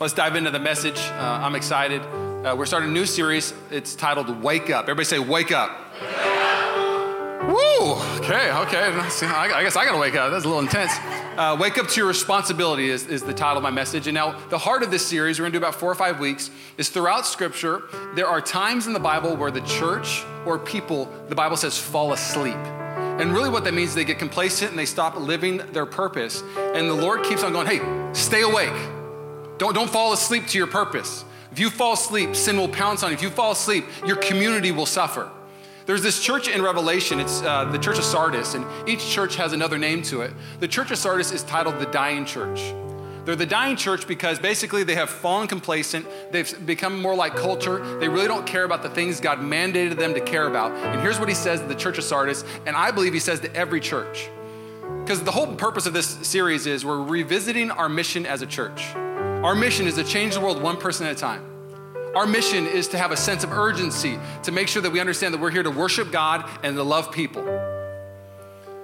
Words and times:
Let's 0.00 0.12
dive 0.12 0.34
into 0.34 0.50
the 0.50 0.58
message. 0.58 0.98
Uh, 0.98 1.40
I'm 1.40 1.54
excited. 1.54 2.02
Uh, 2.02 2.56
we're 2.58 2.66
starting 2.66 2.90
a 2.90 2.92
new 2.92 3.06
series. 3.06 3.54
It's 3.70 3.94
titled 3.94 4.42
Wake 4.42 4.68
Up. 4.68 4.86
Everybody 4.86 5.04
say, 5.04 5.20
Wake 5.20 5.52
Up. 5.52 5.70
Woo! 7.46 7.92
Okay, 8.18 8.50
okay. 8.50 8.88
I 8.88 9.62
guess 9.62 9.76
I 9.76 9.84
gotta 9.84 9.98
wake 9.98 10.16
up. 10.16 10.32
That's 10.32 10.44
a 10.44 10.48
little 10.48 10.64
intense. 10.64 10.90
Uh, 11.36 11.56
wake 11.60 11.78
up 11.78 11.86
to 11.86 12.00
your 12.00 12.08
responsibility 12.08 12.90
is, 12.90 13.06
is 13.06 13.22
the 13.22 13.32
title 13.32 13.58
of 13.58 13.62
my 13.62 13.70
message. 13.70 14.08
And 14.08 14.16
now, 14.16 14.36
the 14.48 14.58
heart 14.58 14.82
of 14.82 14.90
this 14.90 15.06
series, 15.06 15.38
we're 15.38 15.44
gonna 15.44 15.52
do 15.52 15.58
about 15.58 15.76
four 15.76 15.92
or 15.92 15.94
five 15.94 16.18
weeks, 16.18 16.50
is 16.76 16.88
throughout 16.88 17.24
Scripture, 17.24 17.82
there 18.16 18.26
are 18.26 18.40
times 18.40 18.88
in 18.88 18.94
the 18.94 19.00
Bible 19.00 19.36
where 19.36 19.52
the 19.52 19.60
church 19.60 20.24
or 20.44 20.58
people, 20.58 21.08
the 21.28 21.36
Bible 21.36 21.56
says, 21.56 21.78
fall 21.78 22.12
asleep. 22.12 22.56
And 22.56 23.32
really, 23.32 23.48
what 23.48 23.62
that 23.62 23.74
means 23.74 23.90
is 23.90 23.94
they 23.94 24.04
get 24.04 24.18
complacent 24.18 24.70
and 24.70 24.78
they 24.78 24.86
stop 24.86 25.16
living 25.16 25.58
their 25.72 25.86
purpose. 25.86 26.42
And 26.56 26.90
the 26.90 26.94
Lord 26.94 27.22
keeps 27.22 27.44
on 27.44 27.52
going, 27.52 27.68
hey, 27.68 28.10
stay 28.12 28.42
awake 28.42 28.72
don't, 29.58 29.74
don't 29.74 29.90
fall 29.90 30.12
asleep 30.12 30.46
to 30.48 30.58
your 30.58 30.66
purpose. 30.66 31.24
If 31.52 31.58
you 31.58 31.70
fall 31.70 31.92
asleep, 31.92 32.34
sin 32.34 32.56
will 32.56 32.68
pounce 32.68 33.02
on 33.02 33.10
you. 33.10 33.14
If 33.14 33.22
you 33.22 33.30
fall 33.30 33.52
asleep, 33.52 33.84
your 34.06 34.16
community 34.16 34.72
will 34.72 34.86
suffer. 34.86 35.30
There's 35.86 36.02
this 36.02 36.20
church 36.22 36.48
in 36.48 36.62
Revelation, 36.62 37.20
it's 37.20 37.42
uh, 37.42 37.66
the 37.66 37.78
Church 37.78 37.98
of 37.98 38.04
Sardis, 38.04 38.54
and 38.54 38.64
each 38.88 39.06
church 39.06 39.36
has 39.36 39.52
another 39.52 39.78
name 39.78 40.02
to 40.04 40.22
it. 40.22 40.32
The 40.58 40.66
Church 40.66 40.90
of 40.90 40.98
Sardis 40.98 41.30
is 41.30 41.42
titled 41.42 41.78
the 41.78 41.86
Dying 41.86 42.24
Church. 42.24 42.74
They're 43.24 43.36
the 43.36 43.46
dying 43.46 43.76
church 43.76 44.06
because 44.06 44.38
basically 44.38 44.82
they 44.82 44.96
have 44.96 45.08
fallen 45.08 45.48
complacent. 45.48 46.06
They've 46.30 46.66
become 46.66 47.00
more 47.00 47.14
like 47.14 47.34
culture. 47.34 47.98
They 47.98 48.08
really 48.08 48.26
don't 48.26 48.46
care 48.46 48.64
about 48.64 48.82
the 48.82 48.90
things 48.90 49.18
God 49.18 49.38
mandated 49.38 49.96
them 49.96 50.12
to 50.14 50.20
care 50.20 50.46
about. 50.46 50.72
And 50.72 51.00
here's 51.00 51.18
what 51.18 51.28
he 51.28 51.34
says 51.34 51.60
to 51.60 51.66
the 51.66 51.74
Church 51.74 51.96
of 51.96 52.04
Sardis, 52.04 52.44
and 52.66 52.76
I 52.76 52.90
believe 52.90 53.14
he 53.14 53.20
says 53.20 53.40
to 53.40 53.54
every 53.54 53.80
church. 53.80 54.28
Because 55.00 55.22
the 55.22 55.32
whole 55.32 55.46
purpose 55.54 55.86
of 55.86 55.92
this 55.92 56.06
series 56.06 56.66
is 56.66 56.84
we're 56.84 57.02
revisiting 57.02 57.70
our 57.70 57.88
mission 57.88 58.26
as 58.26 58.42
a 58.42 58.46
church. 58.46 58.94
Our 59.44 59.54
mission 59.54 59.86
is 59.86 59.96
to 59.96 60.04
change 60.04 60.32
the 60.32 60.40
world 60.40 60.62
one 60.62 60.78
person 60.78 61.06
at 61.06 61.12
a 61.12 61.18
time. 61.18 61.44
Our 62.14 62.26
mission 62.26 62.66
is 62.66 62.88
to 62.88 62.96
have 62.96 63.12
a 63.12 63.16
sense 63.16 63.44
of 63.44 63.52
urgency 63.52 64.18
to 64.44 64.52
make 64.52 64.68
sure 64.68 64.80
that 64.80 64.90
we 64.90 65.00
understand 65.00 65.34
that 65.34 65.40
we're 65.42 65.50
here 65.50 65.62
to 65.62 65.70
worship 65.70 66.10
God 66.10 66.48
and 66.62 66.74
to 66.76 66.82
love 66.82 67.12
people. 67.12 67.44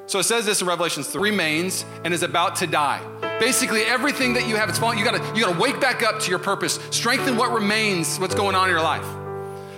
So 0.05 0.19
it 0.19 0.25
says 0.25 0.45
this 0.45 0.61
in 0.61 0.69
Revelation 0.69 1.03
3 1.03 1.31
remains 1.31 1.87
and 2.05 2.13
is 2.13 2.23
about 2.23 2.57
to 2.57 2.67
die. 2.67 3.01
Basically, 3.41 3.85
everything 3.85 4.35
that 4.35 4.47
you 4.47 4.57
have, 4.57 4.69
it's 4.69 4.79
falling. 4.79 4.99
You 4.99 5.05
gotta, 5.07 5.25
you 5.35 5.43
gotta 5.43 5.59
wake 5.59 5.81
back 5.81 6.03
up 6.03 6.21
to 6.21 6.29
your 6.29 6.39
purpose, 6.39 6.79
strengthen 6.91 7.39
what 7.39 7.53
remains, 7.53 8.19
what's 8.19 8.35
going 8.35 8.55
on 8.55 8.69
in 8.69 8.71
your 8.71 8.83
life. 8.83 9.07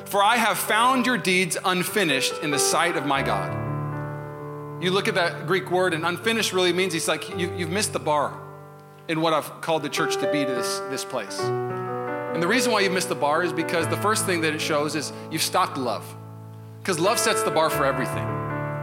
For 0.07 0.21
I 0.21 0.37
have 0.37 0.59
found 0.59 1.07
your 1.07 1.17
deeds 1.17 1.57
unfinished 1.65 2.43
in 2.43 2.51
the 2.51 2.59
sight 2.59 2.97
of 2.97 3.07
my 3.07 3.23
God. 3.23 4.83
You 4.83 4.91
look 4.91 5.07
at 5.07 5.15
that 5.15 5.47
Greek 5.47 5.71
word, 5.71 5.95
and 5.95 6.05
unfinished 6.05 6.53
really 6.53 6.73
means 6.73 6.93
he's 6.93 7.07
like, 7.07 7.39
you, 7.39 7.55
you've 7.57 7.71
missed 7.71 7.93
the 7.93 8.01
bar 8.01 8.37
in 9.09 9.21
what 9.21 9.33
I've 9.33 9.61
called 9.61 9.83
the 9.83 9.89
church 9.89 10.17
to 10.17 10.31
be 10.33 10.45
to 10.45 10.51
this, 10.51 10.79
this 10.91 11.05
place. 11.05 11.39
And 11.41 12.43
the 12.43 12.47
reason 12.47 12.73
why 12.73 12.81
you 12.81 12.91
missed 12.91 13.09
the 13.09 13.15
bar 13.15 13.43
is 13.43 13.53
because 13.53 13.87
the 13.89 13.97
first 13.97 14.25
thing 14.25 14.41
that 14.41 14.55
it 14.55 14.61
shows 14.61 14.95
is 14.95 15.13
you've 15.31 15.43
stopped 15.43 15.77
love. 15.77 16.05
Because 16.81 16.99
love 16.99 17.19
sets 17.19 17.43
the 17.43 17.51
bar 17.51 17.71
for 17.71 17.85
everything. 17.85 18.27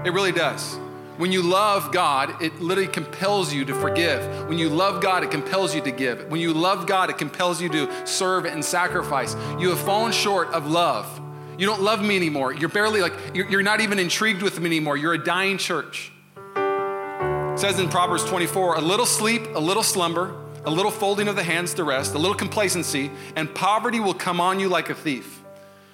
It 0.06 0.14
really 0.14 0.32
does. 0.32 0.78
When 1.18 1.34
you 1.34 1.42
love 1.42 1.92
God, 1.92 2.42
it 2.42 2.62
literally 2.62 2.90
compels 2.90 3.54
you 3.54 3.66
to 3.66 3.74
forgive. 3.74 4.48
When 4.48 4.58
you 4.58 4.70
love 4.70 5.02
God, 5.02 5.24
it 5.24 5.32
compels 5.32 5.76
you 5.76 5.82
to 5.82 5.92
give. 5.92 6.32
When 6.32 6.40
you 6.40 6.54
love 6.54 6.88
God, 6.88 7.10
it 7.10 7.18
compels 7.18 7.62
you 7.62 7.68
to 7.70 8.08
serve 8.08 8.46
and 8.46 8.64
sacrifice. 8.64 9.36
You 9.60 9.70
have 9.72 9.80
fallen 9.80 10.14
short 10.14 10.48
of 10.50 10.68
love. 10.68 11.20
You 11.58 11.66
don't 11.66 11.82
love 11.82 12.02
me 12.02 12.16
anymore. 12.16 12.54
You're 12.54 12.70
barely 12.70 13.02
like, 13.02 13.12
you're, 13.34 13.62
not 13.62 13.82
even 13.82 14.00
intrigued 14.00 14.42
with 14.42 14.58
me 14.62 14.68
anymore. 14.68 14.96
You're 14.96 15.16
a 15.16 15.22
dying 15.22 15.58
church. 15.58 16.14
It 17.60 17.64
says 17.64 17.80
in 17.82 17.90
Proverbs 17.90 18.24
24 18.24 18.76
a 18.76 18.80
little 18.80 19.06
sleep, 19.06 19.42
a 19.54 19.60
little 19.60 19.84
slumber, 19.84 20.34
a 20.64 20.72
little 20.72 20.90
folding 20.90 21.28
of 21.28 21.36
the 21.36 21.44
hands 21.44 21.74
to 21.74 21.84
rest, 21.84 22.16
a 22.16 22.18
little 22.18 22.34
complacency, 22.34 23.12
and 23.36 23.54
poverty 23.54 24.00
will 24.00 24.14
come 24.14 24.40
on 24.40 24.62
you 24.62 24.70
like 24.70 24.90
a 24.90 24.96
thief. 24.96 25.44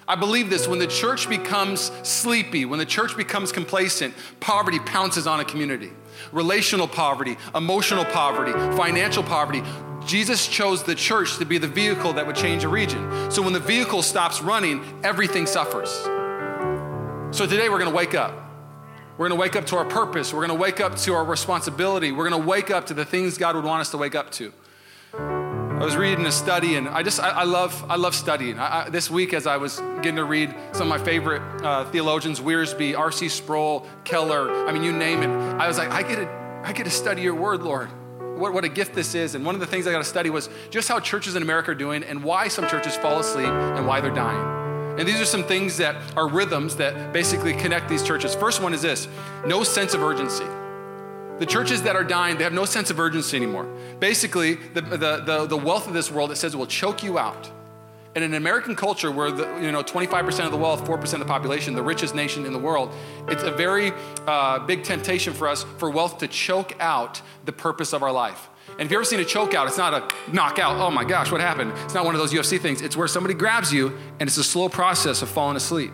I 0.08 0.14
believe 0.14 0.52
this 0.52 0.68
when 0.68 0.78
the 0.78 0.86
church 0.86 1.28
becomes 1.28 1.92
sleepy, 2.04 2.66
when 2.66 2.78
the 2.78 2.86
church 2.86 3.18
becomes 3.18 3.52
complacent, 3.52 4.14
poverty 4.40 4.78
pounces 4.78 5.26
on 5.26 5.40
a 5.40 5.44
community. 5.44 5.92
Relational 6.32 6.88
poverty, 6.88 7.36
emotional 7.56 8.06
poverty, 8.06 8.52
financial 8.78 9.24
poverty. 9.24 9.64
Jesus 10.06 10.48
chose 10.48 10.84
the 10.84 10.94
church 10.94 11.40
to 11.40 11.46
be 11.46 11.58
the 11.58 11.68
vehicle 11.68 12.14
that 12.14 12.28
would 12.28 12.36
change 12.36 12.64
a 12.64 12.70
region. 12.70 13.32
So 13.32 13.42
when 13.42 13.54
the 13.54 13.60
vehicle 13.60 14.04
stops 14.04 14.40
running, 14.40 14.84
everything 15.04 15.48
suffers. 15.48 15.90
So 17.36 17.48
today 17.48 17.70
we're 17.70 17.80
going 17.80 17.90
to 17.90 17.96
wake 17.96 18.14
up. 18.14 18.45
We're 19.18 19.30
going 19.30 19.38
to 19.38 19.42
wake 19.42 19.56
up 19.56 19.66
to 19.68 19.78
our 19.78 19.86
purpose. 19.86 20.34
We're 20.34 20.46
going 20.46 20.58
to 20.58 20.62
wake 20.62 20.82
up 20.82 20.98
to 20.98 21.14
our 21.14 21.24
responsibility. 21.24 22.12
We're 22.12 22.30
going 22.30 22.42
to 22.42 22.48
wake 22.48 22.70
up 22.70 22.88
to 22.88 22.94
the 22.94 23.06
things 23.06 23.38
God 23.38 23.56
would 23.56 23.64
want 23.64 23.80
us 23.80 23.92
to 23.92 23.98
wake 23.98 24.14
up 24.14 24.30
to. 24.32 24.52
I 25.18 25.84
was 25.84 25.96
reading 25.96 26.26
a 26.26 26.32
study, 26.32 26.76
and 26.76 26.90
I 26.90 27.02
just 27.04 27.22
I, 27.22 27.30
I 27.30 27.44
love 27.44 27.86
I 27.90 27.96
love 27.96 28.14
studying. 28.14 28.60
I, 28.60 28.86
I, 28.86 28.90
this 28.90 29.10
week, 29.10 29.34
as 29.34 29.48
I 29.48 29.58
was 29.58 29.80
getting 30.02 30.16
to 30.18 30.26
read 30.26 30.54
some 30.74 30.92
of 30.92 31.00
my 31.00 31.04
favorite 31.04 31.42
uh, 31.64 31.86
theologians, 31.92 32.42
Wiersbe, 32.42 32.98
R.C. 32.98 33.30
Sproul, 33.30 33.86
Keller, 34.04 34.68
I 34.68 34.74
mean, 34.74 34.84
you 34.84 34.92
name 34.92 35.22
it. 35.22 35.30
I 35.30 35.68
was 35.68 35.78
like, 35.78 35.92
I 35.92 36.02
get 36.02 36.16
to 36.16 36.62
I 36.64 36.74
get 36.74 36.84
to 36.84 36.90
study 36.90 37.22
Your 37.22 37.36
Word, 37.36 37.62
Lord. 37.62 37.90
What, 38.38 38.54
what 38.54 38.66
a 38.66 38.70
gift 38.70 38.96
this 38.96 39.16
is. 39.16 39.36
And 39.36 39.46
one 39.46 39.56
of 39.56 39.62
the 39.62 39.68
things 39.68 39.88
I 39.88 39.92
got 39.92 40.00
to 40.00 40.04
study 40.04 40.30
was 40.30 40.50
just 40.70 40.90
how 40.90 41.00
churches 41.00 41.36
in 41.36 41.42
America 41.42 41.72
are 41.72 41.76
doing, 41.76 42.04
and 42.04 42.22
why 42.22 42.50
some 42.50 42.68
churches 42.68 42.98
fall 42.98 43.20
asleep, 43.20 43.48
and 43.48 43.88
why 43.88 44.02
they're 44.02 44.12
dying. 44.12 44.65
And 44.98 45.08
these 45.08 45.20
are 45.20 45.26
some 45.26 45.44
things 45.44 45.78
that 45.78 45.96
are 46.16 46.28
rhythms 46.28 46.76
that 46.78 47.12
basically 47.12 47.54
connect 47.54 47.90
these 47.90 48.02
churches. 48.02 48.34
First 48.34 48.62
one 48.62 48.74
is 48.74 48.82
this 48.82 49.08
no 49.46 49.64
sense 49.64 49.94
of 49.94 50.02
urgency. 50.02 50.46
The 51.40 51.46
churches 51.46 51.82
that 51.84 51.98
are 51.98 52.04
dying, 52.04 52.38
they 52.38 52.46
have 52.46 52.54
no 52.54 52.64
sense 52.64 52.90
of 52.90 53.00
urgency 53.00 53.36
anymore. 53.36 53.68
Basically, 54.00 54.54
the, 54.54 54.82
the, 54.82 55.18
the, 55.18 55.46
the 55.48 55.58
wealth 55.58 55.86
of 55.86 55.94
this 55.94 56.10
world, 56.10 56.32
it 56.32 56.38
says, 56.38 56.56
will 56.56 56.66
choke 56.66 57.04
you 57.04 57.20
out. 57.20 57.52
And 58.16 58.24
in 58.24 58.34
American 58.36 58.78
culture, 58.78 59.12
where 59.12 59.30
the, 59.30 59.44
you 59.62 59.74
know 59.74 59.84
25% 59.84 60.46
of 60.46 60.52
the 60.52 60.58
wealth, 60.58 60.86
4% 60.86 61.14
of 61.14 61.20
the 61.20 61.26
population, 61.26 61.74
the 61.74 61.84
richest 61.84 62.16
nation 62.16 62.46
in 62.46 62.54
the 62.54 62.60
world, 62.60 62.96
it's 63.28 63.44
a 63.44 63.52
very 63.52 63.92
uh, 64.26 64.60
big 64.60 64.86
temptation 64.86 65.34
for 65.34 65.50
us 65.50 65.66
for 65.78 65.90
wealth 65.90 66.20
to 66.20 66.28
choke 66.30 66.74
out 66.80 67.22
the 67.44 67.52
purpose 67.52 67.92
of 67.92 68.02
our 68.02 68.14
life. 68.14 68.50
And 68.78 68.82
if 68.82 68.92
you've 68.92 68.98
ever 68.98 69.06
seen 69.06 69.20
a 69.22 69.26
choke 69.26 69.54
out, 69.54 69.68
it's 69.68 69.78
not 69.78 69.94
a 69.94 70.32
knockout, 70.34 70.78
oh 70.78 70.92
my 70.92 71.06
gosh, 71.06 71.32
what 71.32 71.40
happened? 71.40 71.72
It's 71.86 71.94
not 71.94 72.04
one 72.04 72.14
of 72.14 72.20
those 72.20 72.34
UFC 72.34 72.60
things. 72.60 72.82
It's 72.82 72.98
where 72.98 73.08
somebody 73.08 73.34
grabs 73.34 73.72
you 73.72 73.98
and 74.20 74.28
it's 74.28 74.38
a 74.38 74.44
slow 74.44 74.68
process 74.68 75.22
of 75.22 75.30
falling 75.30 75.56
asleep. 75.56 75.94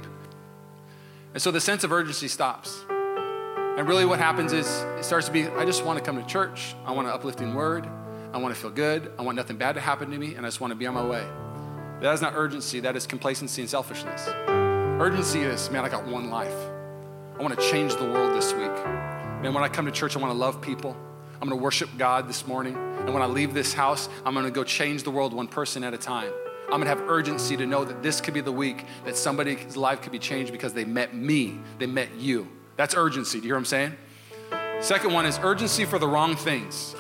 And 1.33 1.41
so 1.41 1.51
the 1.51 1.61
sense 1.61 1.83
of 1.83 1.91
urgency 1.91 2.27
stops. 2.27 2.83
And 2.89 3.87
really 3.87 4.05
what 4.05 4.19
happens 4.19 4.51
is 4.51 4.67
it 4.97 5.05
starts 5.05 5.27
to 5.27 5.31
be, 5.31 5.47
I 5.47 5.63
just 5.63 5.85
want 5.85 5.99
to 5.99 6.03
come 6.03 6.21
to 6.21 6.27
church. 6.27 6.75
I 6.85 6.91
want 6.91 7.07
an 7.07 7.13
uplifting 7.13 7.53
word. 7.53 7.87
I 8.33 8.37
want 8.37 8.55
to 8.55 8.59
feel 8.59 8.71
good. 8.71 9.11
I 9.19 9.21
want 9.21 9.35
nothing 9.35 9.57
bad 9.57 9.75
to 9.75 9.81
happen 9.81 10.09
to 10.09 10.17
me, 10.17 10.35
and 10.35 10.45
I 10.45 10.47
just 10.47 10.61
want 10.61 10.71
to 10.71 10.75
be 10.75 10.87
on 10.87 10.93
my 10.93 11.05
way. 11.05 11.25
That 11.99 12.13
is 12.13 12.21
not 12.21 12.33
urgency, 12.35 12.79
that 12.79 12.95
is 12.95 13.05
complacency 13.05 13.61
and 13.61 13.69
selfishness. 13.69 14.27
Urgency 14.47 15.41
is, 15.41 15.69
man, 15.69 15.83
I 15.83 15.89
got 15.89 16.07
one 16.07 16.29
life. 16.29 16.55
I 17.37 17.41
want 17.43 17.59
to 17.59 17.69
change 17.69 17.95
the 17.95 18.05
world 18.05 18.35
this 18.35 18.53
week. 18.53 18.71
Man, 19.41 19.53
when 19.53 19.63
I 19.63 19.67
come 19.67 19.85
to 19.85 19.91
church, 19.91 20.15
I 20.15 20.19
want 20.19 20.31
to 20.31 20.37
love 20.37 20.61
people. 20.61 20.95
I'm 21.41 21.49
to 21.49 21.55
worship 21.55 21.89
God 21.97 22.29
this 22.29 22.45
morning. 22.45 22.75
And 22.75 23.13
when 23.15 23.23
I 23.23 23.25
leave 23.25 23.55
this 23.55 23.73
house, 23.73 24.09
I'm 24.23 24.35
to 24.35 24.51
go 24.51 24.63
change 24.63 25.01
the 25.01 25.09
world 25.09 25.33
one 25.33 25.47
person 25.47 25.83
at 25.83 25.91
a 25.91 25.97
time. 25.97 26.31
I'm 26.71 26.81
to 26.81 26.87
have 26.87 27.01
urgency 27.09 27.57
to 27.57 27.65
know 27.65 27.83
that 27.83 28.03
this 28.03 28.21
could 28.21 28.35
be 28.35 28.41
the 28.41 28.51
week 28.51 28.85
that 29.05 29.17
somebody's 29.17 29.75
life 29.75 30.03
could 30.03 30.11
be 30.11 30.19
changed 30.19 30.51
because 30.51 30.73
they 30.73 30.85
met 30.85 31.15
me, 31.15 31.59
they 31.79 31.87
met 31.87 32.13
you. 32.15 32.47
That's 32.77 32.93
urgency. 32.93 33.39
Do 33.39 33.43
you 33.43 33.49
hear 33.49 33.55
what 33.55 33.61
I'm 33.61 33.65
saying? 33.65 33.97
Second 34.81 35.13
one 35.13 35.25
is 35.25 35.39
urgency 35.41 35.83
for 35.83 35.97
the 35.97 36.07
wrong 36.07 36.35
things. 36.35 36.95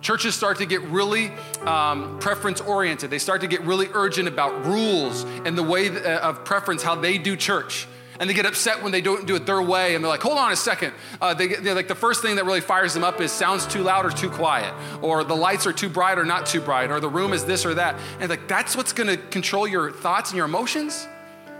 Churches 0.00 0.34
start 0.34 0.56
to 0.58 0.66
get 0.66 0.80
really 0.84 1.30
um, 1.66 2.18
preference 2.18 2.62
oriented. 2.62 3.10
They 3.10 3.18
start 3.18 3.42
to 3.42 3.46
get 3.46 3.60
really 3.62 3.88
urgent 3.92 4.26
about 4.26 4.64
rules 4.64 5.24
and 5.44 5.56
the 5.56 5.62
way 5.62 5.88
uh, 5.90 6.20
of 6.20 6.44
preference, 6.46 6.82
how 6.82 6.94
they 6.94 7.18
do 7.18 7.36
church 7.36 7.86
and 8.20 8.28
they 8.28 8.34
get 8.34 8.46
upset 8.46 8.82
when 8.82 8.92
they 8.92 9.00
don't 9.00 9.26
do 9.26 9.36
it 9.36 9.46
their 9.46 9.62
way 9.62 9.94
and 9.94 10.04
they're 10.04 10.10
like 10.10 10.22
hold 10.22 10.38
on 10.38 10.52
a 10.52 10.56
second. 10.56 10.92
Uh, 11.20 11.34
they, 11.34 11.48
they're 11.48 11.74
like 11.74 11.88
the 11.88 11.94
first 11.94 12.22
thing 12.22 12.36
that 12.36 12.44
really 12.44 12.60
fires 12.60 12.94
them 12.94 13.04
up 13.04 13.20
is 13.20 13.32
sounds 13.32 13.66
too 13.66 13.82
loud 13.82 14.06
or 14.06 14.10
too 14.10 14.30
quiet 14.30 14.72
or 15.02 15.24
the 15.24 15.34
lights 15.34 15.66
are 15.66 15.72
too 15.72 15.88
bright 15.88 16.18
or 16.18 16.24
not 16.24 16.46
too 16.46 16.60
bright 16.60 16.90
or 16.90 17.00
the 17.00 17.08
room 17.08 17.32
is 17.32 17.44
this 17.44 17.66
or 17.66 17.74
that. 17.74 17.98
And 18.20 18.30
like 18.30 18.48
that's 18.48 18.76
what's 18.76 18.92
going 18.92 19.08
to 19.08 19.16
control 19.16 19.66
your 19.66 19.90
thoughts 19.90 20.30
and 20.30 20.36
your 20.36 20.46
emotions. 20.46 21.06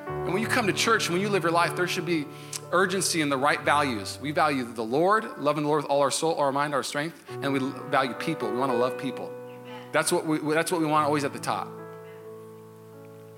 And 0.06 0.32
when 0.32 0.40
you 0.40 0.48
come 0.48 0.66
to 0.66 0.72
church 0.72 1.10
when 1.10 1.20
you 1.20 1.28
live 1.28 1.42
your 1.42 1.52
life 1.52 1.76
there 1.76 1.88
should 1.88 2.06
be 2.06 2.26
urgency 2.72 3.22
and 3.22 3.30
the 3.30 3.36
right 3.36 3.60
values. 3.62 4.18
We 4.20 4.32
value 4.32 4.64
the 4.64 4.82
lord 4.82 5.38
loving 5.38 5.64
the 5.64 5.68
lord 5.68 5.82
with 5.82 5.90
all 5.90 6.00
our 6.00 6.10
soul 6.10 6.36
our 6.36 6.52
mind 6.52 6.74
our 6.74 6.82
strength 6.82 7.22
and 7.42 7.52
we 7.52 7.60
value 7.90 8.14
people. 8.14 8.50
We 8.50 8.58
want 8.58 8.72
to 8.72 8.78
love 8.78 8.98
people. 8.98 9.32
That's 9.92 10.12
what 10.12 10.26
we 10.26 10.38
that's 10.54 10.72
what 10.72 10.80
we 10.80 10.86
want 10.86 11.06
always 11.06 11.24
at 11.24 11.32
the 11.32 11.38
top. 11.38 11.68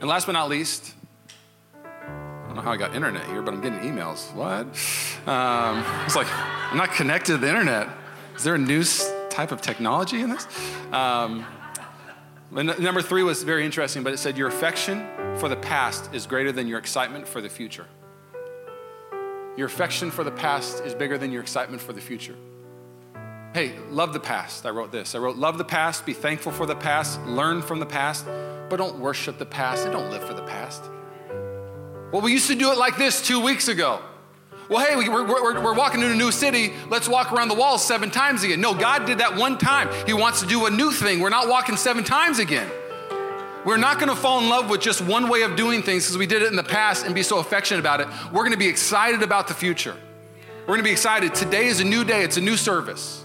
And 0.01 0.09
last 0.09 0.27
but 0.27 0.33
not 0.33 0.49
least 0.49 0.95
know 2.59 2.65
how 2.65 2.73
I 2.73 2.77
got 2.77 2.95
internet 2.95 3.27
here, 3.27 3.41
but 3.41 3.55
I'm 3.55 3.61
getting 3.61 3.81
emails. 3.81 4.33
What? 4.35 4.67
Um, 5.29 5.85
it's 6.05 6.17
like, 6.17 6.27
I'm 6.71 6.77
not 6.77 6.93
connected 6.93 7.33
to 7.33 7.39
the 7.39 7.49
internet. 7.49 7.89
Is 8.37 8.45
there 8.45 8.55
a 8.55 8.59
new 8.59 8.85
type 9.31 9.53
of 9.53 9.63
technology 9.63 10.21
in 10.21 10.31
this? 10.31 10.47
Um, 10.93 11.47
number 12.51 13.03
three 13.03 13.23
was 13.23 13.43
very 13.43 13.65
interesting, 13.65 14.03
but 14.03 14.13
it 14.13 14.19
said, 14.19 14.37
Your 14.37 14.49
affection 14.49 15.07
for 15.39 15.49
the 15.49 15.57
past 15.57 16.13
is 16.13 16.27
greater 16.27 16.53
than 16.53 16.67
your 16.67 16.79
excitement 16.79 17.27
for 17.27 17.41
the 17.41 17.49
future. 17.49 17.87
Your 19.57 19.67
affection 19.67 20.11
for 20.11 20.25
the 20.25 20.31
past 20.31 20.85
is 20.85 20.95
bigger 20.95 21.19
than 21.19 21.33
your 21.33 21.43
excitement 21.43 21.83
for 21.83 21.93
the 21.93 22.01
future. 22.01 22.37
Hey, 23.55 23.77
love 23.91 24.13
the 24.13 24.21
past. 24.21 24.67
I 24.67 24.71
wrote 24.71 24.93
this. 24.93 25.15
I 25.15 25.19
wrote, 25.19 25.37
Love 25.37 25.59
the 25.59 25.65
past, 25.65 26.07
be 26.07 26.13
thankful 26.13 26.53
for 26.53 26.67
the 26.67 26.77
past, 26.77 27.21
learn 27.23 27.63
from 27.63 27.81
the 27.81 27.87
past, 27.87 28.27
but 28.69 28.77
don't 28.77 28.99
worship 28.99 29.39
the 29.39 29.47
past 29.47 29.85
and 29.85 29.93
don't 29.93 30.11
live 30.11 30.23
for 30.23 30.35
the 30.35 30.43
past. 30.43 30.83
Well, 32.13 32.23
we 32.23 32.33
used 32.33 32.49
to 32.49 32.55
do 32.55 32.73
it 32.73 32.79
like 32.79 32.97
this 32.97 33.21
two 33.21 33.41
weeks 33.41 33.69
ago. 33.69 34.01
Well, 34.69 34.85
hey, 34.85 34.97
we're, 34.97 35.27
we're, 35.27 35.63
we're 35.63 35.75
walking 35.75 36.01
into 36.01 36.13
a 36.13 36.17
new 36.17 36.31
city. 36.31 36.73
Let's 36.91 37.09
walk 37.09 37.33
around 37.33 37.49
the 37.49 37.55
walls 37.55 37.85
seven 37.85 38.11
times 38.11 38.43
again. 38.43 38.61
No, 38.61 38.75
God 38.75 39.07
did 39.07 39.19
that 39.19 39.37
one 39.37 39.57
time. 39.57 39.89
He 40.07 40.13
wants 40.13 40.41
to 40.41 40.47
do 40.47 40.67
a 40.67 40.71
new 40.71 40.91
thing. 40.91 41.21
We're 41.21 41.31
not 41.31 41.49
walking 41.49 41.77
seven 41.77 42.05
times 42.05 42.39
again. 42.39 42.71
We're 43.65 43.77
not 43.79 43.99
going 43.99 44.09
to 44.09 44.17
fall 44.17 44.41
in 44.41 44.49
love 44.49 44.71
with 44.71 44.81
just 44.81 45.01
one 45.01 45.29
way 45.29 45.43
of 45.43 45.57
doing 45.57 45.83
things 45.83 46.05
because 46.05 46.19
we 46.19 46.27
did 46.27 46.43
it 46.43 46.49
in 46.49 46.57
the 46.57 46.63
past 46.63 47.05
and 47.05 47.15
be 47.15 47.23
so 47.23 47.39
affectionate 47.39 47.81
about 47.81 48.01
it. 48.01 48.09
We're 48.27 48.45
going 48.45 48.53
to 48.53 48.59
be 48.59 48.69
excited 48.69 49.23
about 49.23 49.49
the 49.49 49.55
future. 49.55 49.97
We're 50.61 50.75
going 50.75 50.81
to 50.81 50.85
be 50.85 50.93
excited. 50.93 51.35
Today 51.35 51.67
is 51.67 51.81
a 51.81 51.85
new 51.85 52.05
day, 52.05 52.23
it's 52.23 52.37
a 52.37 52.43
new 52.43 52.57
service. 52.57 53.25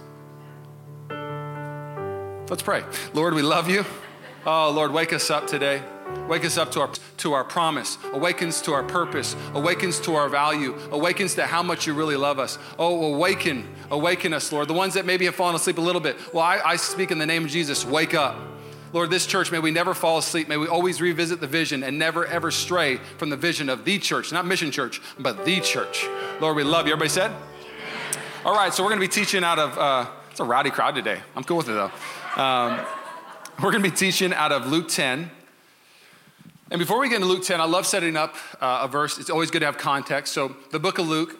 Let's 2.50 2.62
pray. 2.62 2.84
Lord, 3.14 3.34
we 3.34 3.42
love 3.42 3.70
you. 3.70 3.84
Oh, 4.44 4.70
Lord, 4.70 4.92
wake 4.92 5.12
us 5.12 5.30
up 5.30 5.46
today. 5.46 5.82
Wake 6.28 6.44
us 6.44 6.56
up 6.56 6.72
to 6.72 6.80
our, 6.80 6.90
to 7.18 7.32
our 7.34 7.44
promise, 7.44 7.98
awakens 8.12 8.62
to 8.62 8.72
our 8.72 8.82
purpose, 8.82 9.36
awakens 9.52 10.00
to 10.00 10.14
our 10.14 10.28
value, 10.28 10.74
awakens 10.90 11.34
to 11.34 11.46
how 11.46 11.62
much 11.62 11.86
you 11.86 11.92
really 11.92 12.16
love 12.16 12.38
us. 12.38 12.58
Oh, 12.78 13.14
awaken, 13.14 13.68
awaken 13.90 14.32
us, 14.32 14.50
Lord. 14.50 14.68
The 14.68 14.74
ones 14.74 14.94
that 14.94 15.04
maybe 15.04 15.26
have 15.26 15.34
fallen 15.34 15.54
asleep 15.54 15.78
a 15.78 15.82
little 15.82 16.00
bit. 16.00 16.16
Well, 16.32 16.42
I, 16.42 16.60
I 16.64 16.76
speak 16.76 17.10
in 17.10 17.18
the 17.18 17.26
name 17.26 17.44
of 17.44 17.50
Jesus, 17.50 17.84
wake 17.84 18.14
up. 18.14 18.36
Lord, 18.94 19.10
this 19.10 19.26
church, 19.26 19.50
may 19.50 19.58
we 19.58 19.72
never 19.72 19.92
fall 19.92 20.18
asleep. 20.18 20.48
May 20.48 20.56
we 20.56 20.68
always 20.68 21.00
revisit 21.00 21.40
the 21.40 21.48
vision 21.48 21.82
and 21.82 21.98
never 21.98 22.24
ever 22.26 22.52
stray 22.52 22.98
from 23.18 23.28
the 23.28 23.36
vision 23.36 23.68
of 23.68 23.84
the 23.84 23.98
church, 23.98 24.32
not 24.32 24.46
mission 24.46 24.70
church, 24.70 25.00
but 25.18 25.44
the 25.44 25.60
church. 25.60 26.06
Lord, 26.40 26.54
we 26.54 26.62
love 26.62 26.86
you. 26.86 26.92
Everybody 26.92 27.10
said? 27.10 27.32
All 28.44 28.54
right, 28.54 28.72
so 28.72 28.84
we're 28.84 28.90
going 28.90 29.00
to 29.00 29.06
be 29.06 29.12
teaching 29.12 29.42
out 29.42 29.58
of, 29.58 29.76
uh, 29.76 30.06
it's 30.30 30.38
a 30.38 30.44
rowdy 30.44 30.70
crowd 30.70 30.94
today. 30.94 31.20
I'm 31.34 31.42
cool 31.42 31.56
with 31.56 31.68
it 31.68 31.72
though. 31.72 31.90
Um, 32.40 32.86
we're 33.60 33.72
going 33.72 33.82
to 33.82 33.90
be 33.90 33.96
teaching 33.96 34.32
out 34.32 34.52
of 34.52 34.68
Luke 34.68 34.88
10. 34.88 35.28
And 36.74 36.80
before 36.80 36.98
we 36.98 37.08
get 37.08 37.22
into 37.22 37.28
Luke 37.28 37.44
10, 37.44 37.60
I 37.60 37.66
love 37.66 37.86
setting 37.86 38.16
up 38.16 38.34
uh, 38.60 38.80
a 38.82 38.88
verse. 38.88 39.18
It's 39.18 39.30
always 39.30 39.48
good 39.48 39.60
to 39.60 39.66
have 39.66 39.78
context. 39.78 40.32
So, 40.32 40.56
the 40.72 40.80
book 40.80 40.98
of 40.98 41.06
Luke 41.06 41.38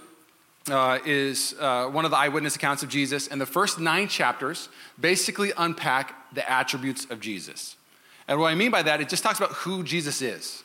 uh, 0.70 1.00
is 1.04 1.56
uh, 1.58 1.86
one 1.88 2.04
of 2.04 2.12
the 2.12 2.16
eyewitness 2.16 2.54
accounts 2.54 2.84
of 2.84 2.88
Jesus, 2.88 3.26
and 3.26 3.40
the 3.40 3.44
first 3.44 3.80
nine 3.80 4.06
chapters 4.06 4.68
basically 5.00 5.50
unpack 5.56 6.32
the 6.32 6.48
attributes 6.48 7.06
of 7.10 7.18
Jesus. 7.18 7.74
And 8.28 8.38
what 8.38 8.46
I 8.46 8.54
mean 8.54 8.70
by 8.70 8.84
that, 8.84 9.00
it 9.00 9.08
just 9.08 9.24
talks 9.24 9.38
about 9.40 9.50
who 9.50 9.82
Jesus 9.82 10.22
is. 10.22 10.62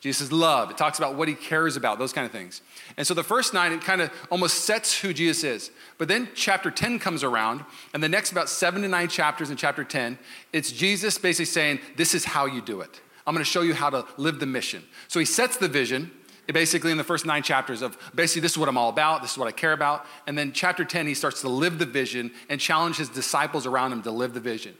Jesus' 0.00 0.30
love. 0.30 0.70
It 0.70 0.76
talks 0.76 0.98
about 0.98 1.14
what 1.14 1.26
he 1.26 1.34
cares 1.34 1.78
about, 1.78 1.98
those 1.98 2.12
kind 2.12 2.26
of 2.26 2.32
things. 2.32 2.60
And 2.98 3.06
so 3.06 3.14
the 3.14 3.24
first 3.24 3.54
nine, 3.54 3.72
it 3.72 3.80
kind 3.80 4.02
of 4.02 4.10
almost 4.30 4.66
sets 4.66 5.00
who 5.00 5.14
Jesus 5.14 5.42
is. 5.42 5.70
But 5.96 6.08
then 6.08 6.28
chapter 6.34 6.70
10 6.70 6.98
comes 6.98 7.24
around, 7.24 7.64
and 7.94 8.02
the 8.02 8.10
next 8.10 8.30
about 8.30 8.50
seven 8.50 8.82
to 8.82 8.88
nine 8.88 9.08
chapters 9.08 9.48
in 9.48 9.56
chapter 9.56 9.84
10, 9.84 10.18
it's 10.52 10.70
Jesus 10.70 11.16
basically 11.16 11.46
saying, 11.46 11.80
This 11.96 12.14
is 12.14 12.26
how 12.26 12.44
you 12.44 12.60
do 12.60 12.82
it. 12.82 13.00
I'm 13.26 13.34
going 13.34 13.44
to 13.44 13.50
show 13.50 13.62
you 13.62 13.74
how 13.74 13.90
to 13.90 14.04
live 14.16 14.40
the 14.40 14.46
mission. 14.46 14.82
So 15.08 15.18
he 15.18 15.26
sets 15.26 15.56
the 15.56 15.68
vision, 15.68 16.10
basically 16.52 16.90
in 16.90 16.98
the 16.98 17.04
first 17.04 17.24
nine 17.24 17.42
chapters 17.42 17.82
of 17.82 17.96
basically 18.14 18.42
this 18.42 18.52
is 18.52 18.58
what 18.58 18.68
I'm 18.68 18.76
all 18.76 18.88
about, 18.88 19.22
this 19.22 19.32
is 19.32 19.38
what 19.38 19.48
I 19.48 19.52
care 19.52 19.72
about. 19.72 20.06
And 20.26 20.36
then 20.36 20.52
chapter 20.52 20.84
10, 20.84 21.06
he 21.06 21.14
starts 21.14 21.40
to 21.42 21.48
live 21.48 21.78
the 21.78 21.86
vision 21.86 22.32
and 22.48 22.60
challenge 22.60 22.96
his 22.96 23.08
disciples 23.08 23.66
around 23.66 23.92
him 23.92 24.02
to 24.02 24.10
live 24.10 24.34
the 24.34 24.40
vision. 24.40 24.74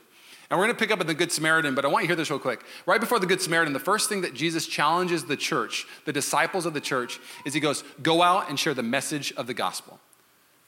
And 0.49 0.59
we're 0.59 0.65
going 0.65 0.75
to 0.75 0.79
pick 0.79 0.91
up 0.91 0.99
at 0.99 1.07
the 1.07 1.13
Good 1.13 1.31
Samaritan, 1.31 1.73
but 1.73 1.83
I 1.83 1.87
want 1.87 2.03
you 2.03 2.07
to 2.07 2.11
hear 2.11 2.15
this 2.15 2.29
real 2.29 2.37
quick. 2.37 2.63
Right 2.85 2.99
before 2.99 3.17
the 3.17 3.25
Good 3.25 3.41
Samaritan, 3.41 3.73
the 3.73 3.79
first 3.79 4.07
thing 4.07 4.21
that 4.21 4.35
Jesus 4.35 4.67
challenges 4.67 5.23
the 5.25 5.37
church, 5.37 5.87
the 6.05 6.13
disciples 6.13 6.65
of 6.65 6.73
the 6.73 6.81
church, 6.81 7.19
is 7.45 7.53
he 7.53 7.59
goes, 7.59 7.83
Go 8.03 8.21
out 8.21 8.49
and 8.49 8.59
share 8.59 8.73
the 8.73 8.83
message 8.83 9.33
of 9.33 9.47
the 9.47 9.53
gospel. 9.53 9.99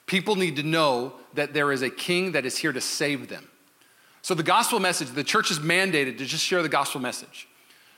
People 0.08 0.36
need 0.36 0.56
to 0.56 0.64
know 0.64 1.14
that 1.34 1.54
there 1.54 1.72
is 1.72 1.82
a 1.82 1.90
king 1.90 2.32
that 2.32 2.46
is 2.46 2.58
here 2.58 2.72
to 2.72 2.82
save 2.82 3.28
them. 3.28 3.48
So, 4.22 4.34
the 4.34 4.44
gospel 4.44 4.80
message, 4.80 5.10
the 5.10 5.24
church 5.24 5.52
is 5.52 5.60
mandated 5.60 6.18
to 6.18 6.26
just 6.26 6.44
share 6.44 6.64
the 6.64 6.70
gospel 6.70 7.00
message. 7.00 7.48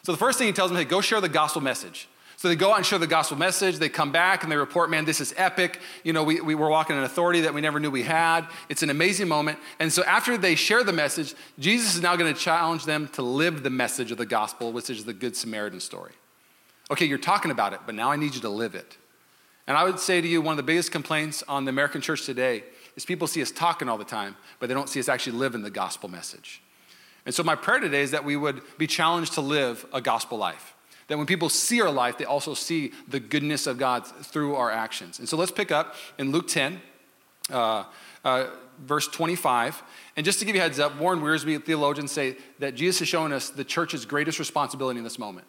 So, 0.08 0.14
the 0.14 0.20
first 0.20 0.38
thing 0.38 0.48
he 0.48 0.54
tells 0.54 0.72
them, 0.72 0.78
hey, 0.78 0.86
go 0.86 1.02
share 1.02 1.20
the 1.20 1.28
gospel 1.28 1.62
message. 1.62 2.08
So 2.38 2.48
they 2.48 2.56
go 2.56 2.72
out 2.72 2.78
and 2.78 2.86
share 2.86 2.98
the 2.98 3.08
gospel 3.08 3.36
message. 3.38 3.76
They 3.76 3.90
come 3.90 4.14
back 4.14 4.44
and 4.44 4.50
they 4.50 4.56
report, 4.56 4.90
man, 4.90 5.04
this 5.04 5.20
is 5.20 5.34
epic. 5.36 5.82
You 6.06 6.14
know, 6.14 6.24
we, 6.24 6.40
we 6.40 6.56
were 6.56 6.70
walking 6.70 6.96
in 6.96 7.04
authority 7.04 7.42
that 7.42 7.54
we 7.54 7.60
never 7.60 7.78
knew 7.78 7.92
we 7.92 8.04
had. 8.04 8.48
It's 8.70 8.84
an 8.84 8.90
amazing 8.90 9.28
moment. 9.28 9.60
And 9.82 9.92
so 9.92 10.06
after 10.06 10.38
they 10.38 10.56
share 10.56 10.86
the 10.86 10.94
message, 10.94 11.36
Jesus 11.60 11.96
is 11.96 12.02
now 12.02 12.16
going 12.16 12.34
to 12.34 12.40
challenge 12.40 12.86
them 12.86 13.10
to 13.10 13.22
live 13.22 13.64
the 13.64 13.70
message 13.70 14.10
of 14.14 14.18
the 14.18 14.26
gospel, 14.26 14.72
which 14.72 14.90
is 14.90 15.04
the 15.04 15.12
Good 15.12 15.36
Samaritan 15.36 15.82
story. 15.82 16.14
Okay, 16.90 17.04
you're 17.04 17.18
talking 17.18 17.52
about 17.52 17.74
it, 17.74 17.82
but 17.86 17.94
now 17.94 18.10
I 18.10 18.16
need 18.16 18.34
you 18.34 18.40
to 18.40 18.50
live 18.50 18.76
it. 18.76 18.96
And 19.68 19.76
I 19.76 19.84
would 19.84 20.00
say 20.00 20.22
to 20.22 20.28
you, 20.28 20.42
one 20.42 20.54
of 20.54 20.58
the 20.58 20.64
biggest 20.64 20.94
complaints 20.94 21.44
on 21.50 21.66
the 21.66 21.70
American 21.70 22.00
church 22.00 22.26
today 22.26 22.64
is 22.96 23.04
people 23.04 23.28
see 23.28 23.42
us 23.42 23.52
talking 23.52 23.90
all 23.90 23.98
the 23.98 24.06
time, 24.06 24.38
but 24.62 24.70
they 24.70 24.74
don't 24.74 24.88
see 24.88 25.02
us 25.02 25.10
actually 25.10 25.36
living 25.38 25.64
the 25.64 25.70
gospel 25.70 26.08
message. 26.08 26.62
And 27.28 27.36
so 27.36 27.44
my 27.44 27.56
prayer 27.56 27.82
today 27.82 28.04
is 28.04 28.12
that 28.12 28.24
we 28.24 28.38
would 28.38 28.62
be 28.78 28.88
challenged 28.88 29.34
to 29.34 29.42
live 29.42 29.86
a 29.92 30.00
gospel 30.00 30.38
life. 30.38 30.76
That 31.08 31.18
when 31.18 31.28
people 31.28 31.50
see 31.50 31.82
our 31.82 31.92
life, 31.92 32.18
they 32.18 32.24
also 32.24 32.54
see 32.54 32.94
the 33.06 33.20
goodness 33.20 33.68
of 33.68 33.78
God 33.78 34.08
through 34.08 34.56
our 34.56 34.72
actions. 34.72 35.20
And 35.20 35.28
so 35.28 35.36
let's 35.36 35.52
pick 35.52 35.70
up 35.70 35.96
in 36.18 36.32
Luke 36.32 36.48
10, 36.48 36.80
uh, 37.52 37.84
uh, 38.24 38.46
verse 38.80 39.10
25. 39.10 39.84
And 40.16 40.26
just 40.26 40.40
to 40.40 40.46
give 40.46 40.56
you 40.56 40.62
a 40.62 40.64
heads 40.64 40.80
up, 40.80 40.98
Warren 40.98 41.20
Wiersbe, 41.20 41.62
theologians, 41.66 42.14
say 42.14 42.38
that 42.60 42.76
Jesus 42.76 43.02
is 43.02 43.10
showing 43.10 43.34
us 43.34 43.50
the 43.50 43.66
church's 43.66 44.06
greatest 44.06 44.40
responsibility 44.40 44.98
in 44.98 45.04
this 45.04 45.20
moment. 45.20 45.48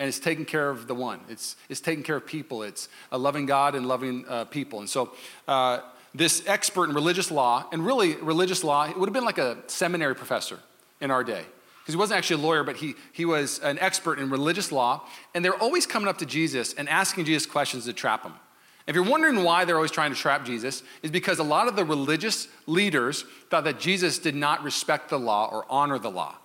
And 0.00 0.08
it's 0.08 0.18
taking 0.18 0.44
care 0.44 0.68
of 0.68 0.88
the 0.88 0.96
one. 0.96 1.20
It's, 1.28 1.54
it's 1.68 1.80
taking 1.80 2.02
care 2.02 2.16
of 2.16 2.26
people. 2.26 2.64
It's 2.64 2.88
a 3.12 3.18
loving 3.18 3.46
God 3.46 3.76
and 3.76 3.86
loving 3.86 4.24
uh, 4.28 4.46
people. 4.46 4.80
And 4.80 4.90
so 4.90 5.12
uh, 5.46 5.78
this 6.12 6.42
expert 6.48 6.88
in 6.88 6.94
religious 6.96 7.30
law, 7.30 7.68
and 7.70 7.86
really 7.86 8.16
religious 8.16 8.64
law, 8.64 8.88
it 8.88 8.98
would 8.98 9.08
have 9.08 9.14
been 9.14 9.24
like 9.24 9.38
a 9.38 9.58
seminary 9.68 10.16
professor 10.16 10.58
in 11.04 11.10
our 11.12 11.22
day 11.22 11.44
because 11.84 11.92
he 11.92 11.98
wasn't 11.98 12.16
actually 12.16 12.42
a 12.42 12.46
lawyer, 12.46 12.64
but 12.64 12.76
he, 12.76 12.94
he 13.12 13.26
was 13.26 13.58
an 13.58 13.78
expert 13.78 14.18
in 14.18 14.30
religious 14.30 14.72
law. 14.72 15.06
And 15.34 15.44
they're 15.44 15.60
always 15.62 15.86
coming 15.86 16.08
up 16.08 16.16
to 16.18 16.26
Jesus 16.26 16.72
and 16.72 16.88
asking 16.88 17.26
Jesus 17.26 17.44
questions 17.44 17.84
to 17.84 17.92
trap 17.92 18.22
him. 18.22 18.32
If 18.86 18.94
you're 18.94 19.04
wondering 19.04 19.44
why 19.44 19.66
they're 19.66 19.76
always 19.76 19.90
trying 19.90 20.10
to 20.10 20.18
trap 20.18 20.46
Jesus, 20.46 20.82
is 21.02 21.10
because 21.10 21.38
a 21.38 21.44
lot 21.44 21.68
of 21.68 21.76
the 21.76 21.84
religious 21.84 22.48
leaders 22.66 23.26
thought 23.50 23.64
that 23.64 23.78
Jesus 23.78 24.18
did 24.18 24.34
not 24.34 24.62
respect 24.62 25.10
the 25.10 25.18
law 25.18 25.46
or 25.52 25.66
honor 25.68 25.98
the 25.98 26.10
law. 26.10 26.36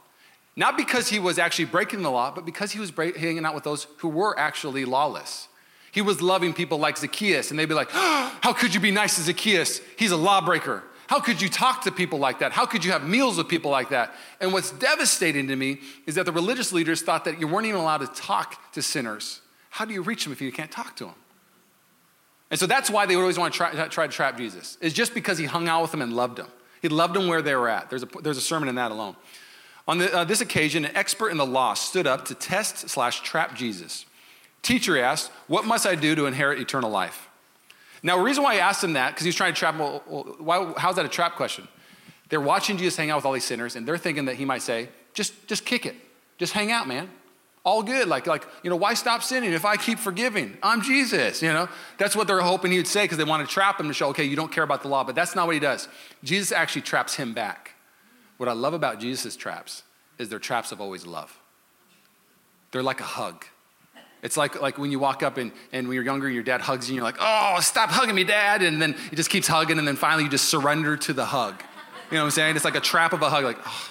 Not 0.57 0.75
because 0.75 1.07
he 1.07 1.19
was 1.19 1.39
actually 1.39 1.65
breaking 1.65 2.01
the 2.01 2.11
law, 2.11 2.31
but 2.35 2.45
because 2.45 2.73
he 2.73 2.79
was 2.79 2.91
hanging 2.91 3.45
out 3.45 3.55
with 3.55 3.63
those 3.63 3.87
who 3.97 4.09
were 4.09 4.37
actually 4.37 4.83
lawless. 4.83 5.47
He 5.91 6.01
was 6.01 6.21
loving 6.21 6.53
people 6.53 6.79
like 6.79 6.97
Zacchaeus, 6.97 7.49
and 7.49 7.57
they'd 7.57 7.65
be 7.65 7.75
like, 7.75 7.89
oh, 7.93 8.37
How 8.41 8.53
could 8.53 8.73
you 8.73 8.79
be 8.79 8.91
nice 8.91 9.15
to 9.15 9.21
Zacchaeus? 9.21 9.81
He's 9.97 10.11
a 10.11 10.17
lawbreaker. 10.17 10.83
How 11.09 11.19
could 11.19 11.41
you 11.41 11.49
talk 11.49 11.81
to 11.85 11.91
people 11.91 12.19
like 12.19 12.37
that? 12.37 12.51
How 12.51 12.67
could 12.67 12.85
you 12.85 12.91
have 12.91 13.03
meals 13.03 13.37
with 13.39 13.47
people 13.47 13.71
like 13.71 13.89
that? 13.89 14.13
And 14.39 14.53
what's 14.53 14.69
devastating 14.69 15.47
to 15.47 15.55
me 15.55 15.79
is 16.05 16.13
that 16.13 16.27
the 16.27 16.31
religious 16.31 16.71
leaders 16.71 17.01
thought 17.01 17.25
that 17.25 17.39
you 17.39 17.47
weren't 17.47 17.65
even 17.65 17.81
allowed 17.81 18.01
to 18.01 18.21
talk 18.21 18.71
to 18.73 18.83
sinners. 18.83 19.41
How 19.71 19.85
do 19.85 19.93
you 19.95 20.03
reach 20.03 20.23
them 20.23 20.33
if 20.33 20.39
you 20.39 20.51
can't 20.51 20.69
talk 20.69 20.95
to 20.97 21.05
them? 21.05 21.15
And 22.51 22.59
so 22.59 22.67
that's 22.67 22.91
why 22.91 23.07
they 23.07 23.15
would 23.15 23.23
always 23.23 23.39
want 23.39 23.51
to 23.51 23.57
try, 23.57 23.87
try 23.87 24.05
to 24.05 24.13
trap 24.13 24.37
Jesus. 24.37 24.77
It's 24.81 24.93
just 24.93 25.15
because 25.15 25.39
he 25.39 25.45
hung 25.45 25.67
out 25.67 25.81
with 25.81 25.89
them 25.89 26.03
and 26.03 26.13
loved 26.13 26.35
them. 26.37 26.47
He 26.79 26.89
loved 26.89 27.15
them 27.15 27.27
where 27.27 27.41
they 27.41 27.55
were 27.55 27.69
at. 27.69 27.89
There's 27.89 28.03
a, 28.03 28.07
there's 28.21 28.37
a 28.37 28.41
sermon 28.41 28.69
in 28.69 28.75
that 28.75 28.91
alone. 28.91 29.15
On 29.87 29.97
the, 29.97 30.15
uh, 30.15 30.25
this 30.25 30.41
occasion, 30.41 30.85
an 30.85 30.95
expert 30.95 31.29
in 31.29 31.37
the 31.37 31.45
law 31.45 31.73
stood 31.73 32.05
up 32.05 32.25
to 32.25 32.35
test 32.35 32.87
slash 32.87 33.21
trap 33.21 33.55
Jesus. 33.55 34.05
Teacher 34.61 34.95
asked, 34.99 35.31
What 35.47 35.65
must 35.65 35.87
I 35.87 35.95
do 35.95 36.13
to 36.13 36.27
inherit 36.27 36.59
eternal 36.59 36.91
life? 36.91 37.28
Now, 38.01 38.17
the 38.17 38.23
reason 38.23 38.43
why 38.43 38.55
I 38.55 38.57
asked 38.57 38.83
him 38.83 38.93
that, 38.93 39.09
because 39.09 39.23
he 39.23 39.29
was 39.29 39.35
trying 39.35 39.53
to 39.53 39.59
trap 39.59 39.75
him, 39.75 39.79
well, 39.79 40.35
why, 40.39 40.73
how's 40.77 40.95
that 40.95 41.05
a 41.05 41.09
trap 41.09 41.35
question? 41.35 41.67
They're 42.29 42.39
watching 42.39 42.77
Jesus 42.77 42.95
hang 42.95 43.09
out 43.09 43.17
with 43.17 43.25
all 43.25 43.33
these 43.33 43.43
sinners, 43.43 43.75
and 43.75 43.87
they're 43.87 43.97
thinking 43.97 44.25
that 44.25 44.35
he 44.35 44.45
might 44.45 44.61
say, 44.61 44.89
just, 45.13 45.47
just 45.47 45.65
kick 45.65 45.85
it. 45.85 45.95
Just 46.37 46.53
hang 46.53 46.71
out, 46.71 46.87
man. 46.87 47.09
All 47.65 47.83
good. 47.83 48.07
Like, 48.07 48.25
like, 48.25 48.47
you 48.63 48.69
know, 48.69 48.77
why 48.77 48.93
stop 48.93 49.21
sinning 49.21 49.51
if 49.51 49.65
I 49.65 49.75
keep 49.75 49.99
forgiving? 49.99 50.57
I'm 50.63 50.81
Jesus, 50.81 51.41
you 51.41 51.51
know? 51.51 51.67
That's 51.97 52.15
what 52.15 52.27
they're 52.27 52.39
hoping 52.39 52.71
he 52.71 52.77
would 52.77 52.87
say 52.87 53.03
because 53.03 53.17
they 53.17 53.25
want 53.25 53.45
to 53.45 53.53
trap 53.53 53.79
him 53.79 53.87
to 53.87 53.93
show, 53.93 54.09
okay, 54.09 54.23
you 54.23 54.35
don't 54.35 54.51
care 54.51 54.63
about 54.63 54.81
the 54.81 54.87
law. 54.87 55.03
But 55.03 55.15
that's 55.15 55.35
not 55.35 55.45
what 55.47 55.53
he 55.53 55.59
does. 55.59 55.89
Jesus 56.23 56.51
actually 56.51 56.83
traps 56.83 57.15
him 57.15 57.33
back. 57.33 57.75
What 58.37 58.47
I 58.47 58.53
love 58.53 58.73
about 58.73 58.99
Jesus' 59.01 59.35
traps 59.35 59.83
is 60.17 60.29
they're 60.29 60.39
traps 60.39 60.71
of 60.71 60.79
always 60.79 61.05
love. 61.05 61.37
They're 62.71 62.83
like 62.83 63.01
a 63.01 63.05
hug. 63.05 63.45
It's 64.21 64.35
like, 64.35 64.61
like 64.61 64.77
when 64.77 64.91
you 64.91 64.99
walk 64.99 65.23
up 65.23 65.37
and, 65.37 65.51
and 65.71 65.87
when 65.87 65.95
you're 65.95 66.03
younger, 66.03 66.29
your 66.29 66.43
dad 66.43 66.61
hugs 66.61 66.89
you, 66.89 66.93
and 66.93 66.95
you're 66.97 67.05
like, 67.05 67.17
oh, 67.19 67.59
stop 67.61 67.89
hugging 67.89 68.15
me, 68.15 68.23
dad. 68.23 68.61
And 68.61 68.81
then 68.81 68.95
he 69.09 69.15
just 69.15 69.29
keeps 69.29 69.47
hugging, 69.47 69.79
and 69.79 69.87
then 69.87 69.95
finally 69.95 70.23
you 70.23 70.29
just 70.29 70.49
surrender 70.49 70.97
to 70.97 71.13
the 71.13 71.25
hug. 71.25 71.61
You 72.11 72.17
know 72.17 72.23
what 72.23 72.25
I'm 72.25 72.31
saying? 72.31 72.55
It's 72.55 72.65
like 72.65 72.75
a 72.75 72.81
trap 72.81 73.13
of 73.13 73.21
a 73.21 73.29
hug, 73.29 73.43
like, 73.43 73.59
oh, 73.65 73.89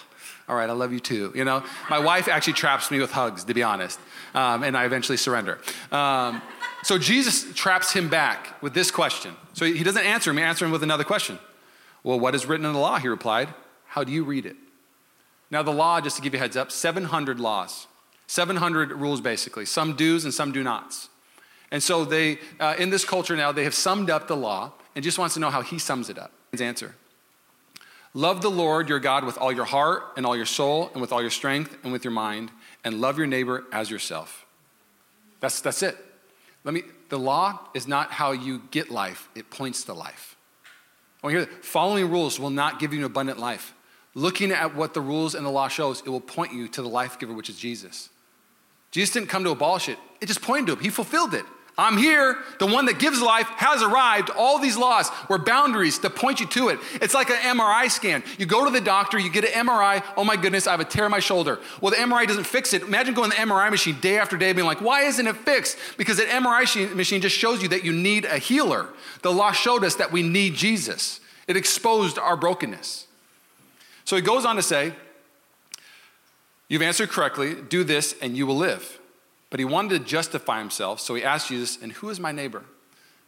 all 0.48 0.56
right, 0.56 0.68
I 0.68 0.72
love 0.72 0.92
you 0.92 1.00
too. 1.00 1.32
You 1.34 1.44
know, 1.44 1.62
my 1.88 1.98
wife 1.98 2.28
actually 2.28 2.54
traps 2.54 2.90
me 2.90 2.98
with 2.98 3.10
hugs, 3.10 3.44
to 3.44 3.54
be 3.54 3.62
honest, 3.62 3.98
um, 4.34 4.62
and 4.64 4.76
I 4.76 4.84
eventually 4.84 5.18
surrender. 5.18 5.58
Um, 5.92 6.42
so 6.82 6.98
Jesus 6.98 7.52
traps 7.54 7.92
him 7.92 8.08
back 8.08 8.60
with 8.62 8.74
this 8.74 8.90
question. 8.90 9.34
So 9.52 9.64
he 9.64 9.82
doesn't 9.82 10.04
answer 10.04 10.30
him, 10.30 10.36
he 10.36 10.42
answers 10.42 10.66
him 10.66 10.72
with 10.72 10.82
another 10.82 11.04
question. 11.04 11.38
Well, 12.02 12.18
what 12.18 12.34
is 12.34 12.46
written 12.46 12.66
in 12.66 12.72
the 12.72 12.78
law? 12.78 12.98
He 12.98 13.08
replied. 13.08 13.48
How 13.86 14.04
do 14.04 14.12
you 14.12 14.24
read 14.24 14.46
it? 14.46 14.56
Now, 15.50 15.62
the 15.62 15.72
law, 15.72 16.00
just 16.00 16.16
to 16.16 16.22
give 16.22 16.34
you 16.34 16.38
a 16.38 16.42
heads 16.42 16.56
up, 16.56 16.70
700 16.70 17.40
laws. 17.40 17.86
700 18.28 18.92
rules 18.92 19.20
basically, 19.20 19.64
some 19.64 19.96
do's 19.96 20.24
and 20.24 20.32
some 20.32 20.52
do 20.52 20.62
nots. 20.62 21.08
And 21.70 21.82
so 21.82 22.04
they, 22.04 22.38
uh, 22.60 22.76
in 22.78 22.90
this 22.90 23.04
culture 23.04 23.36
now, 23.36 23.52
they 23.52 23.64
have 23.64 23.74
summed 23.74 24.10
up 24.10 24.28
the 24.28 24.36
law 24.36 24.72
and 24.94 25.02
just 25.02 25.18
wants 25.18 25.34
to 25.34 25.40
know 25.40 25.50
how 25.50 25.62
he 25.62 25.78
sums 25.78 26.08
it 26.08 26.18
up. 26.18 26.30
His 26.52 26.60
answer. 26.60 26.94
Love 28.14 28.40
the 28.40 28.50
Lord 28.50 28.88
your 28.88 29.00
God 29.00 29.24
with 29.24 29.36
all 29.38 29.52
your 29.52 29.64
heart 29.64 30.02
and 30.16 30.24
all 30.24 30.36
your 30.36 30.46
soul 30.46 30.90
and 30.92 31.00
with 31.00 31.12
all 31.12 31.20
your 31.20 31.30
strength 31.30 31.76
and 31.82 31.92
with 31.92 32.04
your 32.04 32.12
mind, 32.12 32.50
and 32.84 33.00
love 33.00 33.18
your 33.18 33.26
neighbor 33.26 33.64
as 33.72 33.90
yourself. 33.90 34.46
That's, 35.40 35.60
that's 35.60 35.82
it. 35.82 35.96
Let 36.64 36.74
me, 36.74 36.82
the 37.08 37.18
law 37.18 37.60
is 37.74 37.86
not 37.86 38.12
how 38.12 38.32
you 38.32 38.62
get 38.70 38.90
life, 38.90 39.28
it 39.34 39.50
points 39.50 39.84
to 39.84 39.94
life. 39.94 40.36
I 41.22 41.30
hear 41.30 41.40
that. 41.40 41.64
Following 41.64 42.10
rules 42.10 42.38
will 42.38 42.50
not 42.50 42.78
give 42.78 42.92
you 42.92 43.00
an 43.00 43.04
abundant 43.04 43.38
life. 43.38 43.74
Looking 44.14 44.52
at 44.52 44.74
what 44.74 44.94
the 44.94 45.00
rules 45.00 45.34
and 45.34 45.44
the 45.44 45.50
law 45.50 45.68
shows, 45.68 46.02
it 46.04 46.08
will 46.08 46.20
point 46.20 46.52
you 46.52 46.68
to 46.68 46.82
the 46.82 46.88
life 46.88 47.18
giver, 47.18 47.32
which 47.32 47.50
is 47.50 47.58
Jesus. 47.58 48.10
Jesus 48.90 49.12
didn't 49.12 49.28
come 49.28 49.44
to 49.44 49.50
abolish 49.50 49.88
it, 49.88 49.98
it 50.20 50.26
just 50.26 50.42
pointed 50.42 50.66
to 50.66 50.72
him. 50.74 50.80
He 50.80 50.90
fulfilled 50.90 51.34
it. 51.34 51.44
I'm 51.78 51.96
here. 51.96 52.38
The 52.58 52.66
one 52.66 52.86
that 52.86 52.98
gives 52.98 53.22
life 53.22 53.46
has 53.50 53.84
arrived. 53.84 54.30
All 54.30 54.58
these 54.58 54.76
laws 54.76 55.12
were 55.28 55.38
boundaries 55.38 56.00
to 56.00 56.10
point 56.10 56.40
you 56.40 56.46
to 56.46 56.70
it. 56.70 56.80
It's 56.94 57.14
like 57.14 57.30
an 57.30 57.36
MRI 57.36 57.88
scan. 57.88 58.24
You 58.36 58.46
go 58.46 58.64
to 58.64 58.70
the 58.72 58.80
doctor, 58.80 59.16
you 59.16 59.30
get 59.30 59.44
an 59.44 59.66
MRI. 59.68 60.02
Oh 60.16 60.24
my 60.24 60.34
goodness, 60.34 60.66
I 60.66 60.72
have 60.72 60.80
a 60.80 60.84
tear 60.84 61.04
in 61.04 61.12
my 61.12 61.20
shoulder. 61.20 61.60
Well, 61.80 61.92
the 61.92 61.98
MRI 61.98 62.26
doesn't 62.26 62.48
fix 62.48 62.74
it. 62.74 62.82
Imagine 62.82 63.14
going 63.14 63.30
to 63.30 63.36
the 63.36 63.42
MRI 63.44 63.70
machine 63.70 63.96
day 64.00 64.18
after 64.18 64.36
day 64.36 64.52
being 64.52 64.66
like, 64.66 64.80
why 64.80 65.02
isn't 65.02 65.24
it 65.24 65.36
fixed? 65.36 65.78
Because 65.96 66.16
that 66.16 66.26
MRI 66.26 66.96
machine 66.96 67.20
just 67.20 67.36
shows 67.36 67.62
you 67.62 67.68
that 67.68 67.84
you 67.84 67.92
need 67.92 68.24
a 68.24 68.38
healer. 68.38 68.88
The 69.22 69.32
law 69.32 69.52
showed 69.52 69.84
us 69.84 69.94
that 69.96 70.10
we 70.10 70.24
need 70.24 70.54
Jesus, 70.54 71.20
it 71.46 71.56
exposed 71.56 72.18
our 72.18 72.36
brokenness. 72.36 73.06
So 74.04 74.16
he 74.16 74.22
goes 74.22 74.44
on 74.44 74.56
to 74.56 74.62
say, 74.62 74.94
You've 76.68 76.82
answered 76.82 77.08
correctly, 77.08 77.54
do 77.54 77.82
this 77.82 78.14
and 78.20 78.36
you 78.36 78.46
will 78.46 78.56
live. 78.56 79.00
But 79.50 79.60
he 79.60 79.64
wanted 79.64 79.98
to 79.98 80.04
justify 80.04 80.58
himself, 80.58 81.00
so 81.00 81.14
he 81.14 81.24
asked 81.24 81.48
Jesus, 81.48 81.78
And 81.80 81.92
who 81.92 82.10
is 82.10 82.20
my 82.20 82.32
neighbor? 82.32 82.64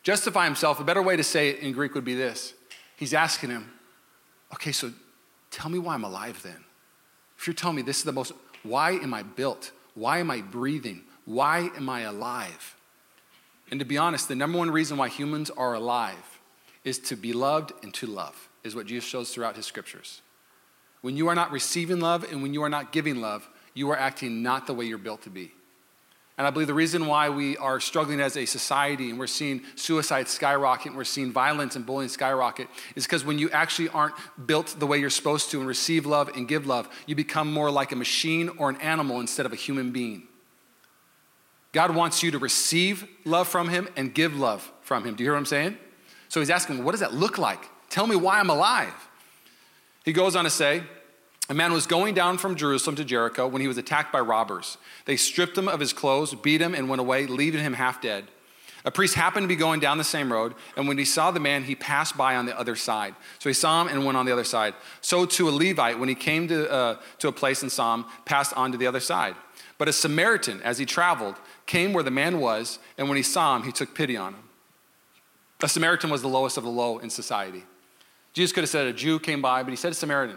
Justify 0.03 0.45
himself, 0.45 0.81
a 0.81 0.85
better 0.85 1.03
way 1.03 1.17
to 1.17 1.25
say 1.25 1.49
it 1.49 1.61
in 1.61 1.73
Greek 1.73 1.95
would 1.95 2.05
be 2.05 2.15
this 2.15 2.55
He's 2.97 3.15
asking 3.15 3.51
him, 3.51 3.71
Okay, 4.53 4.73
so 4.73 4.93
tell 5.51 5.71
me 5.71 5.79
why 5.79 5.95
I'm 5.95 6.05
alive 6.05 6.43
then. 6.43 6.65
If 7.39 7.47
you're 7.47 7.55
telling 7.55 7.77
me 7.77 7.83
this 7.83 7.99
is 7.99 8.05
the 8.05 8.13
most, 8.13 8.33
why 8.63 8.93
am 8.93 9.15
I 9.15 9.23
built? 9.23 9.73
Why 9.95 10.19
am 10.19 10.31
I 10.31 10.43
breathing? 10.43 11.03
Why 11.25 11.71
am 11.77 11.89
I 11.89 12.01
alive? 12.01 12.77
And 13.71 13.81
to 13.81 13.87
be 13.87 13.97
honest, 13.97 14.29
the 14.29 14.35
number 14.35 14.59
one 14.59 14.71
reason 14.71 14.99
why 14.99 15.09
humans 15.09 15.49
are 15.51 15.75
alive 15.75 16.41
is 16.85 16.99
to 16.99 17.17
be 17.17 17.33
loved 17.33 17.73
and 17.83 17.95
to 17.95 18.07
love, 18.07 18.49
is 18.65 18.75
what 18.75 18.87
Jesus 18.87 19.09
shows 19.09 19.33
throughout 19.33 19.57
his 19.57 19.65
scriptures. 19.65 20.21
When 21.01 21.17
you 21.17 21.29
are 21.29 21.35
not 21.35 21.51
receiving 21.51 22.01
love 22.01 22.31
and 22.31 22.43
when 22.43 22.55
you 22.55 22.63
are 22.63 22.69
not 22.69 22.93
giving 22.93 23.21
love, 23.21 23.49
you 23.75 23.91
are 23.91 23.97
acting 23.97 24.43
not 24.43 24.67
the 24.67 24.75
way 24.75 24.85
you're 24.85 24.99
built 24.99 25.23
to 25.23 25.31
be. 25.31 25.53
And 26.41 26.47
I 26.47 26.51
believe 26.51 26.69
the 26.69 26.75
reason 26.75 27.07
why 27.07 27.29
we 27.29 27.59
are 27.59 27.81
struggling 27.81 28.19
as 28.19 28.35
a 28.35 28.47
society 28.47 29.11
and 29.11 29.19
we're 29.19 29.27
seeing 29.27 29.61
suicide 29.75 30.27
skyrocket 30.27 30.87
and 30.87 30.97
we're 30.97 31.05
seeing 31.05 31.33
violence 31.33 31.77
and 31.77 31.85
bullying 31.85 32.09
skyrocket 32.09 32.67
is 32.97 33.05
because 33.05 33.27
when 33.27 33.39
you 33.39 33.51
actually 33.51 33.91
aren't 33.91 34.15
built 34.47 34.75
the 34.79 34.87
way 34.87 34.97
you're 34.97 35.11
supposed 35.11 35.51
to 35.51 35.59
and 35.59 35.69
receive 35.69 36.07
love 36.07 36.31
and 36.35 36.49
give 36.49 36.67
love, 36.67 36.89
you 37.05 37.15
become 37.15 37.53
more 37.53 37.71
like 37.71 37.93
a 37.93 37.97
machine 37.97 38.49
or 38.57 38.71
an 38.71 38.77
animal 38.77 39.21
instead 39.21 39.45
of 39.45 39.53
a 39.53 39.57
human 39.57 39.93
being. 39.93 40.23
God 41.73 41.95
wants 41.95 42.23
you 42.23 42.31
to 42.31 42.39
receive 42.39 43.07
love 43.27 43.47
from 43.47 43.69
Him 43.69 43.89
and 43.95 44.15
give 44.15 44.35
love 44.35 44.73
from 44.81 45.05
Him. 45.05 45.17
Do 45.17 45.23
you 45.23 45.27
hear 45.27 45.35
what 45.35 45.41
I'm 45.41 45.45
saying? 45.45 45.77
So 46.29 46.41
He's 46.41 46.49
asking, 46.49 46.85
what 46.85 46.93
does 46.93 47.01
that 47.01 47.13
look 47.13 47.37
like? 47.37 47.69
Tell 47.91 48.07
me 48.07 48.17
why 48.17 48.41
I'm 48.41 48.49
alive. 48.49 48.95
He 50.05 50.13
goes 50.13 50.37
on 50.37 50.45
to 50.45 50.51
say, 50.51 50.83
a 51.49 51.55
man 51.55 51.73
was 51.73 51.87
going 51.87 52.15
down 52.15 52.39
from 52.39 52.55
Jerusalem 52.55 52.95
to 52.97 53.05
Jericho 53.05 53.49
when 53.49 53.61
he 53.61 53.67
was 53.67 53.77
attacked 53.77 54.13
by 54.13 54.21
robbers. 54.21 54.79
They 55.05 55.17
stripped 55.17 55.59
him 55.59 55.69
of 55.69 55.81
his 55.81 55.93
clothes, 55.93 56.33
beat 56.33 56.61
him, 56.61 56.75
and 56.75 56.89
went 56.89 57.01
away, 57.01 57.27
leaving 57.27 57.61
him 57.61 57.73
half 57.73 58.01
dead. 58.01 58.25
A 58.85 58.91
priest 58.91 59.15
happened 59.15 59.45
to 59.45 59.49
be 59.49 59.57
going 59.57 59.81
down 59.81 59.99
the 59.99 60.05
same 60.05 60.33
road, 60.33 60.55
and 60.77 60.89
when 60.89 60.97
he 60.97 61.05
saw 61.05 61.31
the 61.31 61.41
man, 61.41 61.65
he 61.65 61.75
passed 61.75 62.17
by 62.17 62.37
on 62.37 62.47
the 62.47 62.59
other 62.59 62.77
side. 62.77 63.15
So 63.39 63.51
he 63.51 63.55
saw 63.55 63.83
him 63.83 63.89
and 63.89 64.07
went 64.07 64.17
on 64.17 64.27
the 64.27 64.33
other 64.33 64.45
side. 64.45 64.75
So 65.01 65.27
to 65.27 65.49
a 65.49 65.51
Levite, 65.51 65.99
when 65.99 66.09
he 66.09 66.15
came 66.15 66.49
to, 66.49 66.71
uh, 66.71 66.97
to 67.19 67.29
a 67.29 67.33
place 67.33 67.63
and 67.63 67.71
saw 67.71 67.95
him, 67.95 68.07
passed 68.25 68.57
on 68.57 68.73
to 68.73 68.79
the 68.79 68.87
other 68.87 69.01
side. 69.01 69.35
But 69.77 69.89
a 69.89 69.93
Samaritan, 69.93 70.63
as 70.63 70.79
he 70.79 70.87
traveled, 70.87 71.35
came 71.67 71.93
where 71.93 72.05
the 72.05 72.11
man 72.11 72.39
was, 72.39 72.79
and 72.97 73.09
when 73.09 73.17
he 73.17 73.23
saw 73.23 73.57
him, 73.57 73.65
he 73.65 73.73
took 73.73 73.95
pity 73.95 74.17
on 74.17 74.35
him. 74.35 74.45
A 75.63 75.69
Samaritan 75.69 76.11
was 76.11 76.23
the 76.23 76.29
lowest 76.29 76.57
of 76.57 76.65
the 76.65 76.71
low 76.71 76.99
in 76.99 77.11
society. 77.11 77.65
Jesus 78.33 78.53
could 78.53 78.63
have 78.63 78.71
said 78.71 78.87
a 78.87 78.93
Jew 78.93 79.19
came 79.19 79.43
by, 79.43 79.63
but 79.63 79.71
he 79.71 79.77
said 79.77 79.93
a 79.93 79.95
Samaritan. 79.95 80.37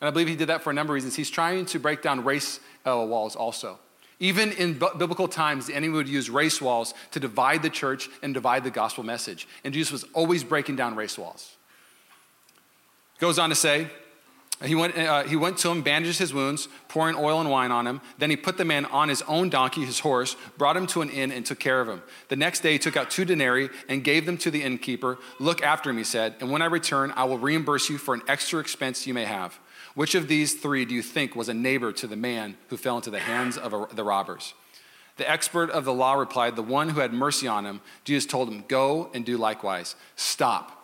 And 0.00 0.08
I 0.08 0.10
believe 0.10 0.28
he 0.28 0.36
did 0.36 0.48
that 0.48 0.62
for 0.62 0.70
a 0.70 0.74
number 0.74 0.92
of 0.92 0.94
reasons. 0.96 1.16
He's 1.16 1.30
trying 1.30 1.66
to 1.66 1.78
break 1.78 2.02
down 2.02 2.24
race 2.24 2.60
uh, 2.86 3.04
walls 3.06 3.34
also. 3.34 3.78
Even 4.18 4.52
in 4.52 4.78
b- 4.78 4.88
biblical 4.96 5.28
times, 5.28 5.66
the 5.66 5.74
enemy 5.74 5.92
would 5.92 6.08
use 6.08 6.30
race 6.30 6.60
walls 6.60 6.94
to 7.10 7.20
divide 7.20 7.62
the 7.62 7.70
church 7.70 8.08
and 8.22 8.32
divide 8.32 8.64
the 8.64 8.70
gospel 8.70 9.04
message. 9.04 9.46
And 9.64 9.74
Jesus 9.74 9.92
was 9.92 10.04
always 10.14 10.44
breaking 10.44 10.76
down 10.76 10.94
race 10.94 11.18
walls. 11.18 11.56
Goes 13.18 13.38
on 13.38 13.48
to 13.50 13.54
say, 13.54 13.90
he 14.64 14.74
went, 14.74 14.96
uh, 14.96 15.24
he 15.24 15.36
went 15.36 15.58
to 15.58 15.70
him, 15.70 15.82
bandaged 15.82 16.18
his 16.18 16.32
wounds, 16.32 16.68
pouring 16.88 17.14
oil 17.14 17.40
and 17.40 17.50
wine 17.50 17.70
on 17.70 17.86
him. 17.86 18.00
Then 18.16 18.30
he 18.30 18.36
put 18.36 18.56
the 18.56 18.64
man 18.64 18.86
on 18.86 19.10
his 19.10 19.20
own 19.22 19.50
donkey, 19.50 19.84
his 19.84 20.00
horse, 20.00 20.34
brought 20.56 20.78
him 20.78 20.86
to 20.88 21.02
an 21.02 21.10
inn, 21.10 21.30
and 21.30 21.44
took 21.44 21.58
care 21.58 21.80
of 21.80 21.88
him. 21.88 22.02
The 22.28 22.36
next 22.36 22.60
day 22.60 22.72
he 22.72 22.78
took 22.78 22.96
out 22.96 23.10
two 23.10 23.26
denarii 23.26 23.68
and 23.86 24.02
gave 24.02 24.24
them 24.24 24.38
to 24.38 24.50
the 24.50 24.62
innkeeper. 24.62 25.18
Look 25.38 25.62
after 25.62 25.90
him, 25.90 25.98
he 25.98 26.04
said, 26.04 26.36
and 26.40 26.50
when 26.50 26.62
I 26.62 26.66
return, 26.66 27.12
I 27.16 27.24
will 27.24 27.38
reimburse 27.38 27.90
you 27.90 27.98
for 27.98 28.14
an 28.14 28.22
extra 28.28 28.58
expense 28.58 29.06
you 29.06 29.12
may 29.12 29.24
have. 29.24 29.58
Which 29.94 30.14
of 30.14 30.28
these 30.28 30.54
three 30.54 30.86
do 30.86 30.94
you 30.94 31.02
think 31.02 31.36
was 31.36 31.50
a 31.50 31.54
neighbor 31.54 31.92
to 31.92 32.06
the 32.06 32.16
man 32.16 32.56
who 32.68 32.78
fell 32.78 32.96
into 32.96 33.10
the 33.10 33.18
hands 33.18 33.58
of 33.58 33.74
a, 33.74 33.86
the 33.94 34.04
robbers? 34.04 34.54
The 35.16 35.30
expert 35.30 35.70
of 35.70 35.84
the 35.84 35.92
law 35.92 36.14
replied, 36.14 36.56
The 36.56 36.62
one 36.62 36.90
who 36.90 37.00
had 37.00 37.12
mercy 37.12 37.48
on 37.48 37.64
him. 37.64 37.80
Jesus 38.04 38.26
told 38.26 38.48
him, 38.48 38.64
Go 38.68 39.10
and 39.14 39.24
do 39.24 39.36
likewise. 39.38 39.96
Stop. 40.14 40.75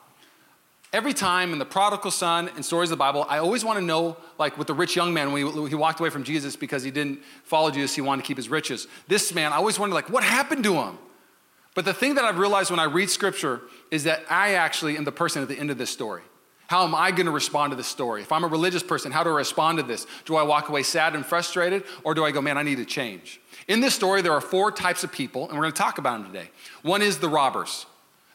Every 0.92 1.14
time 1.14 1.54
in 1.54 1.58
the 1.58 1.64
prodigal 1.64 2.11
son 2.11 2.50
and 2.54 2.62
stories 2.62 2.90
of 2.90 2.99
the 2.99 3.02
Bible, 3.02 3.25
I 3.26 3.38
always 3.38 3.64
want 3.64 3.78
to 3.78 3.84
know, 3.84 4.18
like 4.38 4.58
with 4.58 4.66
the 4.66 4.75
rich 4.75 4.94
young 4.94 5.14
man, 5.14 5.32
when 5.32 5.46
he, 5.46 5.68
he 5.70 5.75
walked 5.75 6.00
away 6.00 6.11
from 6.11 6.22
Jesus 6.22 6.54
because 6.54 6.82
he 6.82 6.90
didn't 6.90 7.20
follow 7.44 7.70
Jesus, 7.70 7.94
he 7.94 8.02
wanted 8.02 8.22
to 8.22 8.28
keep 8.28 8.37
his 8.37 8.50
riches. 8.50 8.87
This 9.08 9.34
man, 9.34 9.54
I 9.54 9.56
always 9.56 9.78
wondered, 9.78 9.94
like, 9.94 10.11
what 10.11 10.22
happened 10.22 10.64
to 10.64 10.75
him? 10.75 10.99
But 11.75 11.87
the 11.87 11.94
thing 11.94 12.16
that 12.16 12.26
I've 12.26 12.37
realized 12.37 12.70
when 12.70 12.78
I 12.78 12.84
read 12.84 13.08
scripture 13.08 13.62
is 13.90 14.04
that 14.04 14.22
I 14.28 14.52
actually 14.54 14.99
am 14.99 15.04
the 15.04 15.12
person 15.12 15.40
at 15.40 15.49
the 15.49 15.58
end 15.58 15.70
of 15.70 15.78
this 15.78 15.88
story. 15.88 16.20
How 16.66 16.84
am 16.84 16.94
I 16.94 17.11
going 17.11 17.25
to 17.25 17.32
respond 17.32 17.70
to 17.70 17.76
this 17.76 17.87
story? 17.87 18.20
If 18.20 18.30
I'm 18.30 18.44
a 18.44 18.49
religious 18.49 18.82
person, 18.82 19.12
how 19.12 19.25
do 19.25 19.30
I 19.30 19.37
respond 19.37 19.78
to 19.78 19.84
this? 19.84 20.06
Do 20.26 20.37
I 20.37 20.42
walk 20.42 20.68
away 20.68 20.82
sad 20.82 21.14
and 21.14 21.25
frustrated, 21.25 21.84
or 22.04 22.12
do 22.14 22.22
I 22.22 22.32
go, 22.32 22.42
man, 22.42 22.58
I 22.58 22.62
need 22.62 22.76
to 22.76 22.84
change? 22.84 23.40
In 23.66 23.80
this 23.80 23.94
story, 23.94 24.20
there 24.20 24.32
are 24.32 24.40
four 24.42 24.70
types 24.70 25.04
of 25.04 25.12
people, 25.12 25.49
and 25.49 25.52
we're 25.56 25.64
going 25.64 25.72
to 25.72 25.78
talk 25.78 25.96
about 25.96 26.22
them 26.22 26.32
today. 26.32 26.50
One 26.82 27.00
is 27.00 27.18
the 27.18 27.30
robbers. 27.30 27.87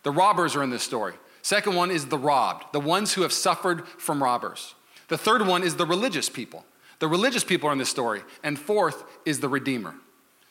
The 0.01 0.11
robbers 0.11 0.55
are 0.55 0.63
in 0.63 0.71
this 0.71 0.83
story. 0.83 1.13
Second 1.47 1.75
one 1.75 1.91
is 1.91 2.07
the 2.07 2.17
robbed, 2.17 2.65
the 2.73 2.79
ones 2.81 3.13
who 3.13 3.21
have 3.21 3.31
suffered 3.31 3.87
from 3.87 4.21
robbers. 4.21 4.75
The 5.07 5.17
third 5.17 5.47
one 5.47 5.63
is 5.63 5.77
the 5.77 5.85
religious 5.85 6.27
people. 6.27 6.65
The 6.99 7.07
religious 7.07 7.45
people 7.45 7.69
are 7.69 7.71
in 7.71 7.79
this 7.79 7.87
story. 7.87 8.23
And 8.43 8.59
fourth 8.59 9.05
is 9.23 9.39
the 9.39 9.47
Redeemer. 9.47 9.95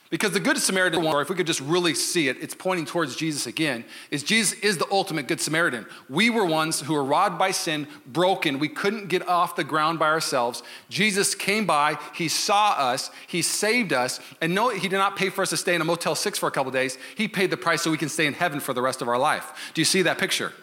Because 0.08 0.32
the 0.32 0.40
Good 0.40 0.56
Samaritan 0.56 1.04
or 1.04 1.20
if 1.20 1.28
we 1.28 1.36
could 1.36 1.46
just 1.46 1.60
really 1.60 1.92
see 1.92 2.28
it, 2.28 2.38
it's 2.40 2.54
pointing 2.54 2.86
towards 2.86 3.14
Jesus 3.14 3.46
again, 3.46 3.84
is 4.10 4.22
Jesus 4.22 4.58
is 4.60 4.78
the 4.78 4.86
ultimate 4.90 5.28
Good 5.28 5.38
Samaritan. 5.38 5.84
We 6.08 6.30
were 6.30 6.46
ones 6.46 6.80
who 6.80 6.94
were 6.94 7.04
robbed 7.04 7.38
by 7.38 7.50
sin, 7.50 7.88
broken. 8.06 8.58
We 8.58 8.70
couldn't 8.70 9.08
get 9.08 9.28
off 9.28 9.54
the 9.54 9.64
ground 9.64 9.98
by 9.98 10.08
ourselves. 10.08 10.62
Jesus 10.88 11.34
came 11.34 11.66
by, 11.66 11.98
He 12.14 12.28
saw 12.28 12.70
us, 12.70 13.10
He 13.26 13.42
saved 13.42 13.92
us, 13.92 14.18
and 14.40 14.54
no, 14.54 14.70
He 14.70 14.88
did 14.88 14.96
not 14.96 15.16
pay 15.16 15.28
for 15.28 15.42
us 15.42 15.50
to 15.50 15.58
stay 15.58 15.74
in 15.74 15.82
a 15.82 15.84
Motel 15.84 16.14
6 16.14 16.38
for 16.38 16.46
a 16.46 16.52
couple 16.52 16.72
days. 16.72 16.96
He 17.16 17.28
paid 17.28 17.50
the 17.50 17.58
price 17.58 17.82
so 17.82 17.90
we 17.90 17.98
can 17.98 18.08
stay 18.08 18.24
in 18.24 18.32
heaven 18.32 18.60
for 18.60 18.72
the 18.72 18.80
rest 18.80 19.02
of 19.02 19.08
our 19.08 19.18
life. 19.18 19.72
Do 19.74 19.82
you 19.82 19.84
see 19.84 20.00
that 20.00 20.16
picture? 20.16 20.54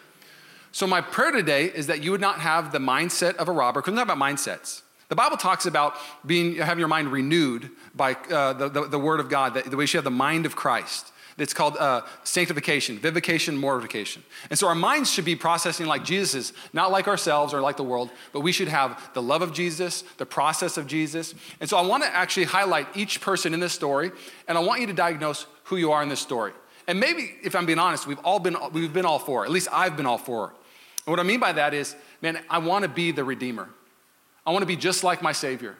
So, 0.74 0.88
my 0.88 1.02
prayer 1.02 1.30
today 1.30 1.66
is 1.66 1.86
that 1.86 2.02
you 2.02 2.10
would 2.10 2.20
not 2.20 2.40
have 2.40 2.72
the 2.72 2.80
mindset 2.80 3.36
of 3.36 3.46
a 3.48 3.52
robber, 3.52 3.80
because 3.80 3.92
we're 3.92 4.04
not 4.04 4.10
about 4.10 4.18
mindsets. 4.18 4.82
The 5.08 5.14
Bible 5.14 5.36
talks 5.36 5.66
about 5.66 5.94
being, 6.26 6.56
having 6.56 6.80
your 6.80 6.88
mind 6.88 7.12
renewed 7.12 7.70
by 7.94 8.14
uh, 8.14 8.54
the, 8.54 8.68
the, 8.68 8.88
the, 8.88 8.98
Word 8.98 9.20
of 9.20 9.28
God, 9.28 9.54
that, 9.54 9.70
the 9.70 9.76
way 9.76 9.84
you 9.84 9.98
have 9.98 10.02
the 10.02 10.10
mind 10.10 10.46
of 10.46 10.56
Christ. 10.56 11.12
It's 11.38 11.54
called 11.54 11.76
uh, 11.76 12.00
sanctification, 12.24 12.98
vivification, 12.98 13.56
mortification. 13.56 14.24
And 14.50 14.58
so 14.58 14.66
our 14.66 14.74
minds 14.74 15.12
should 15.12 15.24
be 15.24 15.36
processing 15.36 15.86
like 15.86 16.04
Jesus 16.04 16.52
not 16.72 16.90
like 16.90 17.06
ourselves 17.06 17.54
or 17.54 17.60
like 17.60 17.76
the 17.76 17.84
world, 17.84 18.10
but 18.32 18.40
we 18.40 18.50
should 18.50 18.66
have 18.66 19.00
the 19.14 19.22
love 19.22 19.42
of 19.42 19.52
Jesus, 19.52 20.02
the 20.16 20.26
process 20.26 20.76
of 20.76 20.88
Jesus. 20.88 21.36
And 21.60 21.70
so 21.70 21.76
I 21.76 21.82
want 21.82 22.02
to 22.02 22.12
actually 22.12 22.46
highlight 22.46 22.88
each 22.96 23.20
person 23.20 23.54
in 23.54 23.60
this 23.60 23.72
story, 23.72 24.10
and 24.48 24.58
I 24.58 24.60
want 24.60 24.80
you 24.80 24.88
to 24.88 24.92
diagnose 24.92 25.46
who 25.64 25.76
you 25.76 25.92
are 25.92 26.02
in 26.02 26.08
this 26.08 26.18
story. 26.18 26.52
And 26.88 26.98
maybe, 26.98 27.36
if 27.44 27.54
I'm 27.54 27.64
being 27.64 27.78
honest, 27.78 28.08
we've 28.08 28.18
all 28.24 28.40
been, 28.40 28.56
we've 28.72 28.92
been 28.92 29.06
all 29.06 29.20
for. 29.20 29.44
At 29.44 29.52
least 29.52 29.68
I've 29.70 29.96
been 29.96 30.06
all 30.06 30.18
for. 30.18 30.52
And 31.06 31.12
what 31.12 31.20
I 31.20 31.22
mean 31.22 31.40
by 31.40 31.52
that 31.52 31.74
is, 31.74 31.96
man, 32.22 32.38
I 32.48 32.58
want 32.58 32.84
to 32.84 32.88
be 32.88 33.10
the 33.10 33.24
Redeemer. 33.24 33.68
I 34.46 34.50
want 34.50 34.62
to 34.62 34.66
be 34.66 34.76
just 34.76 35.04
like 35.04 35.22
my 35.22 35.32
Savior. 35.32 35.76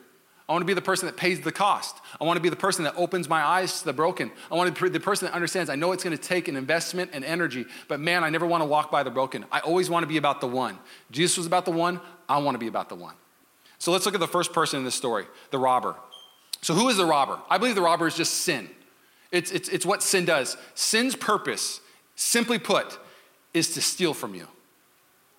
I 0.49 0.53
want 0.53 0.61
to 0.61 0.67
be 0.67 0.75
the 0.75 0.83
person 0.83 1.07
that 1.07 1.17
pays 1.17 1.41
the 1.41 1.53
cost. 1.53 1.97
I 2.21 2.25
want 2.25 2.37
to 2.37 2.43
be 2.43 2.51
the 2.51 2.57
person 2.57 2.85
that 2.85 2.95
opens 2.97 3.31
my 3.31 3.43
eyes 3.43 3.79
to 3.81 3.87
the 3.87 3.95
broken. 3.95 4.31
I 4.53 4.57
want 4.57 4.75
to 4.75 4.83
be 4.83 4.91
the 4.91 5.01
person 5.01 5.27
that 5.27 5.35
understands 5.35 5.71
I 5.71 5.75
know 5.75 5.93
it's 5.93 6.05
going 6.05 6.17
to 6.17 6.23
take 6.23 6.49
an 6.49 6.57
investment 6.57 7.11
and 7.15 7.25
energy, 7.25 7.65
but 7.89 7.99
man, 7.99 8.23
I 8.23 8.29
never 8.29 8.47
want 8.47 8.61
to 8.61 8.67
walk 8.67 8.91
by 8.91 9.03
the 9.03 9.11
broken. 9.11 9.47
I 9.51 9.61
always 9.61 9.89
want 9.89 10.03
to 10.03 10.07
be 10.07 10.19
about 10.19 10.43
the 10.43 10.47
one. 10.47 10.79
Jesus 11.11 11.39
was 11.39 11.47
about 11.47 11.65
the 11.65 11.71
one. 11.71 11.99
I 12.29 12.39
want 12.39 12.55
to 12.57 12.59
be 12.59 12.67
about 12.67 12.91
the 12.91 12.95
one. 12.95 13.15
So 13.79 13.91
let's 13.91 14.05
look 14.05 14.15
at 14.15 14.21
the 14.21 14.29
first 14.29 14.53
person 14.53 14.79
in 14.79 14.85
this 14.85 14.95
story 14.95 15.25
the 15.51 15.59
robber. 15.59 15.97
So, 16.61 16.73
who 16.73 16.89
is 16.89 16.97
the 16.97 17.05
robber? 17.05 17.39
I 17.51 17.59
believe 17.59 17.75
the 17.75 17.83
robber 17.83 18.07
is 18.07 18.17
just 18.17 18.37
sin. 18.37 18.71
It's, 19.31 19.51
it's, 19.51 19.69
it's 19.69 19.85
what 19.85 20.03
sin 20.03 20.25
does. 20.25 20.57
Sin's 20.75 21.15
purpose, 21.15 21.81
simply 22.17 22.59
put, 22.59 22.99
is 23.53 23.75
to 23.75 23.83
steal 23.83 24.15
from 24.15 24.35
you. 24.35 24.47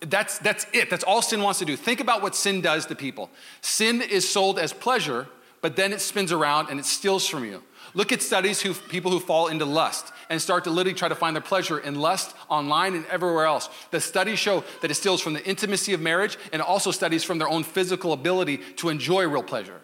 That's, 0.00 0.38
that's 0.38 0.66
it. 0.72 0.90
That's 0.90 1.04
all 1.04 1.22
sin 1.22 1.42
wants 1.42 1.58
to 1.60 1.64
do. 1.64 1.76
Think 1.76 2.00
about 2.00 2.22
what 2.22 2.34
sin 2.34 2.60
does 2.60 2.86
to 2.86 2.94
people. 2.94 3.30
Sin 3.62 4.02
is 4.02 4.28
sold 4.28 4.58
as 4.58 4.72
pleasure, 4.72 5.26
but 5.62 5.76
then 5.76 5.92
it 5.92 6.00
spins 6.00 6.32
around 6.32 6.68
and 6.68 6.78
it 6.78 6.84
steals 6.84 7.26
from 7.26 7.44
you. 7.44 7.62
Look 7.94 8.12
at 8.12 8.20
studies 8.20 8.60
who 8.60 8.74
people 8.74 9.10
who 9.10 9.20
fall 9.20 9.48
into 9.48 9.64
lust 9.64 10.12
and 10.28 10.40
start 10.42 10.64
to 10.64 10.70
literally 10.70 10.94
try 10.94 11.08
to 11.08 11.14
find 11.14 11.34
their 11.34 11.42
pleasure 11.42 11.78
in 11.78 11.94
lust 11.94 12.36
online 12.50 12.94
and 12.94 13.06
everywhere 13.06 13.46
else. 13.46 13.70
The 13.90 14.00
studies 14.00 14.38
show 14.38 14.64
that 14.82 14.90
it 14.90 14.94
steals 14.94 15.22
from 15.22 15.32
the 15.32 15.44
intimacy 15.46 15.94
of 15.94 16.00
marriage 16.00 16.36
and 16.52 16.60
also 16.60 16.90
studies 16.90 17.24
from 17.24 17.38
their 17.38 17.48
own 17.48 17.62
physical 17.62 18.12
ability 18.12 18.58
to 18.76 18.90
enjoy 18.90 19.26
real 19.26 19.42
pleasure. 19.42 19.80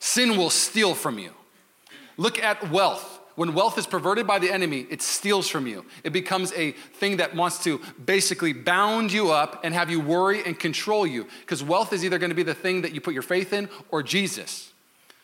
Sin 0.00 0.36
will 0.36 0.50
steal 0.50 0.94
from 0.94 1.18
you. 1.18 1.30
Look 2.16 2.42
at 2.42 2.70
wealth. 2.70 3.15
When 3.36 3.52
wealth 3.52 3.76
is 3.76 3.86
perverted 3.86 4.26
by 4.26 4.38
the 4.38 4.50
enemy, 4.50 4.86
it 4.90 5.02
steals 5.02 5.46
from 5.46 5.66
you. 5.66 5.84
It 6.02 6.12
becomes 6.12 6.52
a 6.54 6.72
thing 6.72 7.18
that 7.18 7.34
wants 7.34 7.62
to 7.64 7.80
basically 8.02 8.54
bound 8.54 9.12
you 9.12 9.30
up 9.30 9.60
and 9.62 9.74
have 9.74 9.90
you 9.90 10.00
worry 10.00 10.42
and 10.44 10.58
control 10.58 11.06
you. 11.06 11.26
Because 11.40 11.62
wealth 11.62 11.92
is 11.92 12.02
either 12.04 12.18
going 12.18 12.30
to 12.30 12.36
be 12.36 12.42
the 12.42 12.54
thing 12.54 12.82
that 12.82 12.92
you 12.92 13.00
put 13.00 13.12
your 13.12 13.22
faith 13.22 13.52
in 13.52 13.68
or 13.90 14.02
Jesus. 14.02 14.72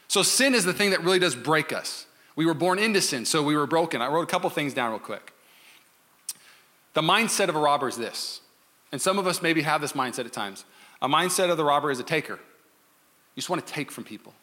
So 0.08 0.22
sin 0.22 0.54
is 0.54 0.64
the 0.64 0.74
thing 0.74 0.90
that 0.90 1.02
really 1.02 1.18
does 1.18 1.34
break 1.34 1.72
us. 1.72 2.06
We 2.36 2.44
were 2.44 2.54
born 2.54 2.78
into 2.78 3.00
sin, 3.00 3.24
so 3.24 3.42
we 3.42 3.56
were 3.56 3.66
broken. 3.66 4.02
I 4.02 4.08
wrote 4.08 4.22
a 4.22 4.26
couple 4.26 4.48
things 4.50 4.74
down 4.74 4.90
real 4.90 5.00
quick. 5.00 5.32
The 6.92 7.02
mindset 7.02 7.48
of 7.48 7.56
a 7.56 7.58
robber 7.58 7.88
is 7.88 7.96
this, 7.96 8.42
and 8.90 9.00
some 9.00 9.18
of 9.18 9.26
us 9.26 9.40
maybe 9.40 9.62
have 9.62 9.80
this 9.80 9.92
mindset 9.92 10.26
at 10.26 10.32
times. 10.32 10.66
A 11.00 11.08
mindset 11.08 11.50
of 11.50 11.56
the 11.56 11.64
robber 11.64 11.90
is 11.90 11.98
a 11.98 12.04
taker. 12.04 12.34
You 12.34 13.36
just 13.40 13.48
want 13.48 13.66
to 13.66 13.72
take 13.72 13.90
from 13.90 14.04
people. 14.04 14.34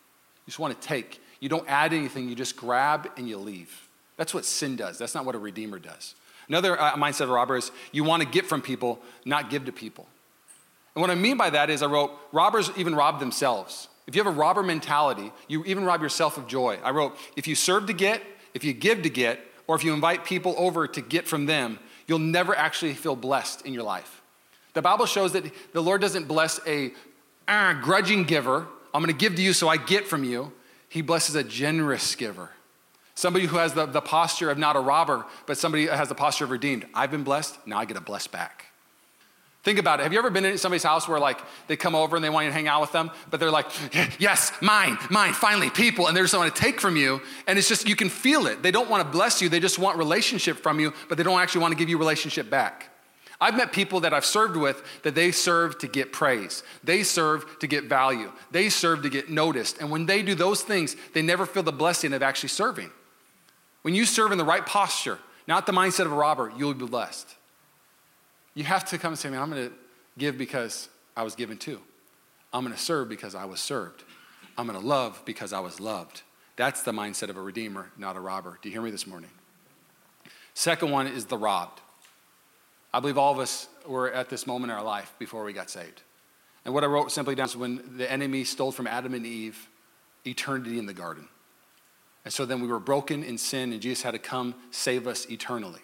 You 0.46 0.52
just 0.52 0.60
want 0.60 0.80
to 0.80 0.88
take. 0.88 1.22
You 1.40 1.50
don't 1.50 1.68
add 1.68 1.94
anything, 1.94 2.30
you 2.30 2.36
just 2.36 2.56
grab 2.56 3.10
and 3.18 3.28
you 3.28 3.38
leave. 3.38 3.88
That's 4.18 4.34
what 4.34 4.46
sin 4.46 4.76
does. 4.76 4.98
That's 4.98 5.16
not 5.16 5.26
what 5.26 5.36
a 5.36 5.40
redeemer 5.40 5.80
does. 5.80 6.16
Another 6.50 6.80
uh, 6.80 6.96
mindset 6.96 7.22
of 7.22 7.30
robber 7.30 7.58
is 7.58 7.72
you 7.92 8.04
want 8.04 8.24
to 8.24 8.28
get 8.28 8.46
from 8.46 8.62
people, 8.62 9.00
not 9.24 9.50
give 9.50 9.66
to 9.66 9.72
people. 9.72 10.08
And 10.96 11.02
what 11.02 11.12
I 11.12 11.16
mean 11.16 11.38
by 11.38 11.52
that 11.52 11.70
is 11.70 11.82
I 11.82 11.86
wrote, 11.86 12.12
robbers 12.32 12.72
even 12.76 12.96
rob 12.96 13.20
themselves. 13.20 13.88
If 14.08 14.16
you 14.16 14.24
have 14.24 14.34
a 14.34 14.36
robber 14.36 14.64
mentality, 14.64 15.32
you 15.48 15.64
even 15.66 15.86
rob 15.86 16.02
yourself 16.02 16.38
of 16.38 16.48
joy. 16.48 16.80
I 16.84 16.90
wrote, 16.90 17.16
if 17.36 17.48
you 17.48 17.54
serve 17.54 17.86
to 17.88 17.94
get, 17.94 18.24
if 18.54 18.64
you 18.64 18.74
give 18.74 19.04
to 19.04 19.10
get, 19.10 19.40
or 19.68 19.76
if 19.76 19.84
you 19.84 19.94
invite 19.94 20.26
people 20.26 20.56
over 20.58 20.88
to 20.88 21.02
get 21.02 21.28
from 21.28 21.46
them, 21.46 21.78
you'll 22.08 22.18
never 22.18 22.56
actually 22.56 22.96
feel 22.96 23.16
blessed 23.16 23.66
in 23.68 23.74
your 23.74 23.84
life. 23.84 24.24
The 24.74 24.82
Bible 24.82 25.06
shows 25.06 25.34
that 25.34 25.44
the 25.74 25.82
Lord 25.82 26.02
doesn't 26.02 26.28
bless 26.28 26.60
a 26.66 26.92
uh, 27.48 27.74
grudging 27.74 28.24
giver. 28.24 28.66
I'm 28.94 29.04
going 29.04 29.14
to 29.14 29.18
give 29.18 29.36
to 29.36 29.42
you 29.44 29.54
so 29.54 29.70
I 29.70 29.78
get 29.78 30.08
from 30.08 30.24
you. 30.24 30.52
He 30.90 31.02
blesses 31.02 31.36
a 31.36 31.44
generous 31.44 32.16
giver. 32.16 32.50
Somebody 33.16 33.46
who 33.46 33.58
has 33.58 33.74
the, 33.74 33.86
the 33.86 34.02
posture 34.02 34.50
of 34.50 34.58
not 34.58 34.76
a 34.76 34.80
robber, 34.80 35.26
but 35.46 35.58
somebody 35.58 35.88
has 35.88 36.10
the 36.10 36.16
posture 36.16 36.46
of 36.46 36.52
redeemed. 36.52 36.86
I've 36.94 37.12
been 37.12 37.24
blessed, 37.24 37.58
now 37.68 37.78
I 37.78 37.86
get 37.86 37.98
a 37.98 38.02
blessed 38.02 38.32
back. 38.32 38.66
Think 39.62 39.78
about 39.78 40.00
it. 40.00 40.04
Have 40.04 40.14
you 40.14 40.20
ever 40.20 40.30
been 40.30 40.46
in 40.46 40.58
somebody's 40.58 40.84
house 40.84 41.08
where 41.08 41.20
like 41.20 41.38
they 41.68 41.76
come 41.76 41.94
over 41.94 42.16
and 42.16 42.24
they 42.24 42.30
want 42.30 42.46
you 42.46 42.50
to 42.50 42.54
hang 42.54 42.70
out 42.70 42.80
with 42.80 42.94
them, 42.94 43.12
but 43.30 43.42
they're 43.42 43.52
like, 43.52 43.68
yes, 44.20 44.54
mine, 44.62 44.98
mine, 45.10 45.34
finally, 45.34 45.70
people, 45.70 46.08
and 46.08 46.16
they 46.16 46.22
just 46.22 46.34
want 46.34 46.54
to 46.56 46.62
take 46.62 46.80
from 46.80 46.96
you. 46.96 47.22
And 47.46 47.60
it's 47.60 47.68
just, 47.68 47.88
you 47.88 47.96
can 47.96 48.10
feel 48.10 48.48
it. 48.48 48.64
They 48.64 48.72
don't 48.72 48.90
want 48.90 49.06
to 49.06 49.12
bless 49.12 49.42
you, 49.42 49.50
they 49.50 49.60
just 49.60 49.78
want 49.78 49.98
relationship 49.98 50.58
from 50.58 50.80
you, 50.80 50.94
but 51.10 51.18
they 51.18 51.24
don't 51.24 51.40
actually 51.40 51.62
want 51.62 51.74
to 51.74 51.78
give 51.78 51.90
you 51.90 51.98
relationship 51.98 52.50
back. 52.50 52.89
I've 53.42 53.56
met 53.56 53.72
people 53.72 54.02
that 54.02 54.14
I've 54.14 54.26
served 54.26 54.58
with 54.58 54.84
that 55.04 55.16
they 55.16 55.32
serve 55.32 55.78
to 55.80 55.88
get 55.88 56.12
praise. 56.12 56.62
They 56.84 57.04
serve 57.04 57.60
to 57.60 57.68
get 57.68 57.86
value. 57.86 58.32
They 58.52 58.70
serve 58.70 59.04
to 59.04 59.10
get 59.10 59.30
noticed. 59.30 59.78
And 59.80 59.90
when 59.90 60.06
they 60.06 60.22
do 60.22 60.36
those 60.36 60.62
things, 60.62 60.96
they 61.14 61.22
never 61.22 61.46
feel 61.46 61.64
the 61.64 61.72
blessing 61.72 62.12
of 62.14 62.22
actually 62.22 62.50
serving. 62.50 62.92
When 63.82 63.96
you 63.96 64.06
serve 64.06 64.34
in 64.34 64.38
the 64.38 64.46
right 64.46 64.66
posture, 64.66 65.20
not 65.48 65.66
the 65.66 65.72
mindset 65.72 66.06
of 66.06 66.12
a 66.12 66.16
robber, 66.16 66.52
you'll 66.58 66.74
be 66.74 66.86
blessed. 66.86 67.34
You 68.56 68.66
have 68.66 68.84
to 68.90 68.98
come 68.98 69.14
and 69.14 69.20
say, 69.20 69.30
man, 69.30 69.42
I'm 69.42 69.50
going 69.50 69.70
to 69.70 69.76
give 70.18 70.38
because 70.38 70.90
I 71.16 71.24
was 71.24 71.36
given 71.36 71.58
to. 71.60 71.80
I'm 72.52 72.64
going 72.64 72.76
to 72.76 72.82
serve 72.82 73.08
because 73.08 73.36
I 73.36 73.46
was 73.46 73.62
served. 73.62 74.04
I'm 74.58 74.68
going 74.68 74.80
to 74.80 74.86
love 74.86 75.22
because 75.24 75.54
I 75.54 75.60
was 75.62 75.80
loved. 75.80 76.24
That's 76.58 76.82
the 76.82 76.92
mindset 76.92 77.30
of 77.30 77.38
a 77.38 77.42
redeemer, 77.42 77.90
not 77.98 78.18
a 78.18 78.20
robber. 78.20 78.60
Do 78.62 78.68
you 78.68 78.74
hear 78.74 78.82
me 78.82 78.92
this 78.92 79.08
morning? 79.08 79.30
Second 80.54 80.92
one 80.92 81.08
is 81.08 81.26
the 81.26 81.38
robbed. 81.38 81.80
I 82.94 83.00
believe 83.00 83.18
all 83.18 83.32
of 83.32 83.40
us 83.40 83.68
were 83.88 84.12
at 84.12 84.30
this 84.30 84.48
moment 84.48 84.72
in 84.72 84.78
our 84.78 84.84
life 84.84 85.14
before 85.20 85.44
we 85.44 85.54
got 85.54 85.70
saved. 85.70 86.02
And 86.66 86.74
what 86.74 86.84
I 86.84 86.88
wrote 86.88 87.12
simply 87.12 87.36
down 87.36 87.46
is 87.46 87.56
when 87.56 87.98
the 87.98 88.12
enemy 88.12 88.44
stole 88.44 88.72
from 88.72 88.88
Adam 88.88 89.14
and 89.14 89.26
Eve 89.26 89.70
eternity 90.26 90.78
in 90.78 90.86
the 90.86 90.94
garden. 90.94 91.28
And 92.26 92.34
so 92.34 92.46
then 92.46 92.62
we 92.62 92.68
were 92.68 92.80
broken 92.80 93.24
in 93.24 93.38
sin, 93.38 93.72
and 93.72 93.82
Jesus 93.82 94.04
had 94.04 94.12
to 94.12 94.20
come 94.20 94.56
save 94.72 95.08
us 95.08 95.30
eternally. 95.30 95.82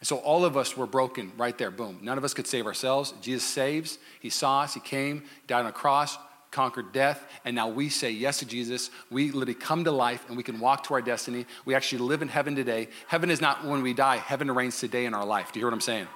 And 0.00 0.06
so 0.06 0.18
all 0.18 0.44
of 0.44 0.56
us 0.56 0.76
were 0.76 0.86
broken 0.86 1.32
right 1.36 1.56
there, 1.56 1.70
boom. 1.70 1.98
None 2.02 2.18
of 2.18 2.24
us 2.24 2.34
could 2.34 2.46
save 2.46 2.66
ourselves. 2.66 3.14
Jesus 3.20 3.44
saves. 3.44 3.98
He 4.20 4.30
saw 4.30 4.60
us, 4.60 4.74
He 4.74 4.80
came, 4.80 5.24
died 5.46 5.60
on 5.60 5.66
a 5.66 5.72
cross, 5.72 6.18
conquered 6.50 6.92
death, 6.92 7.26
and 7.44 7.54
now 7.54 7.68
we 7.68 7.88
say 7.88 8.10
yes 8.10 8.38
to 8.38 8.46
Jesus. 8.46 8.90
We 9.10 9.26
literally 9.30 9.54
come 9.54 9.84
to 9.84 9.92
life 9.92 10.24
and 10.28 10.36
we 10.36 10.42
can 10.42 10.58
walk 10.58 10.84
to 10.84 10.94
our 10.94 11.02
destiny. 11.02 11.46
We 11.64 11.74
actually 11.74 11.98
live 11.98 12.22
in 12.22 12.28
heaven 12.28 12.54
today. 12.54 12.88
Heaven 13.08 13.30
is 13.30 13.40
not 13.40 13.64
when 13.64 13.82
we 13.82 13.92
die, 13.92 14.16
heaven 14.16 14.50
reigns 14.50 14.80
today 14.80 15.04
in 15.04 15.14
our 15.14 15.24
life. 15.24 15.52
Do 15.52 15.58
you 15.58 15.64
hear 15.64 15.70
what 15.70 15.74
I'm 15.74 15.80
saying? 15.80 16.08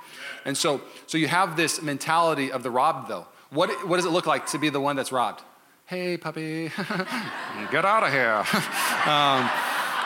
And 0.44 0.56
so, 0.56 0.80
so 1.06 1.18
you 1.18 1.28
have 1.28 1.56
this 1.56 1.82
mentality 1.82 2.50
of 2.52 2.62
the 2.62 2.70
robbed, 2.70 3.08
though. 3.08 3.26
What, 3.50 3.86
what 3.88 3.96
does 3.96 4.06
it 4.06 4.10
look 4.10 4.26
like 4.26 4.46
to 4.48 4.58
be 4.58 4.70
the 4.70 4.80
one 4.80 4.96
that's 4.96 5.12
robbed? 5.12 5.42
Hey, 5.86 6.16
puppy, 6.16 6.70
get 7.72 7.84
out 7.84 8.04
of 8.04 8.12
here. 8.12 8.44
um, 9.06 9.50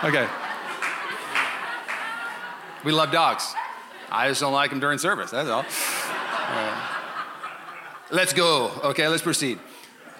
okay. 0.02 0.26
We 2.84 2.92
love 2.92 3.12
dogs. 3.12 3.54
I 4.10 4.28
just 4.28 4.40
don't 4.40 4.52
like 4.52 4.70
them 4.70 4.80
during 4.80 4.98
service, 4.98 5.30
that's 5.30 5.48
all. 5.48 5.64
Uh, 5.68 6.86
let's 8.10 8.32
go. 8.32 8.70
Okay, 8.84 9.08
let's 9.08 9.22
proceed. 9.22 9.58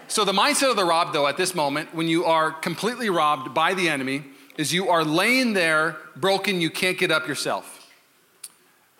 So, 0.06 0.24
the 0.24 0.32
mindset 0.32 0.70
of 0.70 0.76
the 0.76 0.84
robbed, 0.84 1.14
though, 1.14 1.26
at 1.26 1.36
this 1.36 1.54
moment, 1.54 1.94
when 1.94 2.08
you 2.08 2.24
are 2.24 2.50
completely 2.50 3.08
robbed 3.10 3.54
by 3.54 3.74
the 3.74 3.88
enemy, 3.88 4.24
is 4.56 4.72
you 4.72 4.88
are 4.88 5.04
laying 5.04 5.54
there 5.54 5.96
broken, 6.16 6.60
you 6.60 6.70
can't 6.70 6.98
get 6.98 7.10
up 7.10 7.26
yourself. 7.26 7.90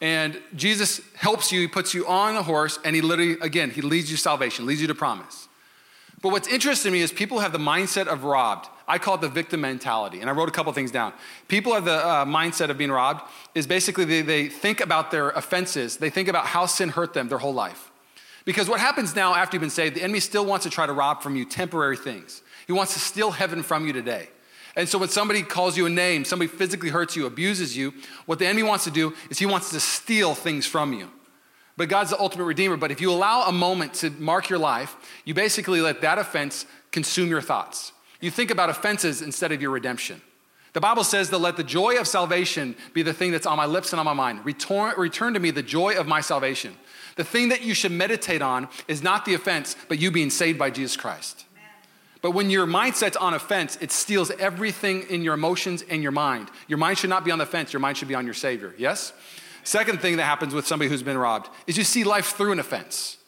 And 0.01 0.41
Jesus 0.57 1.01
helps 1.15 1.53
you, 1.53 1.61
he 1.61 1.69
puts 1.69 1.95
you 1.95 2.07
on 2.07 2.37
a 2.37 2.43
horse, 2.43 2.79
and 2.85 2.97
he 2.97 3.03
literally, 3.03 3.39
again, 3.41 3.71
he 3.71 3.81
leads 3.81 4.11
you 4.11 4.17
to 4.17 4.23
salvation, 4.23 4.67
leads 4.67 4.81
you 4.81 4.89
to 4.89 4.95
promise. 4.95 5.49
But 6.21 6.33
what's 6.33 6.49
interesting 6.49 6.91
to 6.91 6.93
me 6.93 7.03
is 7.03 7.13
people 7.13 7.41
have 7.41 7.53
the 7.53 7.59
mindset 7.59 8.07
of 8.07 8.25
robbed. 8.25 8.69
I 8.89 8.99
call 8.99 9.17
it 9.17 9.21
the 9.21 9.29
victim 9.29 9.61
mentality. 9.61 10.21
And 10.21 10.29
I 10.29 10.33
wrote 10.33 10.49
a 10.49 10.53
couple 10.53 10.73
things 10.73 10.91
down. 10.91 11.13
People 11.49 11.75
have 11.75 11.85
the 11.85 12.07
uh, 12.07 12.25
mindset 12.25 12.71
of 12.71 12.79
being 12.79 12.91
robbed, 12.91 13.23
is 13.55 13.67
basically 13.67 14.05
they, 14.05 14.23
they 14.23 14.49
think 14.49 14.81
about 14.81 15.11
their 15.11 15.31
offenses, 15.31 15.99
they 15.99 16.11
think 16.11 16.29
about 16.29 16.47
how 16.47 16.67
sin 16.67 16.89
hurt 16.89 17.15
them 17.15 17.29
their 17.29 17.39
whole 17.39 17.55
life. 17.55 17.91
Because 18.45 18.69
what 18.69 18.81
happens 18.81 19.17
now 19.17 19.35
after 19.35 19.57
you've 19.57 19.63
been 19.63 19.71
saved, 19.71 19.97
the 19.97 20.03
enemy 20.03 20.21
still 20.21 20.45
wants 20.45 20.65
to 20.65 20.71
try 20.71 20.87
to 20.87 20.93
rob 20.93 21.23
from 21.23 21.37
you 21.37 21.45
temporary 21.45 21.97
things. 21.97 22.43
He 22.67 22.73
wants 22.73 22.93
to 22.95 23.01
steal 23.01 23.31
heaven 23.31 23.63
from 23.63 23.87
you 23.87 23.93
today. 23.93 24.29
And 24.77 24.89
so 24.89 24.99
when 24.99 25.09
somebody 25.09 25.43
calls 25.43 25.77
you 25.77 25.87
a 25.87 25.91
name, 25.91 26.25
somebody 26.25 26.49
physically 26.49 26.89
hurts 26.89 27.15
you, 27.15 27.27
abuses 27.27 27.77
you, 27.77 27.95
what 28.27 28.39
the 28.39 28.47
enemy 28.47 28.65
wants 28.65 28.85
to 28.85 28.91
do 28.91 29.15
is 29.31 29.39
he 29.39 29.47
wants 29.47 29.71
to 29.71 29.81
steal 29.81 30.35
things 30.35 30.67
from 30.67 30.93
you. 30.93 31.11
But 31.77 31.89
God's 31.89 32.11
the 32.11 32.21
ultimate 32.21 32.45
redeemer. 32.45 32.77
But 32.77 32.91
if 32.91 33.01
you 33.01 33.11
allow 33.11 33.43
a 33.43 33.53
moment 33.53 33.95
to 33.95 34.11
mark 34.11 34.49
your 34.49 34.59
life, 34.59 34.97
you 35.25 35.35
basically 35.35 35.81
let 35.81 36.01
that 36.03 36.19
offense 36.19 36.67
consume 36.91 37.29
your 37.29 37.41
thoughts. 37.41 37.93
You 38.21 38.31
think 38.31 38.51
about 38.51 38.71
offenses 38.71 39.23
instead 39.23 39.53
of 39.53 39.61
your 39.61 39.71
redemption. 39.71 40.23
The 40.73 40.81
Bible 40.81 41.05
says 41.05 41.29
to 41.31 41.39
let 41.39 41.57
the 41.57 41.65
joy 41.65 41.99
of 41.99 42.09
salvation 42.09 42.75
be 42.93 43.03
the 43.03 43.13
thing 43.13 43.31
that's 43.31 43.47
on 43.47 43.57
my 43.57 43.67
lips 43.67 43.93
and 43.93 44.01
on 44.01 44.07
my 44.07 44.13
mind. 44.13 44.45
Return, 44.45 44.95
return 44.97 45.35
to 45.35 45.41
me 45.41 45.53
the 45.53 45.63
joy 45.63 45.97
of 45.97 46.09
my 46.09 46.21
salvation. 46.21 46.75
The 47.17 47.25
thing 47.25 47.51
that 47.51 47.63
you 47.63 47.75
should 47.75 47.93
meditate 47.93 48.43
on 48.43 48.69
is 48.89 49.03
not 49.03 49.25
the 49.25 49.35
offense, 49.35 49.77
but 49.89 49.99
you 49.99 50.11
being 50.11 50.31
saved 50.31 50.59
by 50.59 50.71
Jesus 50.71 50.97
Christ. 50.97 51.45
But 52.23 52.31
when 52.31 52.49
your 52.49 52.67
mindset's 52.67 53.19
on 53.19 53.35
offense, 53.35 53.77
it 53.83 53.93
steals 53.93 54.31
everything 54.31 55.03
in 55.11 55.23
your 55.23 55.35
emotions 55.35 55.85
and 55.91 56.03
your 56.03 56.11
mind. 56.11 56.49
Your 56.69 56.79
mind 56.79 56.97
should 56.97 57.11
not 57.11 57.23
be 57.23 57.31
on 57.31 57.39
the 57.39 57.45
fence, 57.45 57.73
your 57.73 57.81
mind 57.81 57.99
should 57.99 58.09
be 58.09 58.15
on 58.15 58.25
your 58.25 58.35
Savior. 58.35 58.75
Yes? 58.79 59.13
Second 59.63 60.01
thing 60.01 60.17
that 60.17 60.25
happens 60.25 60.55
with 60.55 60.67
somebody 60.67 60.89
who's 60.89 61.03
been 61.03 61.19
robbed 61.19 61.51
is 61.67 61.77
you 61.77 61.85
see 61.85 62.03
life 62.03 62.35
through 62.37 62.53
an 62.53 62.59
offense. 62.59 63.19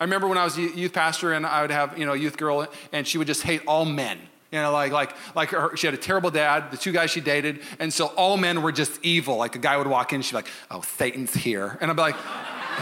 I 0.00 0.04
remember 0.04 0.26
when 0.28 0.38
I 0.38 0.44
was 0.44 0.56
a 0.56 0.62
youth 0.62 0.92
pastor 0.92 1.32
and 1.32 1.46
I 1.46 1.62
would 1.62 1.70
have, 1.70 1.98
you 1.98 2.06
know, 2.06 2.12
a 2.12 2.16
youth 2.16 2.36
girl 2.36 2.66
and 2.92 3.06
she 3.06 3.18
would 3.18 3.26
just 3.26 3.42
hate 3.42 3.62
all 3.66 3.84
men. 3.84 4.18
You 4.50 4.60
know, 4.60 4.72
like, 4.72 4.90
like, 4.90 5.14
like 5.36 5.50
her, 5.50 5.76
she 5.76 5.86
had 5.86 5.94
a 5.94 5.98
terrible 5.98 6.30
dad, 6.30 6.72
the 6.72 6.76
two 6.76 6.90
guys 6.90 7.12
she 7.12 7.20
dated, 7.20 7.60
and 7.78 7.92
so 7.92 8.06
all 8.06 8.36
men 8.36 8.62
were 8.62 8.72
just 8.72 8.98
evil. 9.04 9.36
Like 9.36 9.54
a 9.54 9.60
guy 9.60 9.76
would 9.76 9.86
walk 9.86 10.12
in, 10.12 10.22
she'd 10.22 10.32
be 10.32 10.36
like, 10.38 10.48
oh, 10.72 10.80
Satan's 10.80 11.34
here. 11.34 11.78
And 11.80 11.88
I'd 11.88 11.96
be 11.96 12.02
like, 12.02 12.16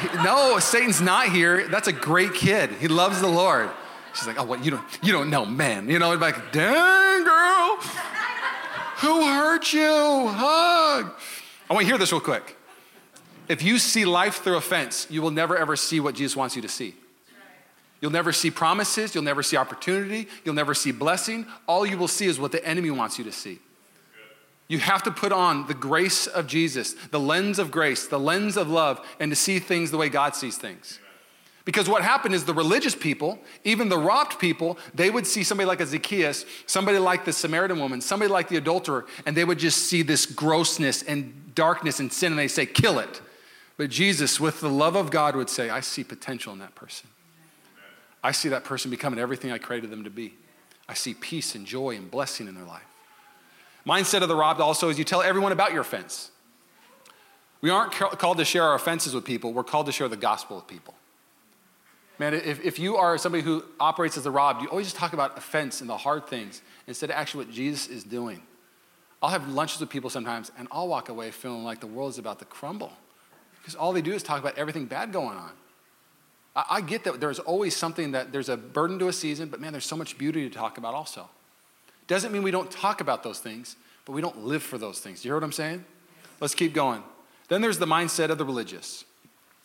no, 0.25 0.59
Satan's 0.59 1.01
not 1.01 1.31
here. 1.31 1.69
That's 1.69 1.89
a 1.89 1.93
great 1.93 2.35
kid. 2.35 2.71
He 2.73 2.89
loves 2.89 3.21
the 3.21 3.29
Lord. 3.29 3.71
She's 4.15 4.27
like, 4.27 4.39
oh, 4.39 4.45
what, 4.45 4.65
you 4.65 4.71
don't, 4.71 4.85
you 5.03 5.13
don't 5.13 5.31
know 5.31 5.45
men. 5.45 5.89
You 5.89 5.99
know, 5.99 6.11
be 6.13 6.17
like, 6.17 6.53
dang, 6.53 7.25
girl, 7.25 7.77
who 8.99 9.27
hurt 9.27 9.73
you? 9.73 9.81
Hug. 10.29 11.13
I 11.71 11.75
want 11.75 11.85
to 11.85 11.87
hear 11.87 11.99
this 11.99 12.13
real 12.13 12.21
quick. 12.21 12.57
If 13.49 13.63
you 13.63 13.79
see 13.79 14.05
life 14.05 14.43
through 14.43 14.57
offense, 14.57 15.07
you 15.11 15.23
will 15.23 15.31
never 15.31 15.57
ever 15.57 15.77
see 15.77 16.01
what 16.01 16.15
Jesus 16.15 16.37
wants 16.37 16.57
you 16.57 16.63
to 16.63 16.69
see. 16.69 16.95
You'll 18.01 18.13
never 18.13 18.33
see 18.33 18.51
promises, 18.51 19.15
you'll 19.15 19.25
never 19.25 19.43
see 19.43 19.57
opportunity, 19.57 20.29
you'll 20.45 20.55
never 20.55 20.75
see 20.75 20.93
blessing. 20.93 21.47
All 21.67 21.85
you 21.85 21.99
will 21.99 22.09
see 22.09 22.27
is 22.27 22.39
what 22.39 22.53
the 22.53 22.65
enemy 22.65 22.91
wants 22.91 23.19
you 23.19 23.25
to 23.25 23.33
see. 23.33 23.59
You 24.68 24.78
have 24.78 25.02
to 25.04 25.11
put 25.11 25.33
on 25.33 25.66
the 25.66 25.74
grace 25.74 26.26
of 26.26 26.46
Jesus, 26.46 26.92
the 27.11 27.18
lens 27.18 27.59
of 27.59 27.70
grace, 27.70 28.07
the 28.07 28.20
lens 28.20 28.57
of 28.57 28.68
love, 28.68 29.04
and 29.18 29.33
to 29.33 29.37
see 29.37 29.59
things 29.59 29.90
the 29.90 29.96
way 29.96 30.11
God 30.11 30.37
sees 30.37 30.59
things. 30.59 30.98
Because 31.64 31.88
what 31.88 32.02
happened 32.02 32.35
is 32.35 32.44
the 32.44 32.54
religious 32.54 32.94
people, 32.94 33.38
even 33.64 33.90
the 33.90 33.98
robbed 33.98 34.38
people, 34.38 34.78
they 34.94 35.11
would 35.11 35.26
see 35.26 35.42
somebody 35.42 35.66
like 35.66 35.81
a 35.81 35.87
Zacchaeus, 35.87 36.46
somebody 36.66 36.98
like 36.98 37.26
the 37.26 37.33
Samaritan 37.33 37.78
woman, 37.78 38.00
somebody 38.00 38.31
like 38.31 38.48
the 38.48 38.57
adulterer, 38.57 39.04
and 39.26 39.37
they 39.37 39.44
would 39.44 39.59
just 39.59 39.87
see 39.87 40.02
this 40.02 40.24
grossness 40.24 41.02
and 41.02 41.54
darkness 41.54 42.00
and 42.00 42.11
sin, 42.11 42.33
and 42.33 42.38
they 42.38 42.48
say, 42.48 42.64
kill 42.64 42.98
it. 42.98 43.20
But 43.76 43.90
Jesus, 43.90 44.40
with 44.40 44.61
the 44.61 44.70
love 44.70 44.96
of 44.96 45.11
God, 45.11 45.37
would 45.37 45.50
say, 45.50 45.68
I 45.68 45.81
see 45.81 46.04
potential 46.04 46.54
in 46.54 46.59
that 46.61 46.74
person. 46.74 47.09
I 48.24 48.33
see 48.33 48.48
that 48.48 48.64
person 48.64 48.90
becoming 48.90 49.20
everything 49.20 49.52
I 49.52 49.59
created 49.59 49.90
them 49.90 50.04
to 50.04 50.11
be. 50.11 50.35
I 50.88 50.94
see 50.94 51.12
peace 51.12 51.54
and 51.54 51.66
joy 51.66 51.96
and 51.96 52.11
blessing 52.11 52.48
in 52.48 52.54
their 52.54 52.64
life. 52.64 52.88
Mindset 53.88 54.20
of 54.20 54.29
the 54.29 54.37
robbed 54.37 54.61
also 54.61 54.90
is 54.90 54.98
you 54.98 55.05
tell 55.05 55.22
everyone 55.22 55.51
about 55.51 55.72
your 55.72 55.81
offense. 55.81 56.31
We 57.62 57.70
aren't 57.70 57.92
called 57.92 58.37
to 58.37 58.44
share 58.44 58.62
our 58.62 58.74
offenses 58.74 59.14
with 59.14 59.24
people, 59.24 59.55
we're 59.55 59.64
called 59.64 59.87
to 59.87 59.92
share 59.92 60.09
the 60.09 60.16
gospel 60.16 60.57
with 60.57 60.66
people. 60.66 60.94
Man, 62.18 62.35
if, 62.35 62.64
if 62.64 62.79
you 62.79 62.96
are 62.96 63.16
somebody 63.16 63.44
who 63.44 63.64
operates 63.79 64.18
as 64.18 64.27
a 64.27 64.31
robbed, 64.31 64.61
you 64.61 64.68
always 64.68 64.87
just 64.87 64.96
talk 64.96 65.12
about 65.12 65.38
offense 65.38 65.81
and 65.81 65.88
the 65.88 65.96
hard 65.96 66.27
things 66.27 66.62
instead 66.87 67.11
of 67.11 67.16
actually 67.16 67.44
what 67.44 67.55
Jesus 67.55 67.87
is 67.87 68.05
doing. 68.05 68.42
I'll 69.22 69.31
have 69.31 69.48
lunches 69.48 69.81
with 69.81 69.88
people 69.88 70.11
sometimes 70.11 70.51
and 70.59 70.68
I'll 70.70 70.88
walk 70.88 71.09
away 71.09 71.31
feeling 71.31 71.64
like 71.64 71.81
the 71.81 71.87
world 71.87 72.11
is 72.11 72.18
about 72.18 72.40
to 72.40 72.44
crumble 72.44 72.92
because 73.61 73.74
all 73.74 73.92
they 73.92 74.03
do 74.03 74.12
is 74.12 74.22
talk 74.22 74.40
about 74.40 74.59
everything 74.59 74.87
bad 74.87 75.12
going 75.12 75.38
on. 75.38 75.53
I, 76.57 76.64
I 76.70 76.81
get 76.81 77.05
that 77.05 77.20
there's 77.20 77.38
always 77.38 77.74
something 77.77 78.12
that 78.12 78.33
there's 78.33 78.48
a 78.48 78.57
burden 78.57 78.98
to 78.98 79.09
a 79.09 79.12
season, 79.12 79.48
but 79.48 79.61
man, 79.61 79.72
there's 79.72 79.87
so 79.87 79.96
much 79.96 80.18
beauty 80.18 80.48
to 80.48 80.55
talk 80.55 80.77
about 80.77 80.94
also. 80.94 81.29
Doesn't 82.09 82.33
mean 82.33 82.42
we 82.42 82.51
don't 82.51 82.71
talk 82.71 83.01
about 83.01 83.23
those 83.23 83.38
things, 83.38 83.77
but 84.05 84.12
we 84.12 84.21
don't 84.21 84.44
live 84.44 84.62
for 84.62 84.79
those 84.79 84.99
things. 84.99 85.25
You 85.25 85.29
hear 85.29 85.37
what 85.37 85.44
I'm 85.44 85.53
saying? 85.53 85.85
Let's 86.40 86.55
keep 86.55 86.73
going. 86.73 87.03
Then 87.49 87.61
there's 87.61 87.79
the 87.79 87.87
mindset 87.87 88.31
of 88.31 88.38
the 88.38 88.44
religious. 88.44 89.05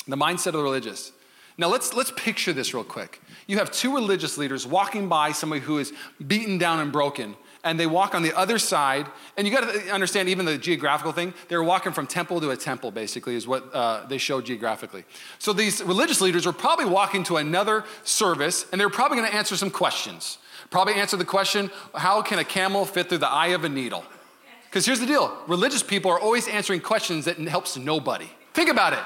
The 0.08 0.18
mindset 0.18 0.48
of 0.48 0.54
the 0.54 0.64
religious. 0.64 1.12
Now 1.58 1.68
let's 1.68 1.94
let's 1.94 2.12
picture 2.12 2.52
this 2.52 2.74
real 2.74 2.84
quick. 2.84 3.22
You 3.48 3.58
have 3.60 3.72
two 3.72 3.94
religious 3.94 4.38
leaders 4.38 4.66
walking 4.66 5.08
by 5.08 5.32
somebody 5.32 5.62
who 5.62 5.78
is 5.78 5.94
beaten 6.26 6.58
down 6.58 6.80
and 6.80 6.92
broken, 6.92 7.36
and 7.64 7.80
they 7.80 7.86
walk 7.86 8.16
on 8.16 8.24
the 8.24 8.34
other 8.34 8.58
side. 8.58 9.06
And 9.38 9.48
you 9.48 9.54
got 9.54 9.72
to 9.72 9.92
understand 9.92 10.30
even 10.30 10.46
the 10.46 10.58
geographical 10.58 11.12
thing. 11.12 11.34
They're 11.50 11.64
walking 11.64 11.94
from 11.94 12.08
temple 12.08 12.42
to 12.42 12.50
a 12.50 12.58
temple, 12.58 12.92
basically, 12.92 13.36
is 13.36 13.48
what 13.48 13.74
uh, 13.74 14.06
they 14.08 14.18
show 14.18 14.42
geographically. 14.42 15.06
So 15.38 15.54
these 15.54 15.82
religious 15.84 16.22
leaders 16.22 16.46
were 16.46 16.54
probably 16.54 16.86
walking 16.86 17.24
to 17.26 17.38
another 17.38 17.86
service, 18.04 18.66
and 18.72 18.82
they're 18.82 18.90
probably 18.90 19.18
going 19.18 19.30
to 19.30 19.36
answer 19.36 19.56
some 19.56 19.70
questions. 19.70 20.40
Probably 20.74 20.96
answer 20.96 21.18
the 21.18 21.24
question, 21.24 21.70
"How 21.94 22.24
can 22.24 22.40
a 22.40 22.44
camel 22.44 22.84
fit 22.84 23.08
through 23.08 23.20
the 23.20 23.30
eye 23.30 23.50
of 23.50 23.64
a 23.64 23.70
needle?" 23.70 24.04
Because 24.66 24.88
here's 24.88 25.00
the 25.00 25.06
deal: 25.06 25.32
religious 25.46 25.84
people 25.84 26.10
are 26.10 26.20
always 26.20 26.48
answering 26.48 26.82
questions 26.82 27.26
that 27.26 27.38
helps 27.38 27.78
nobody. 27.78 28.28
Think 28.56 28.70
about 28.70 28.94
it. 28.94 29.00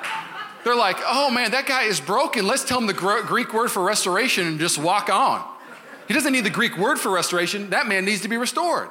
They're 0.64 0.78
like, 0.78 0.98
"Oh 1.06 1.30
man, 1.30 1.52
that 1.52 1.66
guy 1.66 1.84
is 1.84 2.00
broken. 2.00 2.48
Let's 2.48 2.64
tell 2.64 2.78
him 2.78 2.88
the 2.88 2.94
Greek 2.94 3.54
word 3.54 3.70
for 3.70 3.84
restoration 3.84 4.48
and 4.48 4.62
just 4.62 4.78
walk 4.78 5.10
on." 5.10 5.44
He 6.08 6.14
doesn't 6.14 6.32
need 6.32 6.46
the 6.46 6.50
Greek 6.50 6.78
word 6.78 7.02
for 7.02 7.10
restoration. 7.12 7.72
That 7.72 7.86
man 7.86 8.06
needs 8.06 8.22
to 8.22 8.30
be 8.30 8.38
restored. 8.38 8.88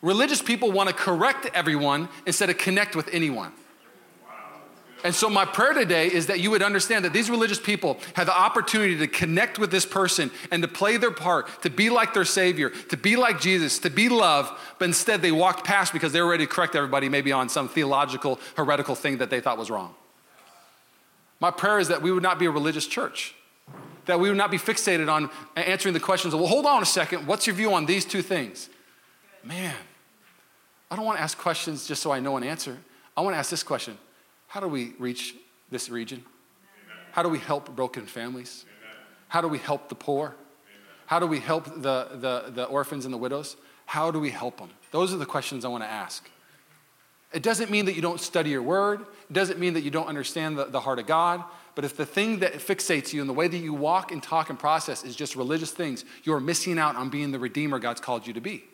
Religious 0.00 0.40
people 0.40 0.72
want 0.72 0.88
to 0.88 0.94
correct 0.94 1.50
everyone 1.52 2.08
instead 2.24 2.48
of 2.48 2.56
connect 2.56 2.96
with 2.96 3.10
anyone. 3.12 3.52
And 5.04 5.14
so, 5.14 5.30
my 5.30 5.44
prayer 5.44 5.74
today 5.74 6.12
is 6.12 6.26
that 6.26 6.40
you 6.40 6.50
would 6.50 6.62
understand 6.62 7.04
that 7.04 7.12
these 7.12 7.30
religious 7.30 7.60
people 7.60 7.98
have 8.14 8.26
the 8.26 8.36
opportunity 8.36 8.96
to 8.98 9.06
connect 9.06 9.58
with 9.58 9.70
this 9.70 9.86
person 9.86 10.30
and 10.50 10.60
to 10.62 10.68
play 10.68 10.96
their 10.96 11.12
part, 11.12 11.62
to 11.62 11.70
be 11.70 11.88
like 11.88 12.14
their 12.14 12.24
Savior, 12.24 12.70
to 12.70 12.96
be 12.96 13.14
like 13.14 13.40
Jesus, 13.40 13.78
to 13.80 13.90
be 13.90 14.08
love, 14.08 14.50
but 14.78 14.86
instead 14.86 15.22
they 15.22 15.32
walked 15.32 15.64
past 15.64 15.92
because 15.92 16.12
they 16.12 16.20
were 16.20 16.30
ready 16.30 16.46
to 16.46 16.52
correct 16.52 16.74
everybody, 16.74 17.08
maybe 17.08 17.30
on 17.30 17.48
some 17.48 17.68
theological, 17.68 18.40
heretical 18.56 18.94
thing 18.94 19.18
that 19.18 19.30
they 19.30 19.40
thought 19.40 19.56
was 19.56 19.70
wrong. 19.70 19.94
My 21.38 21.52
prayer 21.52 21.78
is 21.78 21.88
that 21.88 22.02
we 22.02 22.10
would 22.10 22.24
not 22.24 22.40
be 22.40 22.46
a 22.46 22.50
religious 22.50 22.86
church 22.86 23.34
that 24.08 24.18
we 24.18 24.30
would 24.30 24.38
not 24.38 24.50
be 24.50 24.58
fixated 24.58 25.12
on 25.12 25.30
answering 25.54 25.92
the 25.92 26.00
questions 26.00 26.32
of, 26.32 26.40
well, 26.40 26.48
hold 26.48 26.64
on 26.66 26.82
a 26.82 26.86
second, 26.86 27.26
what's 27.26 27.46
your 27.46 27.54
view 27.54 27.74
on 27.74 27.84
these 27.84 28.06
two 28.06 28.22
things? 28.22 28.70
Man, 29.44 29.74
I 30.90 30.96
don't 30.96 31.04
want 31.04 31.18
to 31.18 31.22
ask 31.22 31.36
questions 31.36 31.86
just 31.86 32.02
so 32.02 32.10
I 32.10 32.18
know 32.18 32.36
an 32.38 32.42
answer. 32.42 32.78
I 33.16 33.20
want 33.20 33.34
to 33.34 33.38
ask 33.38 33.50
this 33.50 33.62
question 33.62 33.98
How 34.48 34.60
do 34.60 34.68
we 34.68 34.94
reach 34.98 35.34
this 35.70 35.88
region? 35.88 36.24
How 37.12 37.22
do 37.22 37.28
we 37.28 37.38
help 37.38 37.74
broken 37.74 38.06
families? 38.06 38.64
How 39.28 39.40
do 39.40 39.48
we 39.48 39.58
help 39.58 39.88
the 39.88 39.94
poor? 39.94 40.34
How 41.06 41.18
do 41.18 41.26
we 41.26 41.38
help 41.40 41.64
the, 41.64 42.08
the, 42.12 42.50
the 42.52 42.64
orphans 42.64 43.04
and 43.04 43.14
the 43.14 43.18
widows? 43.18 43.56
How 43.86 44.10
do 44.10 44.20
we 44.20 44.30
help 44.30 44.58
them? 44.58 44.70
Those 44.90 45.14
are 45.14 45.16
the 45.16 45.26
questions 45.26 45.64
I 45.64 45.68
want 45.68 45.84
to 45.84 45.88
ask. 45.88 46.28
It 47.32 47.42
doesn't 47.42 47.70
mean 47.70 47.84
that 47.86 47.94
you 47.94 48.02
don't 48.02 48.20
study 48.20 48.50
your 48.50 48.62
word. 48.62 49.00
It 49.00 49.32
doesn't 49.32 49.58
mean 49.58 49.74
that 49.74 49.82
you 49.82 49.90
don't 49.90 50.06
understand 50.06 50.58
the, 50.58 50.64
the 50.64 50.80
heart 50.80 50.98
of 50.98 51.06
God. 51.06 51.44
But 51.74 51.84
if 51.84 51.96
the 51.96 52.06
thing 52.06 52.40
that 52.40 52.54
fixates 52.54 53.12
you 53.12 53.20
and 53.20 53.28
the 53.28 53.34
way 53.34 53.48
that 53.48 53.58
you 53.58 53.74
walk 53.74 54.12
and 54.12 54.22
talk 54.22 54.50
and 54.50 54.58
process 54.58 55.04
is 55.04 55.14
just 55.14 55.36
religious 55.36 55.70
things, 55.70 56.04
you're 56.24 56.40
missing 56.40 56.78
out 56.78 56.96
on 56.96 57.10
being 57.10 57.30
the 57.30 57.38
redeemer 57.38 57.78
God's 57.78 58.00
called 58.00 58.26
you 58.26 58.32
to 58.32 58.40
be. 58.40 58.64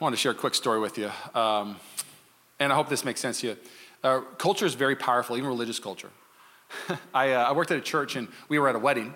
I 0.00 0.04
want 0.04 0.14
to 0.14 0.16
share 0.16 0.32
a 0.32 0.34
quick 0.34 0.54
story 0.54 0.80
with 0.80 0.96
you, 0.96 1.10
um, 1.34 1.76
and 2.60 2.72
I 2.72 2.76
hope 2.76 2.88
this 2.88 3.04
makes 3.04 3.20
sense 3.20 3.40
to 3.40 3.48
you. 3.48 3.56
Uh, 4.04 4.20
culture 4.38 4.66
is 4.66 4.74
very 4.74 4.94
powerful, 4.94 5.36
even 5.36 5.48
religious 5.48 5.78
culture. 5.78 6.10
I, 7.14 7.32
uh, 7.32 7.48
I, 7.48 7.52
worked 7.52 7.70
at 7.70 7.78
a 7.78 7.82
church, 7.82 8.14
and 8.16 8.28
we 8.48 8.58
were 8.58 8.68
at 8.68 8.76
a 8.76 8.78
wedding, 8.78 9.14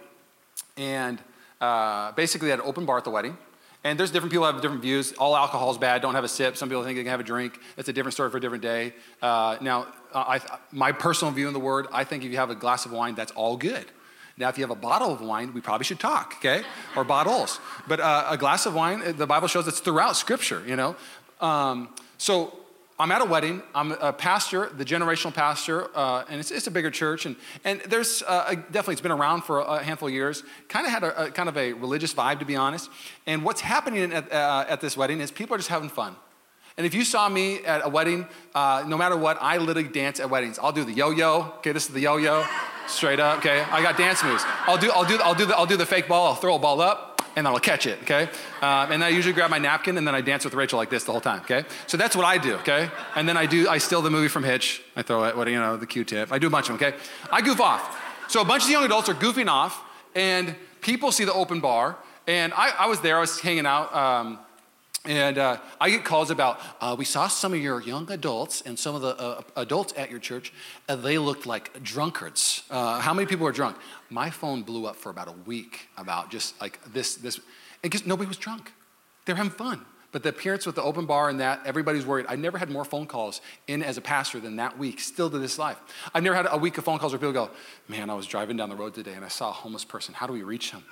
and 0.77 1.21
uh, 1.61 2.13
basically 2.13 2.51
had 2.51 2.59
an 2.59 2.67
open 2.67 2.85
bar 2.85 2.99
at 2.99 3.05
the 3.05 3.11
wedding. 3.11 3.39
And 3.85 4.01
there's 4.01 4.11
different 4.11 4.33
people 4.33 4.47
have 4.47 4.61
different 4.63 4.81
views. 4.81 5.13
All 5.13 5.37
alcohol 5.37 5.71
is 5.71 5.77
bad. 5.77 6.01
Don't 6.01 6.15
have 6.15 6.25
a 6.25 6.29
sip. 6.29 6.57
Some 6.57 6.71
people 6.71 6.83
think 6.83 6.97
they 6.97 7.03
can 7.03 7.11
have 7.11 7.21
a 7.21 7.25
drink. 7.25 7.61
It's 7.77 7.89
a 7.89 7.93
different 7.93 8.15
story 8.15 8.31
for 8.31 8.39
a 8.39 8.41
different 8.41 8.63
day. 8.63 8.95
Uh, 9.21 9.59
now, 9.61 9.89
I, 10.15 10.41
my 10.73 10.91
personal 10.93 11.33
view 11.33 11.49
in 11.49 11.53
the 11.53 11.61
word, 11.61 11.87
I 11.93 12.03
think 12.05 12.25
if 12.25 12.31
you 12.31 12.39
have 12.39 12.49
a 12.49 12.55
glass 12.55 12.87
of 12.87 12.93
wine, 12.93 13.15
that's 13.15 13.33
all 13.33 13.59
good. 13.59 13.85
Now, 14.39 14.49
if 14.49 14.57
you 14.57 14.65
have 14.65 14.71
a 14.71 14.81
bottle 14.81 15.13
of 15.13 15.21
wine, 15.21 15.53
we 15.53 15.61
probably 15.61 15.85
should 15.85 16.01
talk, 16.01 16.35
okay? 16.39 16.63
Or 16.97 17.05
bottles. 17.05 17.61
But 17.87 18.01
uh, 18.01 18.27
a 18.31 18.39
glass 18.39 18.65
of 18.65 18.75
wine, 18.75 19.17
the 19.17 19.27
Bible 19.27 19.49
shows 19.49 19.69
it's 19.69 19.81
throughout 19.81 20.17
Scripture, 20.17 20.63
you 20.67 20.77
know? 20.77 20.97
Um, 21.41 21.91
so 22.17 22.59
I'm 22.97 23.11
at 23.11 23.21
a 23.21 23.25
wedding. 23.25 23.61
I'm 23.75 23.91
a 23.93 24.13
pastor, 24.13 24.71
the 24.77 24.85
generational 24.85 25.35
pastor, 25.35 25.89
uh, 25.97 26.25
and 26.29 26.39
it's, 26.39 26.53
it's, 26.53 26.69
a 26.69 26.71
bigger 26.71 26.93
church. 26.93 27.27
And, 27.27 27.35
and 27.65 27.81
there's 27.89 28.23
uh, 28.23 28.55
definitely, 28.55 28.93
it's 28.93 29.01
been 29.01 29.11
around 29.11 29.43
for 29.43 29.61
a 29.61 29.83
handful 29.83 30.07
of 30.07 30.15
years. 30.15 30.45
Kind 30.69 30.87
of 30.87 30.93
had 30.93 31.03
a, 31.03 31.25
a, 31.25 31.31
kind 31.33 31.49
of 31.49 31.57
a 31.57 31.73
religious 31.73 32.15
vibe, 32.15 32.39
to 32.39 32.45
be 32.45 32.55
honest. 32.55 32.89
And 33.27 33.43
what's 33.43 33.61
happening 33.61 34.13
at, 34.13 34.33
uh, 34.33 34.67
at 34.69 34.81
this 34.81 34.97
wedding 34.97 35.21
is 35.21 35.33
people 35.33 35.57
are 35.57 35.59
just 35.59 35.71
having 35.71 35.89
fun. 35.89 36.15
And 36.77 36.87
if 36.87 36.95
you 36.95 37.05
saw 37.05 37.29
me 37.29 37.65
at 37.65 37.85
a 37.85 37.89
wedding, 37.89 38.29
uh, 38.55 38.85
no 38.87 38.97
matter 38.97 39.17
what, 39.17 39.39
I 39.41 39.59
literally 39.59 39.89
dance 39.89 40.21
at 40.21 40.31
weddings. 40.31 40.61
I'll 40.61 40.73
do 40.73 40.85
the 40.85 40.93
yo-yo. 40.93 41.53
Okay, 41.59 41.73
this 41.73 41.87
is 41.87 41.95
the 41.95 42.01
yo-yo, 42.01 42.47
straight 42.87 43.19
up. 43.19 43.39
Okay, 43.39 43.61
I 43.61 43.83
got 43.83 43.97
dance 43.97 44.23
moves. 44.23 44.45
I'll 44.67 44.79
do, 44.79 44.93
I'll 44.93 45.05
do, 45.05 45.19
I'll 45.21 45.35
do 45.35 45.47
the, 45.47 45.57
I'll 45.57 45.67
do 45.67 45.77
the 45.77 45.87
fake 45.87 46.07
ball. 46.07 46.29
I'll 46.29 46.35
throw 46.37 46.55
a 46.55 46.59
ball 46.61 46.81
up 46.81 47.14
and 47.37 47.47
I'll 47.47 47.59
catch 47.59 47.87
it, 47.87 47.99
okay? 48.03 48.25
Um, 48.63 48.93
and 48.93 49.05
I 49.05 49.09
usually 49.09 49.35
grab 49.35 49.51
my 49.51 49.59
napkin 49.59 49.97
and 49.99 50.07
then 50.07 50.15
I 50.15 50.21
dance 50.21 50.45
with 50.45 50.55
Rachel 50.55 50.79
like 50.79 50.91
this 50.91 51.05
the 51.05 51.13
whole 51.13 51.21
time, 51.21 51.41
okay? 51.41 51.65
So 51.87 51.97
that's 51.97 52.15
what 52.15 52.25
I 52.25 52.39
do, 52.39 52.55
okay? 52.57 52.91
And 53.17 53.29
then 53.29 53.37
I 53.37 53.47
do, 53.47 53.69
I 53.69 53.79
steal 53.79 54.03
the 54.03 54.11
movie 54.11 54.29
from 54.29 54.45
Hitch. 54.45 54.83
I 54.97 55.03
throw 55.03 55.25
it, 55.25 55.37
what, 55.37 55.49
you 55.49 55.59
know, 55.59 55.77
the 55.77 55.87
Q-tip. 55.87 56.33
I 56.33 56.39
do 56.39 56.47
a 56.47 56.51
bunch 56.51 56.69
of 56.69 56.79
them, 56.79 56.89
okay? 56.89 56.99
I 57.33 57.41
goof 57.41 57.61
off. 57.61 58.01
So 58.29 58.41
a 58.41 58.45
bunch 58.45 58.65
of 58.65 58.71
young 58.71 58.85
adults 58.85 59.09
are 59.09 59.15
goofing 59.15 59.49
off 59.49 59.83
and 60.15 60.55
people 60.81 61.13
see 61.13 61.25
the 61.25 61.35
open 61.35 61.61
bar. 61.61 61.97
And 62.27 62.53
I, 62.55 62.71
I 62.79 62.87
was 62.87 63.01
there, 63.01 63.19
I 63.19 63.21
was 63.21 63.41
hanging 63.41 63.67
out. 63.67 63.95
Um, 63.95 64.39
and 65.05 65.37
uh, 65.37 65.59
I 65.81 65.91
get 65.91 66.05
calls 66.05 66.31
about, 66.31 66.61
uh, 66.81 66.97
we 66.99 67.05
saw 67.05 67.29
some 67.29 67.53
of 67.53 67.61
your 67.61 67.83
young 67.83 68.11
adults 68.11 68.63
and 68.63 68.79
some 68.79 68.95
of 68.95 69.03
the 69.03 69.17
uh, 69.17 69.43
adults 69.57 69.93
at 69.97 70.11
your 70.11 70.19
church, 70.19 70.53
they 70.89 71.19
looked 71.19 71.47
like 71.47 71.83
drunkards. 71.83 72.63
Uh, 72.71 73.01
how 73.01 73.13
many 73.13 73.27
people 73.27 73.47
are 73.47 73.53
drunk? 73.53 73.77
My 74.09 74.31
phone 74.31 74.63
blew 74.63 74.87
up 74.87 74.97
for 74.97 75.11
about 75.11 75.29
a 75.29 75.35
week 75.47 75.89
about 75.99 76.31
just 76.31 76.59
like 76.61 76.81
this, 76.93 77.17
this, 77.17 77.37
and 77.37 77.45
because 77.83 78.07
nobody 78.07 78.29
was 78.29 78.39
drunk. 78.39 78.73
They're 79.27 79.37
having 79.37 79.53
fun. 79.53 79.85
But 80.11 80.23
the 80.23 80.29
appearance 80.29 80.65
with 80.65 80.77
the 80.77 80.83
open 80.83 81.07
bar 81.07 81.29
and 81.29 81.41
that, 81.41 81.63
everybody's 81.67 82.07
worried. 82.07 82.27
I 82.29 82.37
never 82.37 82.57
had 82.57 82.71
more 82.71 82.85
phone 82.85 83.07
calls 83.07 83.41
in 83.67 83.83
as 83.83 83.99
a 83.99 84.01
pastor 84.01 84.39
than 84.39 84.57
that 84.57 84.79
week, 84.79 85.01
still 85.01 85.29
to 85.29 85.39
this 85.39 85.59
life. 85.59 85.77
I've 86.15 86.23
never 86.23 86.37
had 86.37 86.47
a 86.49 86.57
week 86.57 86.79
of 86.79 86.85
phone 86.85 87.01
calls 87.01 87.13
where 87.13 87.19
people 87.19 87.33
go, 87.33 87.51
man, 87.89 88.09
I 88.09 88.15
was 88.15 88.27
driving 88.27 88.57
down 88.57 88.69
the 88.69 88.77
road 88.77 88.95
today 88.95 89.15
and 89.15 89.25
I 89.25 89.29
saw 89.29 89.51
a 89.51 89.53
homeless 89.53 89.85
person. 89.85 90.15
How 90.15 90.29
do 90.29 90.33
we 90.33 90.45
reach 90.45 90.71
him? 90.71 90.85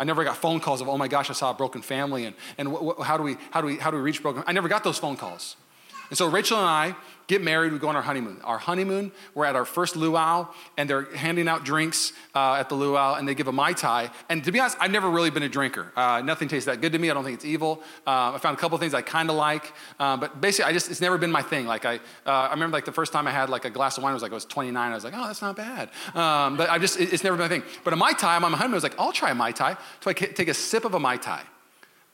I 0.00 0.04
never 0.04 0.24
got 0.24 0.38
phone 0.38 0.60
calls 0.60 0.80
of, 0.80 0.88
oh 0.88 0.96
my 0.96 1.08
gosh, 1.08 1.28
I 1.28 1.34
saw 1.34 1.50
a 1.50 1.54
broken 1.54 1.82
family 1.82 2.24
and, 2.24 2.34
and 2.56 2.68
wh- 2.68 2.98
wh- 2.98 3.02
how, 3.04 3.18
do 3.18 3.22
we, 3.22 3.36
how, 3.50 3.60
do 3.60 3.66
we, 3.66 3.76
how 3.76 3.90
do 3.90 3.98
we 3.98 4.02
reach 4.02 4.22
broken? 4.22 4.42
I 4.46 4.52
never 4.52 4.66
got 4.66 4.82
those 4.82 4.96
phone 4.96 5.18
calls. 5.18 5.56
And 6.10 6.18
so 6.18 6.28
Rachel 6.28 6.58
and 6.58 6.66
I 6.66 6.96
get 7.30 7.42
married, 7.42 7.72
we 7.72 7.78
go 7.78 7.88
on 7.88 7.94
our 7.94 8.02
honeymoon. 8.02 8.40
Our 8.42 8.58
honeymoon, 8.58 9.12
we're 9.34 9.44
at 9.44 9.54
our 9.54 9.64
first 9.64 9.94
luau, 9.94 10.48
and 10.76 10.90
they're 10.90 11.14
handing 11.14 11.46
out 11.46 11.64
drinks 11.64 12.12
uh, 12.34 12.54
at 12.54 12.68
the 12.68 12.74
luau, 12.74 13.14
and 13.14 13.28
they 13.28 13.36
give 13.36 13.46
a 13.46 13.52
Mai 13.52 13.72
Tai. 13.72 14.10
And 14.28 14.42
to 14.42 14.50
be 14.50 14.58
honest, 14.58 14.76
I've 14.80 14.90
never 14.90 15.08
really 15.08 15.30
been 15.30 15.44
a 15.44 15.48
drinker. 15.48 15.92
Uh, 15.94 16.22
nothing 16.22 16.48
tastes 16.48 16.66
that 16.66 16.80
good 16.80 16.92
to 16.92 16.98
me. 16.98 17.08
I 17.08 17.14
don't 17.14 17.22
think 17.22 17.36
it's 17.36 17.44
evil. 17.44 17.82
Uh, 18.04 18.32
I 18.32 18.38
found 18.38 18.58
a 18.58 18.60
couple 18.60 18.76
things 18.78 18.94
I 18.94 19.02
kind 19.02 19.30
of 19.30 19.36
like, 19.36 19.72
uh, 20.00 20.16
but 20.16 20.40
basically, 20.40 20.68
I 20.68 20.72
just, 20.72 20.90
it's 20.90 21.00
never 21.00 21.18
been 21.18 21.30
my 21.30 21.42
thing. 21.42 21.66
Like, 21.66 21.84
I, 21.84 21.96
uh, 22.26 22.30
I 22.30 22.50
remember 22.50 22.76
like 22.76 22.84
the 22.84 22.92
first 22.92 23.12
time 23.12 23.28
I 23.28 23.30
had 23.30 23.48
like 23.48 23.64
a 23.64 23.70
glass 23.70 23.96
of 23.96 24.02
wine, 24.02 24.10
it 24.10 24.14
was 24.14 24.22
like 24.24 24.32
I 24.32 24.34
was 24.34 24.44
29. 24.44 24.90
I 24.90 24.92
was 24.92 25.04
like, 25.04 25.14
oh, 25.16 25.26
that's 25.28 25.42
not 25.42 25.54
bad. 25.54 25.90
Um, 26.16 26.56
but 26.56 26.68
I 26.68 26.78
just, 26.78 26.98
it's 26.98 27.22
never 27.22 27.36
been 27.36 27.44
my 27.44 27.48
thing. 27.48 27.62
But 27.84 27.92
a 27.92 27.96
Mai 27.96 28.12
Tai, 28.12 28.34
I'm 28.34 28.44
on 28.44 28.50
my 28.50 28.58
honeymoon, 28.58 28.74
I 28.74 28.78
was 28.78 28.82
like, 28.82 28.98
I'll 28.98 29.12
try 29.12 29.30
a 29.30 29.36
Mai 29.36 29.52
Tai. 29.52 29.76
So 30.00 30.10
I 30.10 30.14
take 30.14 30.48
a 30.48 30.54
sip 30.54 30.84
of 30.84 30.94
a 30.94 30.98
Mai 30.98 31.16
Tai. 31.16 31.42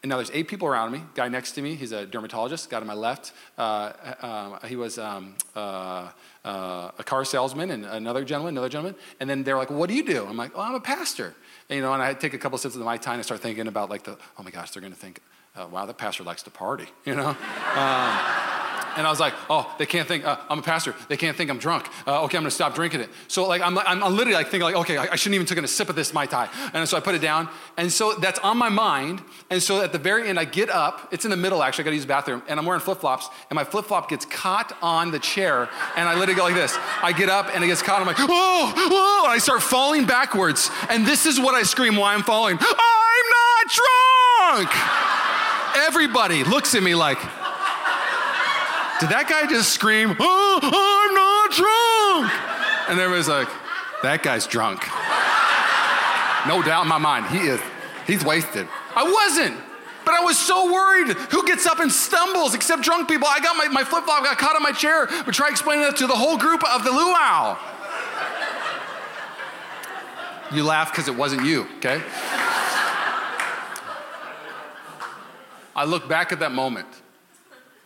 And 0.06 0.10
now 0.10 0.18
there's 0.18 0.30
eight 0.32 0.46
people 0.46 0.68
around 0.68 0.92
me. 0.92 1.02
Guy 1.16 1.26
next 1.26 1.50
to 1.56 1.62
me, 1.62 1.74
he's 1.74 1.90
a 1.90 2.06
dermatologist. 2.06 2.70
Guy 2.70 2.78
to 2.78 2.86
my 2.86 2.94
left, 2.94 3.32
uh, 3.58 3.90
uh, 4.22 4.64
he 4.64 4.76
was 4.76 4.98
um, 4.98 5.34
uh, 5.56 6.10
uh, 6.44 6.92
a 6.96 7.02
car 7.02 7.24
salesman, 7.24 7.72
and 7.72 7.84
another 7.84 8.24
gentleman, 8.24 8.54
another 8.54 8.68
gentleman. 8.68 8.94
And 9.18 9.28
then 9.28 9.42
they're 9.42 9.56
like, 9.56 9.68
"What 9.68 9.88
do 9.88 9.96
you 9.96 10.04
do?" 10.04 10.24
I'm 10.24 10.36
like, 10.36 10.52
"Oh, 10.54 10.60
I'm 10.60 10.76
a 10.76 10.80
pastor." 10.80 11.34
And, 11.68 11.78
you 11.78 11.82
know, 11.82 11.92
and 11.92 12.00
I 12.00 12.14
take 12.14 12.34
a 12.34 12.38
couple 12.38 12.56
sips 12.56 12.76
of 12.76 12.82
Mai 12.82 12.98
Tai 12.98 13.14
and 13.14 13.24
start 13.24 13.40
thinking 13.40 13.66
about 13.66 13.90
like 13.90 14.04
the, 14.04 14.16
oh 14.38 14.44
my 14.44 14.52
gosh, 14.52 14.70
they're 14.70 14.80
going 14.80 14.92
to 14.92 14.98
think, 14.98 15.20
uh, 15.56 15.66
wow, 15.68 15.86
the 15.86 15.92
pastor 15.92 16.22
likes 16.22 16.44
to 16.44 16.50
party, 16.50 16.86
you 17.04 17.16
know. 17.16 17.30
Um, 17.30 18.45
and 18.96 19.06
I 19.06 19.10
was 19.10 19.20
like, 19.20 19.34
oh, 19.50 19.72
they 19.78 19.86
can't 19.86 20.08
think, 20.08 20.24
uh, 20.24 20.38
I'm 20.48 20.58
a 20.58 20.62
pastor. 20.62 20.94
They 21.08 21.16
can't 21.16 21.36
think 21.36 21.50
I'm 21.50 21.58
drunk. 21.58 21.88
Uh, 22.06 22.24
okay, 22.24 22.36
I'm 22.36 22.42
gonna 22.42 22.50
stop 22.50 22.74
drinking 22.74 23.00
it. 23.00 23.10
So 23.28 23.46
like, 23.46 23.62
I'm, 23.62 23.78
I'm, 23.78 24.00
literally 24.00 24.34
like 24.34 24.48
thinking 24.48 24.62
like, 24.62 24.76
okay, 24.76 24.96
I, 24.96 25.16
shouldn't 25.16 25.34
even 25.34 25.46
taken 25.46 25.64
a 25.64 25.68
sip 25.68 25.88
of 25.88 25.96
this 25.96 26.14
Mai 26.14 26.26
Tai. 26.26 26.48
And 26.72 26.88
so 26.88 26.96
I 26.96 27.00
put 27.00 27.14
it 27.14 27.20
down. 27.20 27.48
And 27.76 27.92
so 27.92 28.14
that's 28.14 28.38
on 28.40 28.56
my 28.56 28.68
mind. 28.68 29.22
And 29.50 29.62
so 29.62 29.82
at 29.82 29.92
the 29.92 29.98
very 29.98 30.28
end, 30.28 30.38
I 30.38 30.44
get 30.44 30.70
up. 30.70 31.08
It's 31.12 31.24
in 31.24 31.30
the 31.30 31.36
middle, 31.36 31.62
actually. 31.62 31.82
I 31.82 31.86
gotta 31.86 31.96
use 31.96 32.04
the 32.04 32.08
bathroom. 32.08 32.42
And 32.48 32.58
I'm 32.58 32.66
wearing 32.66 32.80
flip-flops. 32.80 33.28
And 33.50 33.56
my 33.56 33.64
flip-flop 33.64 34.08
gets 34.08 34.24
caught 34.24 34.76
on 34.82 35.10
the 35.10 35.18
chair. 35.18 35.68
And 35.96 36.08
I 36.08 36.14
literally 36.14 36.34
go 36.34 36.44
like 36.44 36.54
this. 36.54 36.76
I 37.02 37.12
get 37.12 37.28
up 37.28 37.54
and 37.54 37.62
it 37.62 37.66
gets 37.66 37.82
caught. 37.82 38.00
I'm 38.00 38.06
like, 38.06 38.18
whoa, 38.18 38.26
whoa. 38.28 39.24
And 39.24 39.32
I 39.32 39.38
start 39.38 39.62
falling 39.62 40.06
backwards. 40.06 40.70
And 40.88 41.06
this 41.06 41.26
is 41.26 41.38
what 41.38 41.54
I 41.54 41.62
scream 41.62 41.96
while 41.96 42.14
I'm 42.14 42.22
falling. 42.22 42.58
I'm 42.60 43.26
not 43.40 44.68
drunk. 44.68 44.70
Everybody 45.86 46.44
looks 46.44 46.74
at 46.74 46.82
me 46.82 46.94
like, 46.94 47.18
did 49.00 49.10
that 49.10 49.26
guy 49.28 49.46
just 49.48 49.70
scream, 49.70 50.16
oh, 50.18 50.60
I'm 50.62 51.14
not 51.14 51.52
drunk? 51.52 52.32
And 52.88 53.00
everybody's 53.00 53.28
like, 53.28 53.48
that 54.02 54.22
guy's 54.22 54.46
drunk. 54.46 54.86
No 56.46 56.62
doubt 56.62 56.82
in 56.82 56.88
my 56.88 56.98
mind, 56.98 57.26
he 57.26 57.48
is, 57.48 57.60
he's 58.06 58.24
wasted. 58.24 58.68
I 58.94 59.04
wasn't. 59.04 59.60
But 60.04 60.14
I 60.14 60.20
was 60.20 60.38
so 60.38 60.72
worried. 60.72 61.16
Who 61.32 61.44
gets 61.46 61.66
up 61.66 61.80
and 61.80 61.90
stumbles 61.90 62.54
except 62.54 62.82
drunk 62.82 63.08
people? 63.08 63.26
I 63.28 63.40
got 63.40 63.56
my, 63.56 63.66
my 63.66 63.82
flip 63.82 64.04
flop 64.04 64.22
got 64.22 64.38
caught 64.38 64.54
on 64.54 64.62
my 64.62 64.70
chair, 64.70 65.08
but 65.24 65.34
try 65.34 65.48
explaining 65.48 65.82
that 65.82 65.96
to 65.96 66.06
the 66.06 66.14
whole 66.14 66.38
group 66.38 66.62
of 66.64 66.84
the 66.84 66.92
luau. 66.92 67.58
You 70.52 70.62
laugh 70.62 70.92
because 70.92 71.08
it 71.08 71.16
wasn't 71.16 71.44
you, 71.44 71.66
okay? 71.78 72.00
I 75.74 75.84
look 75.84 76.08
back 76.08 76.30
at 76.30 76.38
that 76.38 76.52
moment 76.52 76.86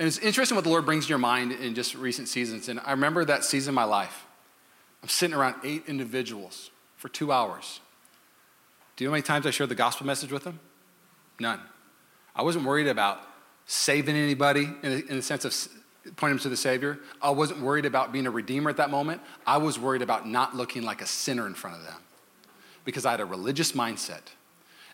and 0.01 0.07
it's 0.07 0.17
interesting 0.17 0.55
what 0.55 0.65
the 0.65 0.71
Lord 0.71 0.87
brings 0.87 1.05
to 1.05 1.09
your 1.11 1.19
mind 1.19 1.53
in 1.53 1.75
just 1.75 1.95
recent 1.95 2.27
seasons. 2.27 2.71
And 2.71 2.81
I 2.87 2.93
remember 2.93 3.23
that 3.27 3.45
season 3.45 3.73
of 3.73 3.75
my 3.75 3.85
life. 3.85 4.25
I'm 5.03 5.11
sitting 5.11 5.37
around 5.37 5.57
eight 5.63 5.85
individuals 5.87 6.71
for 6.97 7.11
two 7.11 7.31
hours. 7.31 7.81
Do 8.97 9.05
you 9.05 9.09
know 9.09 9.13
how 9.13 9.17
many 9.17 9.25
times 9.25 9.47
I 9.47 9.51
shared 9.51 9.69
the 9.69 9.75
gospel 9.75 10.07
message 10.07 10.33
with 10.33 10.45
them? 10.45 10.59
None. 11.39 11.61
I 12.35 12.41
wasn't 12.41 12.65
worried 12.65 12.87
about 12.87 13.21
saving 13.67 14.17
anybody 14.17 14.71
in 14.83 14.91
the, 14.91 15.07
in 15.07 15.17
the 15.17 15.23
sense 15.23 15.45
of 15.45 15.55
pointing 16.17 16.37
them 16.37 16.43
to 16.45 16.49
the 16.49 16.57
Savior. 16.57 16.99
I 17.21 17.29
wasn't 17.29 17.61
worried 17.61 17.85
about 17.85 18.11
being 18.11 18.27
a 18.27 18.31
redeemer 18.31 18.71
at 18.71 18.79
that 18.79 18.89
moment. 18.89 19.21
I 19.47 19.59
was 19.59 19.79
worried 19.79 20.01
about 20.01 20.27
not 20.27 20.57
looking 20.57 20.83
like 20.83 21.03
a 21.03 21.07
sinner 21.07 21.47
in 21.47 21.53
front 21.53 21.77
of 21.77 21.85
them 21.85 22.01
because 22.87 23.05
I 23.05 23.11
had 23.11 23.21
a 23.21 23.27
religious 23.27 23.73
mindset. 23.73 24.23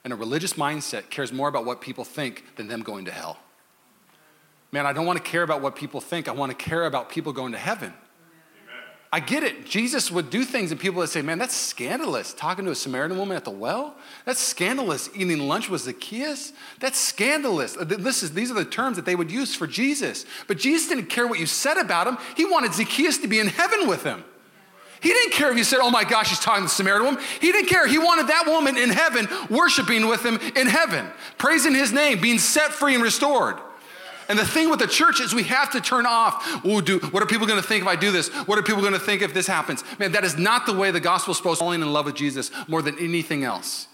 And 0.03 0.13
a 0.13 0.17
religious 0.17 0.55
mindset 0.55 1.11
cares 1.11 1.33
more 1.33 1.49
about 1.49 1.65
what 1.65 1.81
people 1.81 2.03
think 2.03 2.57
than 2.57 2.67
them 2.67 2.83
going 2.83 3.05
to 3.05 3.13
hell. 3.13 3.39
Man, 4.73 4.87
I 4.87 4.93
don't 4.93 5.07
want 5.07 5.23
to 5.23 5.31
care 5.31 5.43
about 5.43 5.63
what 5.63 5.77
people 5.77 6.01
think. 6.01 6.29
I 6.29 6.33
want 6.33 6.57
to 6.57 6.57
care 6.57 6.85
about 6.85 7.09
people 7.09 7.33
going 7.33 7.53
to 7.53 7.59
heaven. 7.59 7.89
Amen. 7.89 8.85
I 9.13 9.21
get 9.21 9.43
it. 9.43 9.65
Jesus 9.65 10.11
would 10.11 10.29
do 10.29 10.45
things 10.45 10.71
and 10.71 10.81
people 10.81 10.99
would 10.99 11.09
say, 11.09 11.23
man, 11.23 11.39
that's 11.39 11.55
scandalous. 11.55 12.35
Talking 12.35 12.65
to 12.65 12.73
a 12.73 12.75
Samaritan 12.75 13.17
woman 13.17 13.37
at 13.37 13.45
the 13.45 13.51
well? 13.51 13.97
That's 14.25 14.41
scandalous. 14.41 15.09
Eating 15.15 15.47
lunch 15.47 15.71
with 15.71 15.83
Zacchaeus? 15.83 16.53
That's 16.81 16.99
scandalous. 16.99 17.77
This 17.81 18.23
is, 18.23 18.33
these 18.33 18.51
are 18.51 18.55
the 18.55 18.65
terms 18.65 18.97
that 18.97 19.07
they 19.07 19.15
would 19.15 19.31
use 19.31 19.55
for 19.55 19.67
Jesus. 19.67 20.27
But 20.49 20.59
Jesus 20.59 20.89
didn't 20.89 21.07
care 21.07 21.27
what 21.27 21.39
you 21.39 21.47
said 21.47 21.79
about 21.79 22.07
him. 22.07 22.19
He 22.37 22.45
wanted 22.45 22.75
Zacchaeus 22.75 23.19
to 23.19 23.29
be 23.29 23.39
in 23.39 23.47
heaven 23.47 23.87
with 23.87 24.03
him. 24.03 24.25
He 25.01 25.11
didn't 25.11 25.35
care 25.35 25.51
if 25.53 25.59
you 25.59 25.65
said, 25.65 25.79
oh 25.81 25.91
my 25.91 26.05
gosh, 26.05 26.31
he's 26.31 26.41
talking 26.41 26.63
to 26.63 26.69
the 26.69 26.75
Samaritan 26.75 27.07
woman. 27.07 27.23
He 27.41 27.53
didn't 27.53 27.69
care. 27.69 27.87
He 27.87 27.99
wanted 27.99 28.29
that 28.29 28.45
woman 28.47 28.77
in 28.77 28.91
heaven, 28.91 29.29
worshiping 29.49 30.09
with 30.09 30.25
him 30.25 30.41
in 30.57 30.67
heaven, 30.67 31.07
praising 31.39 31.75
his 31.75 31.93
name, 31.93 32.21
being 32.21 32.39
set 32.39 32.73
free 32.73 32.95
and 32.95 33.03
restored. 33.03 33.57
And 34.29 34.39
the 34.39 34.47
thing 34.47 34.71
with 34.71 34.81
the 34.81 34.87
church 34.87 35.21
is 35.21 35.35
we 35.35 35.45
have 35.45 35.71
to 35.73 35.81
turn 35.81 36.05
off. 36.05 36.65
Ooh, 36.65 36.83
do, 36.83 36.99
what 36.99 37.23
are 37.23 37.27
people 37.27 37.47
going 37.47 37.61
to 37.61 37.67
think 37.67 37.83
if 37.83 37.89
I 37.89 37.97
do 37.97 38.11
this? 38.11 38.29
What 38.29 38.59
are 38.59 38.63
people 38.63 38.81
going 38.81 38.93
to 38.93 38.99
think 38.99 39.23
if 39.23 39.33
this 39.33 39.47
happens? 39.47 39.85
Man, 39.99 40.13
that 40.13 40.25
is 40.25 40.37
not 40.37 40.67
the 40.67 40.73
way 40.73 40.91
the 40.91 41.01
gospel 41.01 41.33
is 41.33 41.37
supposed 41.37 41.59
to 41.59 41.65
falling 41.65 41.81
in 41.81 41.93
love 41.93 42.07
with 42.07 42.17
Jesus 42.17 42.51
more 42.67 42.83
than 42.83 42.99
anything 42.99 43.45
else. 43.45 43.87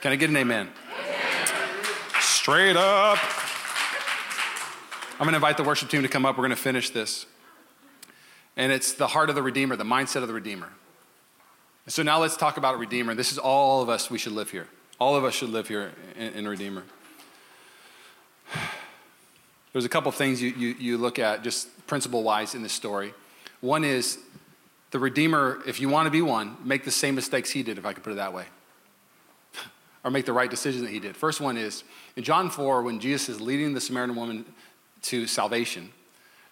Can 0.00 0.12
I 0.12 0.16
get 0.16 0.30
an 0.30 0.36
amen? 0.36 0.68
Straight 2.20 2.76
up. 2.76 3.18
I'm 5.14 5.26
going 5.26 5.32
to 5.32 5.36
invite 5.36 5.56
the 5.56 5.64
worship 5.64 5.90
team 5.90 6.02
to 6.02 6.08
come 6.08 6.24
up. 6.24 6.36
We're 6.36 6.44
going 6.44 6.50
to 6.50 6.56
finish 6.56 6.90
this. 6.90 7.26
And 8.56 8.72
it's 8.72 8.92
the 8.92 9.06
heart 9.06 9.28
of 9.28 9.34
the 9.34 9.42
Redeemer, 9.42 9.76
the 9.76 9.84
mindset 9.84 10.22
of 10.22 10.28
the 10.28 10.34
Redeemer. 10.34 10.68
So 11.86 12.02
now 12.02 12.18
let's 12.20 12.36
talk 12.36 12.56
about 12.56 12.78
Redeemer. 12.78 13.14
This 13.14 13.32
is 13.32 13.38
all 13.38 13.82
of 13.82 13.88
us, 13.88 14.10
we 14.10 14.18
should 14.18 14.32
live 14.32 14.50
here. 14.50 14.68
All 14.98 15.16
of 15.16 15.24
us 15.24 15.34
should 15.34 15.50
live 15.50 15.68
here 15.68 15.92
in, 16.16 16.32
in 16.32 16.48
Redeemer. 16.48 16.82
There's 19.72 19.84
a 19.84 19.88
couple 19.88 20.10
things 20.12 20.42
you, 20.42 20.50
you, 20.50 20.68
you 20.78 20.98
look 20.98 21.18
at 21.18 21.42
just 21.42 21.68
principle 21.86 22.22
wise 22.22 22.54
in 22.54 22.62
this 22.62 22.72
story. 22.72 23.14
One 23.60 23.84
is 23.84 24.18
the 24.90 24.98
Redeemer, 24.98 25.60
if 25.66 25.80
you 25.80 25.88
want 25.88 26.06
to 26.06 26.10
be 26.10 26.22
one, 26.22 26.56
make 26.64 26.84
the 26.84 26.90
same 26.90 27.14
mistakes 27.14 27.50
he 27.50 27.62
did, 27.62 27.78
if 27.78 27.86
I 27.86 27.92
could 27.92 28.02
put 28.02 28.12
it 28.12 28.16
that 28.16 28.32
way, 28.32 28.46
or 30.04 30.10
make 30.10 30.26
the 30.26 30.32
right 30.32 30.50
decision 30.50 30.82
that 30.82 30.90
he 30.90 30.98
did. 30.98 31.16
First 31.16 31.40
one 31.40 31.56
is 31.56 31.84
in 32.16 32.24
John 32.24 32.50
4, 32.50 32.82
when 32.82 32.98
Jesus 32.98 33.28
is 33.28 33.40
leading 33.40 33.74
the 33.74 33.80
Samaritan 33.80 34.16
woman 34.16 34.44
to 35.02 35.26
salvation, 35.26 35.90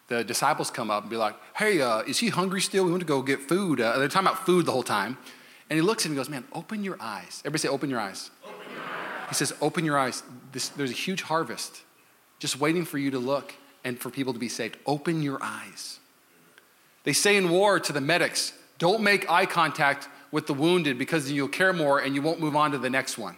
the 0.07 0.23
disciples 0.23 0.71
come 0.71 0.91
up 0.91 1.03
and 1.03 1.11
be 1.11 1.17
like, 1.17 1.35
Hey, 1.57 1.81
uh, 1.81 2.01
is 2.01 2.19
he 2.19 2.29
hungry 2.29 2.61
still? 2.61 2.85
We 2.85 2.91
want 2.91 3.03
to 3.03 3.07
go 3.07 3.21
get 3.21 3.41
food. 3.41 3.81
Uh, 3.81 3.99
they're 3.99 4.09
talking 4.09 4.29
about 4.29 4.47
food 4.47 4.65
the 4.65 4.73
whole 4.73 4.83
time. 4.83 5.19
And 5.69 5.77
he 5.77 5.83
looks 5.83 6.05
at 6.05 6.07
him 6.07 6.13
and 6.13 6.17
goes, 6.19 6.31
Man, 6.31 6.45
open 6.55 6.83
your 6.83 6.97
eyes. 6.99 7.43
Everybody 7.45 7.61
say, 7.61 7.69
Open 7.69 7.91
your 7.91 8.01
eyes. 8.01 8.31
Open 8.43 8.55
your 8.73 8.81
eyes. 8.81 9.29
He 9.29 9.35
says, 9.35 9.53
Open 9.61 9.85
your 9.85 9.99
eyes. 9.99 10.23
This, 10.53 10.71
there's 10.71 10.91
a 10.91 10.95
huge 10.95 11.23
harvest 11.23 11.83
just 12.39 12.61
waiting 12.61 12.85
for 12.85 12.99
you 12.99 13.11
to 13.11 13.19
look 13.19 13.55
and 13.85 13.99
for 13.99 14.11
people 14.11 14.33
to 14.33 14.39
be 14.39 14.49
saved. 14.49 14.77
Open 14.87 15.23
your 15.23 15.39
eyes. 15.43 15.99
They 17.05 17.13
say 17.13 17.37
in 17.37 17.51
war 17.51 17.81
to 17.81 17.93
the 17.93 18.01
medics, 18.01 18.53
don't 18.79 19.03
make 19.03 19.31
eye 19.31 19.47
contact 19.47 20.09
with 20.31 20.47
the 20.47 20.55
wounded 20.55 20.99
because 20.99 21.31
you'll 21.31 21.49
care 21.49 21.73
more 21.73 21.99
and 22.01 22.15
you 22.15 22.23
won't 22.23 22.41
move 22.41 22.55
on 22.55 22.73
to 22.73 22.79
the 22.79 22.91
next 22.91 23.19
one. 23.19 23.37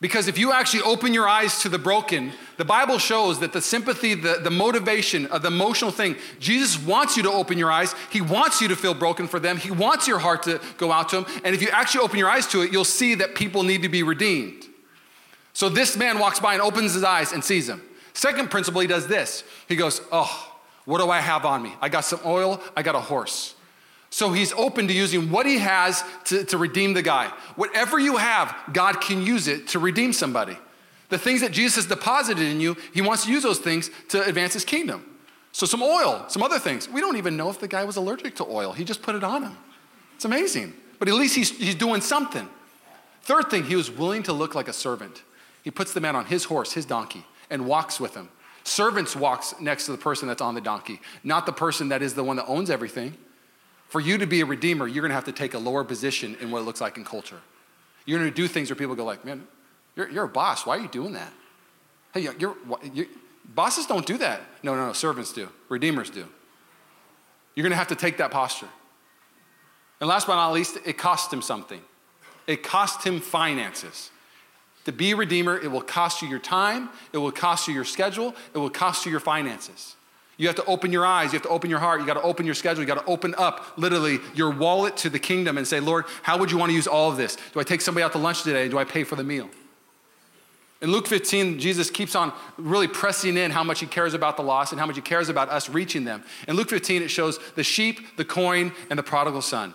Because 0.00 0.28
if 0.28 0.36
you 0.36 0.52
actually 0.52 0.82
open 0.82 1.14
your 1.14 1.26
eyes 1.26 1.62
to 1.62 1.68
the 1.68 1.78
broken, 1.78 2.32
the 2.58 2.64
Bible 2.64 2.98
shows 2.98 3.40
that 3.40 3.52
the 3.52 3.62
sympathy, 3.62 4.14
the, 4.14 4.40
the 4.42 4.50
motivation, 4.50 5.24
of 5.26 5.42
the 5.42 5.48
emotional 5.48 5.90
thing, 5.90 6.16
Jesus 6.38 6.78
wants 6.78 7.16
you 7.16 7.22
to 7.22 7.30
open 7.30 7.56
your 7.56 7.70
eyes. 7.70 7.94
He 8.10 8.20
wants 8.20 8.60
you 8.60 8.68
to 8.68 8.76
feel 8.76 8.92
broken 8.92 9.28
for 9.28 9.40
them. 9.40 9.56
He 9.56 9.70
wants 9.70 10.06
your 10.06 10.18
heart 10.18 10.42
to 10.42 10.60
go 10.76 10.92
out 10.92 11.08
to 11.10 11.16
them. 11.16 11.26
And 11.42 11.54
if 11.54 11.62
you 11.62 11.68
actually 11.68 12.04
open 12.04 12.18
your 12.18 12.28
eyes 12.28 12.46
to 12.48 12.60
it, 12.60 12.72
you'll 12.72 12.84
see 12.84 13.14
that 13.14 13.34
people 13.34 13.62
need 13.62 13.80
to 13.82 13.88
be 13.88 14.02
redeemed. 14.02 14.66
So 15.54 15.68
this 15.68 15.96
man 15.96 16.18
walks 16.18 16.40
by 16.40 16.52
and 16.52 16.62
opens 16.62 16.92
his 16.92 17.04
eyes 17.04 17.32
and 17.32 17.42
sees 17.42 17.68
him. 17.68 17.80
Second 18.12 18.50
principle, 18.50 18.80
he 18.80 18.86
does 18.86 19.06
this. 19.06 19.44
He 19.68 19.76
goes, 19.76 20.02
Oh, 20.12 20.52
what 20.84 20.98
do 20.98 21.10
I 21.10 21.20
have 21.20 21.46
on 21.46 21.62
me? 21.62 21.72
I 21.80 21.88
got 21.88 22.04
some 22.04 22.20
oil, 22.26 22.60
I 22.76 22.82
got 22.82 22.94
a 22.94 23.00
horse. 23.00 23.54
So 24.10 24.32
he's 24.32 24.52
open 24.52 24.86
to 24.86 24.94
using 24.94 25.30
what 25.30 25.46
he 25.46 25.58
has 25.58 26.04
to, 26.26 26.44
to 26.44 26.58
redeem 26.58 26.92
the 26.92 27.02
guy. 27.02 27.32
Whatever 27.56 27.98
you 27.98 28.16
have, 28.16 28.54
God 28.72 29.00
can 29.00 29.22
use 29.26 29.48
it 29.48 29.68
to 29.68 29.80
redeem 29.80 30.12
somebody. 30.12 30.56
The 31.08 31.18
things 31.18 31.40
that 31.40 31.52
Jesus 31.52 31.76
has 31.76 31.86
deposited 31.86 32.46
in 32.46 32.60
you, 32.60 32.76
he 32.92 33.02
wants 33.02 33.24
to 33.24 33.32
use 33.32 33.42
those 33.42 33.58
things 33.58 33.90
to 34.10 34.24
advance 34.24 34.52
his 34.52 34.64
kingdom. 34.64 35.04
So, 35.50 35.66
some 35.66 35.82
oil, 35.82 36.24
some 36.28 36.42
other 36.42 36.58
things. 36.58 36.88
We 36.88 37.00
don't 37.00 37.16
even 37.16 37.36
know 37.36 37.50
if 37.50 37.60
the 37.60 37.68
guy 37.68 37.84
was 37.84 37.96
allergic 37.96 38.36
to 38.36 38.44
oil. 38.44 38.72
He 38.72 38.84
just 38.84 39.02
put 39.02 39.14
it 39.14 39.22
on 39.22 39.42
him. 39.42 39.56
It's 40.16 40.24
amazing. 40.24 40.74
But 40.98 41.08
at 41.08 41.14
least 41.14 41.34
he's, 41.34 41.50
he's 41.50 41.74
doing 41.74 42.00
something. 42.00 42.48
Third 43.22 43.50
thing, 43.50 43.64
he 43.64 43.76
was 43.76 43.90
willing 43.90 44.22
to 44.24 44.32
look 44.32 44.54
like 44.54 44.68
a 44.68 44.72
servant. 44.72 45.22
He 45.64 45.70
puts 45.70 45.92
the 45.92 46.00
man 46.00 46.14
on 46.14 46.26
his 46.26 46.44
horse, 46.44 46.74
his 46.74 46.84
donkey, 46.84 47.24
and 47.50 47.66
walks 47.66 47.98
with 47.98 48.14
him. 48.14 48.28
Servants 48.62 49.16
walks 49.16 49.54
next 49.60 49.86
to 49.86 49.92
the 49.92 49.98
person 49.98 50.28
that's 50.28 50.42
on 50.42 50.54
the 50.54 50.60
donkey, 50.60 51.00
not 51.24 51.46
the 51.46 51.52
person 51.52 51.88
that 51.88 52.02
is 52.02 52.14
the 52.14 52.22
one 52.22 52.36
that 52.36 52.46
owns 52.46 52.70
everything. 52.70 53.16
For 53.88 54.00
you 54.00 54.18
to 54.18 54.26
be 54.26 54.40
a 54.40 54.46
redeemer, 54.46 54.86
you're 54.86 55.02
going 55.02 55.10
to 55.10 55.14
have 55.14 55.24
to 55.24 55.32
take 55.32 55.54
a 55.54 55.58
lower 55.58 55.82
position 55.82 56.36
in 56.40 56.50
what 56.50 56.60
it 56.60 56.64
looks 56.64 56.80
like 56.80 56.96
in 56.96 57.04
culture. 57.04 57.40
You're 58.06 58.18
going 58.18 58.30
to 58.30 58.34
do 58.34 58.46
things 58.46 58.70
where 58.70 58.76
people 58.76 58.94
go 58.94 59.04
like, 59.04 59.24
man, 59.24 59.46
you're, 59.96 60.08
you're 60.10 60.24
a 60.24 60.28
boss. 60.28 60.66
Why 60.66 60.76
are 60.76 60.80
you 60.80 60.88
doing 60.88 61.14
that? 61.14 61.32
Hey, 62.12 62.20
you're, 62.20 62.34
you're, 62.38 63.06
bosses 63.54 63.86
don't 63.86 64.06
do 64.06 64.18
that. 64.18 64.42
No, 64.62 64.74
no, 64.74 64.86
no. 64.86 64.92
Servants 64.92 65.32
do. 65.32 65.48
Redeemers 65.68 66.10
do. 66.10 66.26
You're 67.54 67.62
going 67.62 67.70
to 67.70 67.76
have 67.76 67.88
to 67.88 67.94
take 67.94 68.18
that 68.18 68.30
posture. 68.30 68.68
And 70.00 70.08
last 70.08 70.26
but 70.26 70.34
not 70.34 70.52
least, 70.52 70.76
it 70.84 70.98
cost 70.98 71.32
him 71.32 71.40
something. 71.40 71.80
It 72.46 72.62
cost 72.62 73.04
him 73.06 73.20
finances. 73.20 74.10
To 74.84 74.92
be 74.92 75.12
a 75.12 75.16
redeemer, 75.16 75.56
it 75.56 75.70
will 75.70 75.80
cost 75.80 76.20
you 76.20 76.28
your 76.28 76.38
time, 76.38 76.90
it 77.12 77.18
will 77.18 77.32
cost 77.32 77.68
you 77.68 77.74
your 77.74 77.84
schedule, 77.84 78.34
it 78.54 78.58
will 78.58 78.70
cost 78.70 79.06
you 79.06 79.10
your 79.10 79.20
finances. 79.20 79.96
You 80.36 80.48
have 80.48 80.56
to 80.56 80.64
open 80.64 80.92
your 80.92 81.06
eyes, 81.06 81.32
you 81.32 81.38
have 81.38 81.42
to 81.42 81.48
open 81.48 81.70
your 81.70 81.78
heart, 81.78 82.00
you 82.00 82.06
got 82.06 82.14
to 82.14 82.22
open 82.22 82.44
your 82.44 82.56
schedule, 82.56 82.82
you 82.82 82.86
got 82.86 82.98
to 82.98 83.06
open 83.06 83.34
up 83.38 83.78
literally 83.78 84.18
your 84.34 84.50
wallet 84.50 84.96
to 84.98 85.08
the 85.08 85.18
kingdom 85.18 85.56
and 85.56 85.66
say, 85.66 85.80
Lord, 85.80 86.06
how 86.22 86.38
would 86.38 86.50
you 86.50 86.58
want 86.58 86.70
to 86.70 86.74
use 86.74 86.86
all 86.86 87.10
of 87.10 87.16
this? 87.16 87.36
Do 87.52 87.60
I 87.60 87.62
take 87.62 87.80
somebody 87.80 88.02
out 88.02 88.12
to 88.12 88.18
lunch 88.18 88.42
today? 88.42 88.68
Do 88.68 88.78
I 88.78 88.84
pay 88.84 89.04
for 89.04 89.16
the 89.16 89.24
meal? 89.24 89.48
In 90.82 90.90
Luke 90.90 91.06
15, 91.06 91.60
Jesus 91.60 91.88
keeps 91.88 92.14
on 92.14 92.32
really 92.58 92.88
pressing 92.88 93.38
in 93.38 93.52
how 93.52 93.64
much 93.64 93.80
he 93.80 93.86
cares 93.86 94.12
about 94.12 94.36
the 94.36 94.42
lost 94.42 94.72
and 94.72 94.80
how 94.80 94.86
much 94.86 94.96
he 94.96 95.02
cares 95.02 95.28
about 95.28 95.48
us 95.48 95.70
reaching 95.70 96.04
them. 96.04 96.22
In 96.46 96.56
Luke 96.56 96.68
15, 96.68 97.02
it 97.02 97.08
shows 97.08 97.38
the 97.54 97.64
sheep, 97.64 98.16
the 98.16 98.24
coin, 98.24 98.72
and 98.90 98.98
the 98.98 99.02
prodigal 99.02 99.40
son. 99.40 99.72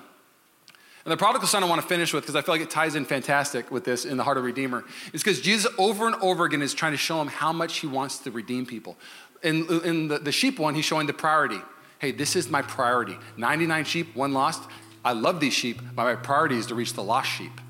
And 1.05 1.12
the 1.12 1.17
prodigal 1.17 1.47
son 1.47 1.63
I 1.63 1.67
want 1.67 1.81
to 1.81 1.88
finish 1.88 2.13
with 2.13 2.23
because 2.23 2.35
I 2.35 2.41
feel 2.41 2.53
like 2.53 2.62
it 2.62 2.69
ties 2.69 2.95
in 2.95 3.05
fantastic 3.05 3.71
with 3.71 3.85
this 3.85 4.05
in 4.05 4.17
the 4.17 4.23
heart 4.23 4.38
of 4.38 4.43
Redeemer. 4.43 4.83
Is 5.13 5.23
because 5.23 5.39
Jesus 5.39 5.71
over 5.77 6.07
and 6.07 6.15
over 6.17 6.45
again 6.45 6.62
is 6.62 6.73
trying 6.73 6.91
to 6.91 6.97
show 6.97 7.21
him 7.21 7.27
how 7.27 7.53
much 7.53 7.77
he 7.77 7.88
wants 7.88 8.19
to 8.19 8.31
redeem 8.31 8.65
people. 8.65 8.97
In, 9.41 9.65
in 9.83 10.07
the, 10.09 10.19
the 10.19 10.31
sheep 10.31 10.59
one, 10.59 10.75
he's 10.75 10.85
showing 10.85 11.07
the 11.07 11.13
priority. 11.13 11.62
Hey, 11.99 12.12
this 12.12 12.35
is 12.35 12.49
my 12.49 12.62
priority. 12.62 13.17
99 13.38 13.85
sheep, 13.85 14.15
one 14.15 14.33
lost. 14.33 14.63
I 15.03 15.13
love 15.13 15.39
these 15.39 15.53
sheep, 15.53 15.81
but 15.95 16.03
my 16.03 16.15
priority 16.15 16.57
is 16.57 16.65
to 16.67 16.75
reach 16.75 16.93
the 16.93 17.03
lost 17.03 17.29
sheep. 17.29 17.62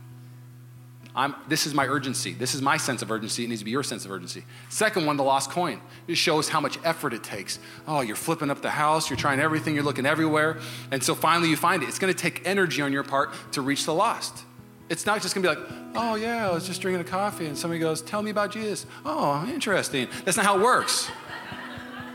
I'm, 1.20 1.36
this 1.50 1.68
is 1.68 1.74
my 1.74 1.86
urgency. 1.86 2.32
This 2.32 2.56
is 2.56 2.62
my 2.62 2.78
sense 2.78 3.02
of 3.02 3.12
urgency. 3.12 3.44
It 3.44 3.50
needs 3.50 3.60
to 3.60 3.66
be 3.66 3.72
your 3.72 3.84
sense 3.84 4.06
of 4.06 4.12
urgency. 4.12 4.46
Second 4.70 5.06
one, 5.06 5.18
the 5.18 5.24
lost 5.24 5.50
coin. 5.50 5.82
It 6.08 6.16
shows 6.16 6.48
how 6.48 6.62
much 6.62 6.80
effort 6.86 7.14
it 7.14 7.26
takes. 7.26 7.60
Oh, 7.86 8.00
you're 8.00 8.16
flipping 8.16 8.50
up 8.50 8.62
the 8.62 8.70
house, 8.70 9.10
you're 9.10 9.18
trying 9.18 9.42
everything, 9.42 9.76
you're 9.76 9.84
looking 9.84 10.06
everywhere. 10.06 10.60
And 10.92 11.04
so 11.04 11.14
finally 11.14 11.50
you 11.50 11.58
find 11.58 11.84
it. 11.84 11.90
It's 11.90 12.00
going 12.00 12.14
to 12.14 12.18
take 12.18 12.48
energy 12.48 12.82
on 12.82 12.94
your 12.94 13.04
part 13.04 13.34
to 13.52 13.62
reach 13.62 13.84
the 13.84 13.94
lost. 13.94 14.46
It's 14.88 15.06
not 15.06 15.22
just 15.22 15.36
going 15.36 15.44
to 15.44 15.50
be 15.54 15.60
like, 15.60 15.72
oh, 15.96 16.16
yeah, 16.16 16.50
I 16.50 16.54
was 16.54 16.66
just 16.66 16.82
drinking 16.82 17.02
a 17.02 17.04
coffee, 17.04 17.48
and 17.48 17.58
somebody 17.58 17.82
goes, 17.82 18.02
tell 18.02 18.22
me 18.22 18.32
about 18.32 18.52
Jesus. 18.52 18.86
Oh, 19.06 19.46
interesting. 19.54 20.08
That's 20.24 20.38
not 20.38 20.46
how 20.46 20.58
it 20.58 20.64
works. 20.64 21.12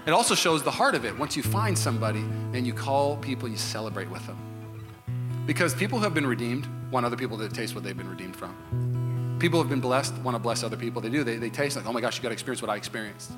It 0.06 0.12
also 0.12 0.34
shows 0.34 0.62
the 0.62 0.70
heart 0.70 0.94
of 0.94 1.04
it. 1.04 1.18
Once 1.18 1.36
you 1.36 1.42
find 1.42 1.76
somebody 1.78 2.24
and 2.54 2.66
you 2.66 2.72
call 2.72 3.18
people, 3.18 3.50
you 3.50 3.58
celebrate 3.58 4.08
with 4.08 4.26
them. 4.26 4.38
Because 5.44 5.74
people 5.74 5.98
who 5.98 6.04
have 6.04 6.14
been 6.14 6.26
redeemed 6.26 6.66
want 6.90 7.04
other 7.04 7.16
people 7.16 7.36
to 7.36 7.50
taste 7.50 7.74
what 7.74 7.84
they've 7.84 7.96
been 7.96 8.08
redeemed 8.08 8.34
from. 8.34 8.93
People 9.44 9.60
have 9.60 9.68
been 9.68 9.78
blessed 9.78 10.14
want 10.20 10.34
to 10.34 10.38
bless 10.38 10.62
other 10.62 10.78
people. 10.78 11.02
They 11.02 11.10
do. 11.10 11.22
They, 11.22 11.36
they 11.36 11.50
taste 11.50 11.76
like, 11.76 11.84
oh 11.84 11.92
my 11.92 12.00
gosh, 12.00 12.16
you 12.16 12.22
got 12.22 12.30
to 12.30 12.32
experience 12.32 12.62
what 12.62 12.70
I 12.70 12.76
experienced. 12.76 13.30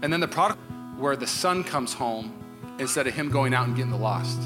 And 0.00 0.12
then 0.12 0.20
the 0.20 0.28
prodigal 0.28 0.62
where 0.96 1.16
the 1.16 1.26
son 1.26 1.64
comes 1.64 1.92
home 1.92 2.32
instead 2.78 3.08
of 3.08 3.14
him 3.14 3.30
going 3.30 3.52
out 3.52 3.66
and 3.66 3.74
getting 3.74 3.90
the 3.90 3.96
lost. 3.96 4.38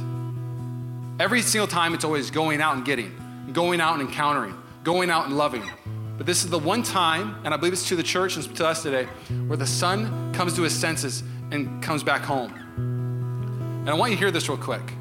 Every 1.20 1.42
single 1.42 1.66
time, 1.66 1.92
it's 1.92 2.04
always 2.04 2.30
going 2.30 2.62
out 2.62 2.74
and 2.74 2.86
getting, 2.86 3.12
going 3.52 3.82
out 3.82 4.00
and 4.00 4.08
encountering, 4.08 4.56
going 4.82 5.10
out 5.10 5.26
and 5.26 5.36
loving. 5.36 5.70
But 6.16 6.24
this 6.24 6.42
is 6.42 6.48
the 6.48 6.58
one 6.58 6.82
time, 6.82 7.38
and 7.44 7.52
I 7.52 7.58
believe 7.58 7.74
it's 7.74 7.86
to 7.88 7.96
the 7.96 8.02
church 8.02 8.36
and 8.36 8.56
to 8.56 8.66
us 8.66 8.82
today, 8.82 9.04
where 9.46 9.58
the 9.58 9.66
son 9.66 10.32
comes 10.32 10.54
to 10.56 10.62
his 10.62 10.74
senses 10.74 11.22
and 11.50 11.82
comes 11.82 12.02
back 12.02 12.22
home. 12.22 12.50
And 12.78 13.90
I 13.90 13.92
want 13.92 14.12
you 14.12 14.16
to 14.16 14.22
hear 14.22 14.30
this 14.30 14.48
real 14.48 14.56
quick. 14.56 14.94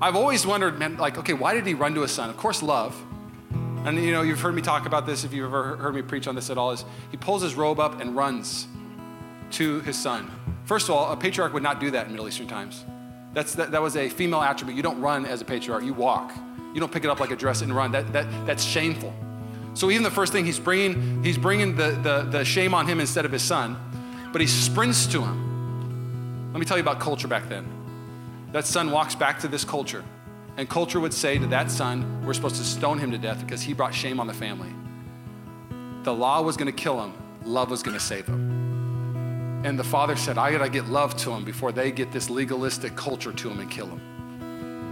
I've 0.00 0.14
always 0.14 0.46
wondered, 0.46 0.78
man, 0.78 0.96
like, 0.96 1.18
okay, 1.18 1.32
why 1.32 1.54
did 1.54 1.66
he 1.66 1.74
run 1.74 1.92
to 1.94 2.02
his 2.02 2.12
son? 2.12 2.30
Of 2.30 2.36
course, 2.36 2.62
love. 2.62 2.94
And 3.84 3.98
you 4.04 4.12
know, 4.12 4.22
you've 4.22 4.40
heard 4.40 4.54
me 4.54 4.62
talk 4.62 4.86
about 4.86 5.06
this 5.06 5.24
if 5.24 5.32
you've 5.32 5.46
ever 5.46 5.76
heard 5.76 5.94
me 5.94 6.02
preach 6.02 6.28
on 6.28 6.34
this 6.34 6.50
at 6.50 6.58
all, 6.58 6.72
is 6.72 6.84
he 7.10 7.16
pulls 7.16 7.42
his 7.42 7.54
robe 7.54 7.80
up 7.80 8.00
and 8.00 8.14
runs 8.14 8.66
to 9.52 9.80
his 9.80 9.98
son. 9.98 10.30
First 10.64 10.88
of 10.88 10.94
all, 10.94 11.10
a 11.12 11.16
patriarch 11.16 11.52
would 11.54 11.62
not 11.62 11.80
do 11.80 11.90
that 11.90 12.06
in 12.06 12.12
Middle 12.12 12.28
Eastern 12.28 12.46
times. 12.46 12.84
That's, 13.32 13.54
that, 13.54 13.70
that 13.72 13.80
was 13.80 13.96
a 13.96 14.08
female 14.08 14.42
attribute. 14.42 14.76
You 14.76 14.82
don't 14.82 15.00
run 15.00 15.24
as 15.24 15.40
a 15.40 15.44
patriarch, 15.44 15.82
you 15.82 15.94
walk. 15.94 16.32
You 16.74 16.80
don't 16.80 16.92
pick 16.92 17.04
it 17.04 17.10
up 17.10 17.20
like 17.20 17.30
a 17.30 17.36
dress 17.36 17.62
and 17.62 17.74
run. 17.74 17.92
That, 17.92 18.12
that, 18.12 18.26
that's 18.46 18.62
shameful. 18.62 19.14
So 19.74 19.90
even 19.90 20.02
the 20.02 20.10
first 20.10 20.32
thing, 20.32 20.44
he's 20.44 20.58
bringing, 20.58 21.24
he's 21.24 21.38
bringing 21.38 21.76
the, 21.76 21.90
the, 21.90 22.22
the 22.30 22.44
shame 22.44 22.74
on 22.74 22.86
him 22.86 23.00
instead 23.00 23.24
of 23.24 23.32
his 23.32 23.42
son, 23.42 23.78
but 24.32 24.40
he 24.40 24.46
sprints 24.46 25.06
to 25.06 25.22
him. 25.22 26.52
Let 26.52 26.58
me 26.58 26.66
tell 26.66 26.76
you 26.76 26.82
about 26.82 27.00
culture 27.00 27.28
back 27.28 27.48
then. 27.48 27.66
That 28.52 28.66
son 28.66 28.90
walks 28.90 29.14
back 29.14 29.40
to 29.40 29.48
this 29.48 29.64
culture, 29.64 30.04
and 30.60 30.68
culture 30.68 31.00
would 31.00 31.14
say 31.14 31.38
to 31.38 31.46
that 31.46 31.70
son, 31.70 32.22
We're 32.22 32.34
supposed 32.34 32.56
to 32.56 32.64
stone 32.64 32.98
him 32.98 33.12
to 33.12 33.18
death 33.18 33.40
because 33.40 33.62
he 33.62 33.72
brought 33.72 33.94
shame 33.94 34.20
on 34.20 34.26
the 34.26 34.34
family. 34.34 34.68
The 36.02 36.12
law 36.12 36.42
was 36.42 36.58
going 36.58 36.66
to 36.66 36.82
kill 36.82 37.02
him, 37.02 37.14
love 37.46 37.70
was 37.70 37.82
going 37.82 37.96
to 37.96 38.04
save 38.04 38.26
him. 38.26 39.62
And 39.64 39.78
the 39.78 39.84
father 39.84 40.16
said, 40.16 40.36
I 40.36 40.52
got 40.52 40.62
to 40.62 40.68
get 40.68 40.84
love 40.84 41.16
to 41.18 41.30
him 41.30 41.44
before 41.44 41.72
they 41.72 41.90
get 41.90 42.12
this 42.12 42.28
legalistic 42.28 42.94
culture 42.94 43.32
to 43.32 43.48
him 43.48 43.58
and 43.58 43.70
kill 43.70 43.86
him. 43.86 44.00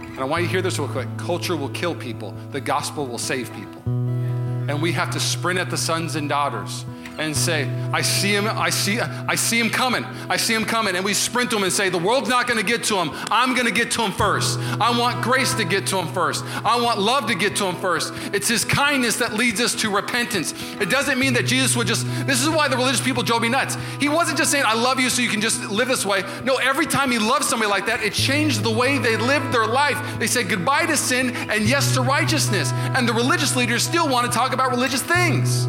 And 0.07 0.19
I 0.19 0.23
want 0.23 0.41
you 0.41 0.47
to 0.47 0.51
hear 0.51 0.63
this 0.63 0.79
real 0.79 0.87
quick. 0.87 1.07
Culture 1.17 1.55
will 1.55 1.69
kill 1.69 1.93
people, 1.93 2.31
the 2.49 2.61
gospel 2.61 3.05
will 3.05 3.19
save 3.19 3.53
people. 3.53 3.83
And 3.85 4.81
we 4.81 4.91
have 4.93 5.11
to 5.11 5.19
sprint 5.19 5.59
at 5.59 5.69
the 5.69 5.77
sons 5.77 6.15
and 6.15 6.27
daughters 6.27 6.83
and 7.19 7.35
say, 7.35 7.69
I 7.91 8.01
see 8.01 8.33
him, 8.33 8.47
I 8.47 8.69
see, 8.69 8.99
I 8.99 9.35
see 9.35 9.59
him 9.59 9.69
coming. 9.69 10.05
I 10.29 10.37
see 10.37 10.53
him 10.53 10.63
coming. 10.63 10.95
And 10.95 11.03
we 11.03 11.13
sprint 11.13 11.49
to 11.51 11.57
him 11.57 11.63
and 11.63 11.71
say, 11.71 11.89
the 11.89 11.97
world's 11.97 12.29
not 12.29 12.47
gonna 12.47 12.63
get 12.63 12.83
to 12.85 12.95
him. 12.95 13.09
I'm 13.29 13.55
gonna 13.55 13.71
get 13.71 13.91
to 13.91 14.01
him 14.01 14.11
first. 14.13 14.57
I 14.79 14.97
want 14.97 15.21
grace 15.21 15.53
to 15.55 15.65
get 15.65 15.85
to 15.87 15.97
him 15.97 16.07
first. 16.07 16.45
I 16.63 16.81
want 16.81 16.99
love 16.99 17.27
to 17.27 17.35
get 17.35 17.57
to 17.57 17.65
him 17.65 17.75
first. 17.75 18.13
It's 18.33 18.47
his 18.47 18.63
kindness 18.63 19.17
that 19.17 19.33
leads 19.33 19.59
us 19.59 19.75
to 19.75 19.93
repentance. 19.93 20.53
It 20.79 20.89
doesn't 20.89 21.19
mean 21.19 21.33
that 21.33 21.45
Jesus 21.45 21.75
would 21.75 21.87
just, 21.87 22.07
this 22.25 22.41
is 22.41 22.49
why 22.49 22.69
the 22.69 22.77
religious 22.77 23.01
people 23.01 23.21
drove 23.21 23.41
me 23.41 23.49
nuts. 23.49 23.77
He 23.99 24.07
wasn't 24.07 24.37
just 24.37 24.51
saying, 24.51 24.63
I 24.65 24.73
love 24.73 24.99
you 24.99 25.09
so 25.09 25.21
you 25.21 25.29
can 25.29 25.41
just 25.41 25.69
live 25.69 25.89
this 25.89 26.05
way. 26.05 26.23
No, 26.45 26.55
every 26.55 26.85
time 26.85 27.11
he 27.11 27.19
loved 27.19 27.43
somebody 27.43 27.69
like 27.69 27.85
that, 27.87 28.01
it 28.01 28.13
changed 28.13 28.63
the 28.63 28.71
way 28.71 28.97
they 28.97 29.17
lived 29.17 29.53
their 29.53 29.67
life. 29.67 29.99
They 30.19 30.27
said 30.27 30.47
goodbye 30.47 30.85
to 30.85 30.95
sin 30.95 31.35
and 31.35 31.67
yes 31.67 31.93
to 31.95 32.01
righteousness. 32.01 32.71
And 32.73 33.07
the 33.07 33.13
religious 33.13 33.57
leaders 33.57 33.83
still 33.83 34.07
want 34.07 34.31
to 34.31 34.31
talk 34.31 34.53
about 34.53 34.71
religious 34.71 35.01
things. 35.01 35.67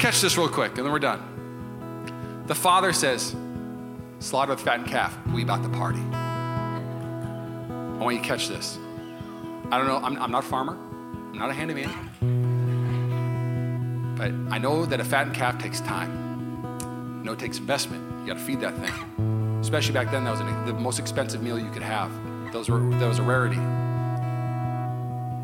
Catch 0.00 0.22
this 0.22 0.38
real 0.38 0.48
quick, 0.48 0.78
and 0.78 0.86
then 0.86 0.92
we're 0.92 0.98
done. 0.98 2.42
The 2.46 2.54
father 2.54 2.90
says, 2.94 3.36
Slaughter 4.18 4.54
the 4.54 4.62
fattened 4.62 4.88
calf. 4.88 5.14
We 5.26 5.42
about 5.42 5.62
to 5.62 5.68
party. 5.68 6.00
I 6.00 7.98
want 8.00 8.16
you 8.16 8.22
to 8.22 8.26
catch 8.26 8.48
this. 8.48 8.78
I 9.70 9.76
don't 9.76 9.86
know, 9.86 9.98
I'm, 9.98 10.16
I'm 10.16 10.30
not 10.30 10.42
a 10.44 10.46
farmer, 10.46 10.72
I'm 10.72 11.38
not 11.38 11.50
a 11.50 11.52
handyman. 11.52 11.90
But 14.16 14.32
I 14.50 14.56
know 14.56 14.86
that 14.86 15.00
a 15.00 15.04
fattened 15.04 15.36
calf 15.36 15.58
takes 15.58 15.80
time. 15.80 16.10
I 17.20 17.22
know 17.22 17.32
it 17.32 17.38
takes 17.38 17.58
investment. 17.58 18.02
You 18.22 18.28
got 18.28 18.38
to 18.38 18.44
feed 18.44 18.60
that 18.60 18.78
thing. 18.78 19.58
Especially 19.60 19.92
back 19.92 20.10
then, 20.10 20.24
that 20.24 20.30
was 20.30 20.40
an, 20.40 20.64
the 20.64 20.72
most 20.72 20.98
expensive 20.98 21.42
meal 21.42 21.58
you 21.58 21.70
could 21.70 21.82
have. 21.82 22.10
Those 22.54 22.70
were, 22.70 22.80
that 22.80 23.06
was 23.06 23.18
a 23.18 23.22
rarity. 23.22 23.60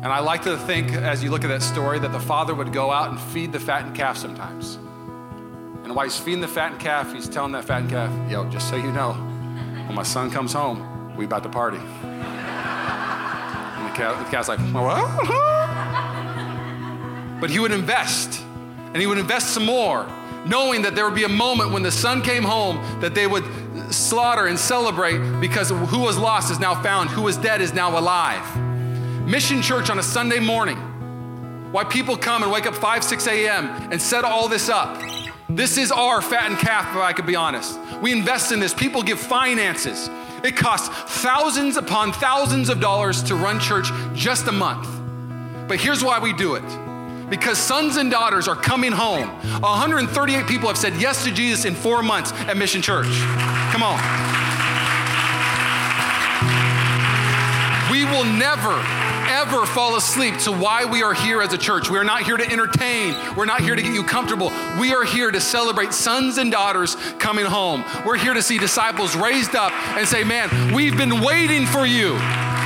And 0.03 0.13
I 0.13 0.19
like 0.19 0.43
to 0.43 0.55
think, 0.57 0.91
as 0.91 1.23
you 1.23 1.31
look 1.31 1.43
at 1.43 1.47
that 1.47 1.63
story, 1.63 1.97
that 1.97 2.11
the 2.11 2.19
father 2.19 2.53
would 2.53 2.71
go 2.71 2.91
out 2.91 3.09
and 3.09 3.19
feed 3.19 3.51
the 3.51 3.59
fattened 3.59 3.95
calf 3.95 4.15
sometimes. 4.15 4.75
And 5.83 5.95
while 5.95 6.05
he's 6.05 6.19
feeding 6.19 6.41
the 6.41 6.47
fattened 6.47 6.79
calf, 6.79 7.11
he's 7.13 7.27
telling 7.27 7.51
that 7.53 7.65
fattened 7.65 7.89
calf, 7.89 8.11
yo, 8.29 8.47
just 8.49 8.69
so 8.69 8.75
you 8.75 8.91
know, 8.91 9.13
when 9.13 9.95
my 9.95 10.03
son 10.03 10.29
comes 10.29 10.53
home, 10.53 11.15
we 11.17 11.25
about 11.25 11.41
to 11.43 11.49
party. 11.49 11.77
And 11.77 12.21
the, 13.85 13.97
calf, 13.97 14.23
the 14.23 14.29
calf's 14.29 14.49
like, 14.49 14.59
what? 14.59 15.27
but 17.41 17.49
he 17.49 17.57
would 17.57 17.71
invest, 17.71 18.39
and 18.93 18.97
he 18.97 19.07
would 19.07 19.17
invest 19.17 19.49
some 19.49 19.65
more, 19.65 20.05
knowing 20.45 20.83
that 20.83 20.93
there 20.93 21.05
would 21.05 21.15
be 21.15 21.23
a 21.23 21.29
moment 21.29 21.71
when 21.71 21.81
the 21.81 21.91
son 21.91 22.21
came 22.21 22.43
home 22.43 22.77
that 23.01 23.15
they 23.15 23.25
would 23.25 23.43
slaughter 23.91 24.45
and 24.45 24.59
celebrate 24.59 25.17
because 25.39 25.69
who 25.69 25.99
was 25.99 26.19
lost 26.19 26.51
is 26.51 26.59
now 26.59 26.79
found, 26.83 27.09
who 27.09 27.23
was 27.23 27.35
dead 27.37 27.61
is 27.61 27.73
now 27.73 27.97
alive. 27.97 28.66
Mission 29.27 29.61
Church 29.61 29.89
on 29.89 29.99
a 29.99 30.03
Sunday 30.03 30.39
morning. 30.39 30.77
Why 31.73 31.83
people 31.83 32.15
come 32.15 32.43
and 32.43 32.51
wake 32.51 32.65
up 32.65 32.73
5, 32.73 33.03
6 33.03 33.27
a.m. 33.27 33.91
and 33.91 34.01
set 34.01 34.23
all 34.23 34.47
this 34.47 34.69
up. 34.69 35.01
This 35.49 35.77
is 35.77 35.91
our 35.91 36.21
fattened 36.21 36.59
calf, 36.59 36.95
if 36.95 37.01
I 37.01 37.11
could 37.11 37.25
be 37.25 37.35
honest. 37.35 37.77
We 38.01 38.13
invest 38.13 38.53
in 38.53 38.61
this. 38.61 38.73
People 38.73 39.03
give 39.03 39.19
finances. 39.19 40.09
It 40.45 40.55
costs 40.55 40.87
thousands 41.21 41.75
upon 41.75 42.13
thousands 42.13 42.69
of 42.69 42.79
dollars 42.79 43.21
to 43.23 43.35
run 43.35 43.59
church 43.59 43.89
just 44.13 44.47
a 44.47 44.51
month. 44.53 44.87
But 45.67 45.81
here's 45.81 46.01
why 46.01 46.19
we 46.19 46.31
do 46.31 46.55
it 46.55 46.63
because 47.29 47.57
sons 47.57 47.97
and 47.97 48.09
daughters 48.09 48.47
are 48.47 48.55
coming 48.55 48.93
home. 48.93 49.27
138 49.61 50.47
people 50.47 50.69
have 50.69 50.77
said 50.77 50.95
yes 50.95 51.25
to 51.25 51.31
Jesus 51.33 51.65
in 51.65 51.75
four 51.75 52.01
months 52.01 52.31
at 52.31 52.55
Mission 52.55 52.81
Church. 52.81 53.09
Come 53.73 53.83
on. 53.83 53.99
We 57.91 58.05
will 58.05 58.23
never 58.23 59.06
ever 59.29 59.65
fall 59.65 59.95
asleep 59.95 60.37
to 60.39 60.51
why 60.51 60.85
we 60.85 61.03
are 61.03 61.13
here 61.13 61.41
as 61.41 61.53
a 61.53 61.57
church. 61.57 61.89
We 61.89 61.97
are 61.97 62.03
not 62.03 62.23
here 62.23 62.37
to 62.37 62.51
entertain, 62.51 63.15
we're 63.35 63.45
not 63.45 63.61
here 63.61 63.75
to 63.75 63.81
get 63.81 63.93
you 63.93 64.03
comfortable. 64.03 64.51
We 64.79 64.93
are 64.93 65.03
here 65.03 65.31
to 65.31 65.41
celebrate 65.41 65.93
sons 65.93 66.37
and 66.37 66.51
daughters 66.51 66.95
coming 67.19 67.45
home. 67.45 67.83
We're 68.05 68.17
here 68.17 68.33
to 68.33 68.41
see 68.41 68.57
disciples 68.57 69.15
raised 69.15 69.55
up 69.55 69.71
and 69.97 70.07
say, 70.07 70.23
Man, 70.23 70.73
we've 70.73 70.97
been 70.97 71.21
waiting 71.21 71.65
for 71.65 71.85
you. 71.85 72.17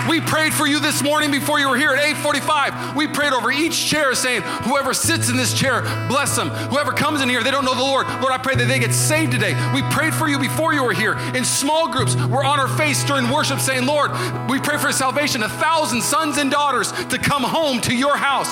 We 0.09 0.19
prayed 0.19 0.53
for 0.53 0.65
you 0.65 0.79
this 0.79 1.03
morning 1.03 1.31
before 1.31 1.59
you 1.59 1.69
were 1.69 1.77
here 1.77 1.91
at 1.91 1.99
8:45. 1.99 2.95
We 2.95 3.07
prayed 3.07 3.33
over 3.33 3.51
each 3.51 3.87
chair 3.87 4.13
saying, 4.15 4.41
whoever 4.41 4.93
sits 4.93 5.29
in 5.29 5.37
this 5.37 5.53
chair, 5.53 5.81
bless 6.07 6.35
them. 6.35 6.49
Whoever 6.49 6.91
comes 6.91 7.21
in 7.21 7.29
here, 7.29 7.43
they 7.43 7.51
don't 7.51 7.65
know 7.65 7.75
the 7.75 7.81
Lord. 7.81 8.07
Lord, 8.21 8.33
I 8.33 8.37
pray 8.37 8.55
that 8.55 8.65
they 8.65 8.79
get 8.79 8.93
saved 8.93 9.31
today. 9.31 9.53
We 9.73 9.83
prayed 9.83 10.13
for 10.13 10.27
you 10.27 10.39
before 10.39 10.73
you 10.73 10.83
were 10.83 10.93
here. 10.93 11.17
In 11.35 11.45
small 11.45 11.87
groups, 11.87 12.15
we're 12.15 12.43
on 12.43 12.59
our 12.59 12.67
face 12.67 13.03
during 13.03 13.29
worship 13.29 13.59
saying, 13.59 13.85
Lord, 13.85 14.11
we 14.49 14.59
pray 14.59 14.77
for 14.77 14.91
salvation, 14.91 15.43
a 15.43 15.49
thousand 15.49 16.01
sons 16.01 16.37
and 16.37 16.49
daughters 16.49 16.91
to 16.91 17.17
come 17.17 17.43
home 17.43 17.79
to 17.81 17.95
your 17.95 18.17
house. 18.17 18.51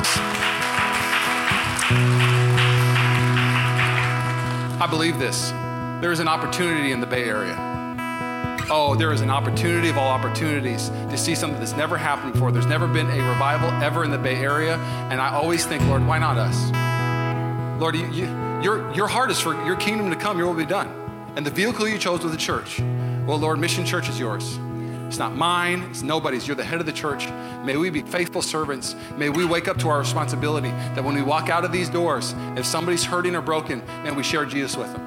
I 4.82 4.88
believe 4.90 5.20
this. 5.20 5.50
There 6.02 6.12
is 6.12 6.20
an 6.20 6.28
opportunity 6.28 6.92
in 6.92 7.02
the 7.02 7.08
Bay 7.08 7.24
Area 7.26 7.69
oh, 8.70 8.96
there 8.96 9.12
is 9.12 9.22
an 9.22 9.30
opportunity 9.30 9.90
of 9.90 9.98
all 9.98 10.10
opportunities 10.10 10.90
to 10.90 11.18
see 11.18 11.36
something 11.36 11.60
that's 11.60 11.76
never 11.76 11.98
happened 11.98 12.34
before. 12.34 12.52
There's 12.52 12.66
never 12.66 12.88
been 12.88 13.08
a 13.08 13.30
revival 13.30 13.70
ever 13.84 14.04
in 14.04 14.12
the 14.12 14.18
Bay 14.18 14.36
Area. 14.36 14.76
And 15.10 15.20
I 15.22 15.34
always 15.34 15.66
think, 15.66 15.84
Lord, 15.84 16.06
why 16.06 16.20
not 16.20 16.38
us? 16.38 16.72
Lord, 17.82 17.96
you, 17.96 18.08
you, 18.12 18.26
your, 18.62 18.94
your 18.94 19.08
heart 19.08 19.32
is 19.32 19.40
for 19.40 19.54
your 19.66 19.76
kingdom 19.78 20.10
to 20.10 20.16
come, 20.16 20.38
your 20.38 20.48
will 20.48 20.54
be 20.54 20.66
done. 20.66 20.88
And 21.36 21.46
the 21.46 21.52
vehicle 21.52 21.88
you 21.88 21.98
chose 21.98 22.24
was 22.24 22.32
the 22.32 22.38
church. 22.38 22.80
Well, 23.26 23.38
Lord, 23.38 23.60
Mission 23.60 23.86
Church 23.86 24.10
is 24.10 24.20
yours. 24.20 24.60
It's 25.08 25.18
not 25.18 25.36
mine, 25.36 25.84
it's 25.90 26.04
nobody's. 26.04 26.46
You're 26.46 26.56
the 26.56 26.64
head 26.64 26.80
of 26.80 26.86
the 26.86 26.94
church. 26.94 27.28
May 27.64 27.78
we 27.78 27.90
be 27.90 28.02
faithful 28.02 28.44
servants. 28.44 28.96
May 29.18 29.30
we 29.30 29.44
wake 29.44 29.68
up 29.68 29.78
to 29.80 29.90
our 29.90 30.00
responsibility 30.00 30.70
that 30.70 31.04
when 31.04 31.16
we 31.16 31.24
walk 31.24 31.50
out 31.50 31.66
of 31.66 31.72
these 31.72 31.90
doors, 31.90 32.36
if 32.56 32.66
somebody's 32.66 33.04
hurting 33.04 33.36
or 33.36 33.42
broken, 33.42 33.80
man, 34.04 34.16
we 34.16 34.22
share 34.22 34.46
Jesus 34.46 34.78
with 34.78 34.92
them. 34.94 35.02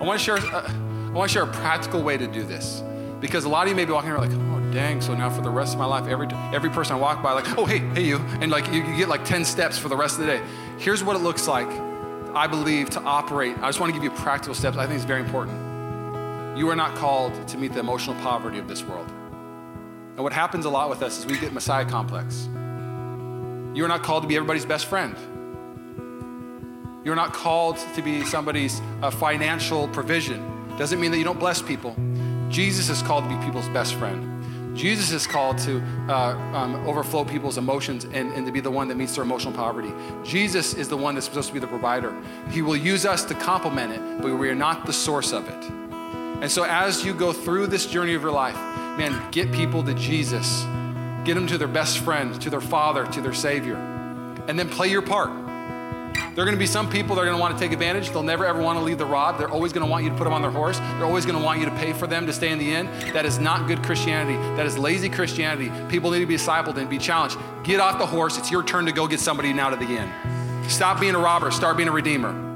I 0.00 0.04
want 0.04 0.20
to 0.20 0.24
share, 0.24 0.36
uh, 0.36 0.72
I 1.10 1.12
want 1.12 1.28
to 1.28 1.32
share 1.32 1.42
a 1.42 1.48
practical 1.48 2.04
way 2.04 2.16
to 2.16 2.28
do 2.28 2.44
this 2.44 2.84
because 3.18 3.44
a 3.44 3.48
lot 3.48 3.64
of 3.64 3.70
you 3.70 3.74
may 3.74 3.84
be 3.84 3.90
walking 3.90 4.10
around 4.10 4.30
like, 4.30 4.38
oh, 4.38 4.72
dang, 4.72 5.00
so 5.00 5.12
now 5.12 5.28
for 5.28 5.42
the 5.42 5.50
rest 5.50 5.72
of 5.72 5.80
my 5.80 5.84
life, 5.84 6.06
every, 6.06 6.28
every 6.54 6.70
person 6.70 6.94
I 6.94 6.98
walk 7.00 7.20
by, 7.20 7.32
like, 7.32 7.58
oh, 7.58 7.64
hey, 7.64 7.78
hey, 7.78 8.04
you. 8.04 8.18
And 8.40 8.52
like, 8.52 8.68
you, 8.68 8.84
you 8.84 8.96
get 8.96 9.08
like 9.08 9.24
10 9.24 9.44
steps 9.44 9.76
for 9.76 9.88
the 9.88 9.96
rest 9.96 10.20
of 10.20 10.26
the 10.26 10.32
day. 10.32 10.42
Here's 10.78 11.02
what 11.02 11.16
it 11.16 11.18
looks 11.18 11.48
like, 11.48 11.66
I 12.32 12.46
believe, 12.46 12.90
to 12.90 13.00
operate. 13.00 13.58
I 13.58 13.66
just 13.66 13.80
want 13.80 13.92
to 13.92 14.00
give 14.00 14.04
you 14.04 14.16
practical 14.18 14.54
steps. 14.54 14.76
I 14.76 14.86
think 14.86 14.96
it's 14.96 15.04
very 15.04 15.20
important. 15.20 15.58
You 16.56 16.70
are 16.70 16.76
not 16.76 16.94
called 16.94 17.48
to 17.48 17.58
meet 17.58 17.72
the 17.72 17.80
emotional 17.80 18.14
poverty 18.22 18.60
of 18.60 18.68
this 18.68 18.84
world. 18.84 19.08
And 19.08 20.22
what 20.22 20.32
happens 20.32 20.64
a 20.64 20.70
lot 20.70 20.90
with 20.90 21.02
us 21.02 21.18
is 21.18 21.26
we 21.26 21.38
get 21.38 21.52
Messiah 21.52 21.84
complex. 21.84 22.46
You 23.74 23.84
are 23.84 23.88
not 23.88 24.04
called 24.04 24.22
to 24.22 24.28
be 24.28 24.36
everybody's 24.36 24.64
best 24.64 24.86
friend. 24.86 25.16
You're 27.04 27.16
not 27.16 27.32
called 27.32 27.78
to 27.96 28.02
be 28.02 28.24
somebody's 28.24 28.80
uh, 29.02 29.10
financial 29.10 29.88
provision. 29.88 30.59
Doesn't 30.80 30.98
mean 30.98 31.10
that 31.10 31.18
you 31.18 31.24
don't 31.24 31.38
bless 31.38 31.60
people. 31.60 31.94
Jesus 32.48 32.88
is 32.88 33.02
called 33.02 33.24
to 33.24 33.28
be 33.28 33.44
people's 33.44 33.68
best 33.68 33.96
friend. 33.96 34.74
Jesus 34.74 35.12
is 35.12 35.26
called 35.26 35.58
to 35.58 35.82
uh, 36.08 36.32
um, 36.54 36.74
overflow 36.86 37.22
people's 37.22 37.58
emotions 37.58 38.04
and, 38.04 38.32
and 38.32 38.46
to 38.46 38.50
be 38.50 38.60
the 38.60 38.70
one 38.70 38.88
that 38.88 38.94
meets 38.94 39.14
their 39.14 39.24
emotional 39.24 39.52
poverty. 39.52 39.92
Jesus 40.24 40.72
is 40.72 40.88
the 40.88 40.96
one 40.96 41.14
that's 41.14 41.26
supposed 41.26 41.48
to 41.48 41.52
be 41.52 41.60
the 41.60 41.66
provider. 41.66 42.16
He 42.50 42.62
will 42.62 42.78
use 42.78 43.04
us 43.04 43.26
to 43.26 43.34
complement 43.34 43.92
it, 43.92 44.22
but 44.22 44.34
we 44.38 44.48
are 44.48 44.54
not 44.54 44.86
the 44.86 44.92
source 44.94 45.34
of 45.34 45.46
it. 45.48 45.64
And 46.40 46.50
so, 46.50 46.64
as 46.64 47.04
you 47.04 47.12
go 47.12 47.34
through 47.34 47.66
this 47.66 47.84
journey 47.84 48.14
of 48.14 48.22
your 48.22 48.32
life, 48.32 48.56
man, 48.96 49.30
get 49.32 49.52
people 49.52 49.82
to 49.84 49.92
Jesus. 49.92 50.62
Get 51.26 51.34
them 51.34 51.46
to 51.48 51.58
their 51.58 51.68
best 51.68 51.98
friend, 51.98 52.40
to 52.40 52.48
their 52.48 52.62
father, 52.62 53.04
to 53.08 53.20
their 53.20 53.34
savior. 53.34 53.76
And 54.48 54.58
then 54.58 54.70
play 54.70 54.88
your 54.88 55.02
part. 55.02 55.49
There 56.34 56.42
are 56.42 56.46
going 56.46 56.56
to 56.56 56.60
be 56.60 56.66
some 56.66 56.88
people 56.88 57.16
that 57.16 57.22
are 57.22 57.24
going 57.24 57.36
to 57.36 57.40
want 57.40 57.54
to 57.56 57.60
take 57.60 57.72
advantage. 57.72 58.10
They'll 58.10 58.22
never 58.22 58.46
ever 58.46 58.60
want 58.62 58.78
to 58.78 58.84
leave 58.84 58.98
the 58.98 59.06
rod. 59.06 59.38
They're 59.38 59.50
always 59.50 59.72
going 59.72 59.84
to 59.84 59.90
want 59.90 60.04
you 60.04 60.10
to 60.10 60.16
put 60.16 60.24
them 60.24 60.32
on 60.32 60.42
their 60.42 60.50
horse. 60.50 60.78
They're 60.78 61.04
always 61.04 61.26
going 61.26 61.38
to 61.38 61.44
want 61.44 61.58
you 61.58 61.66
to 61.66 61.74
pay 61.76 61.92
for 61.92 62.06
them 62.06 62.26
to 62.26 62.32
stay 62.32 62.50
in 62.50 62.58
the 62.58 62.72
inn. 62.72 62.86
That 63.12 63.24
is 63.24 63.38
not 63.38 63.66
good 63.66 63.82
Christianity. 63.82 64.36
That 64.56 64.66
is 64.66 64.78
lazy 64.78 65.08
Christianity. 65.08 65.72
People 65.88 66.10
need 66.10 66.20
to 66.20 66.26
be 66.26 66.36
discipled 66.36 66.76
and 66.76 66.88
be 66.88 66.98
challenged. 66.98 67.36
Get 67.64 67.80
off 67.80 67.98
the 67.98 68.06
horse. 68.06 68.38
It's 68.38 68.50
your 68.50 68.62
turn 68.62 68.86
to 68.86 68.92
go 68.92 69.06
get 69.06 69.20
somebody 69.20 69.52
now 69.52 69.70
to 69.70 69.76
the 69.76 69.96
inn. 69.96 70.10
Stop 70.68 71.00
being 71.00 71.14
a 71.14 71.18
robber. 71.18 71.50
Start 71.50 71.76
being 71.76 71.88
a 71.88 71.92
redeemer. 71.92 72.49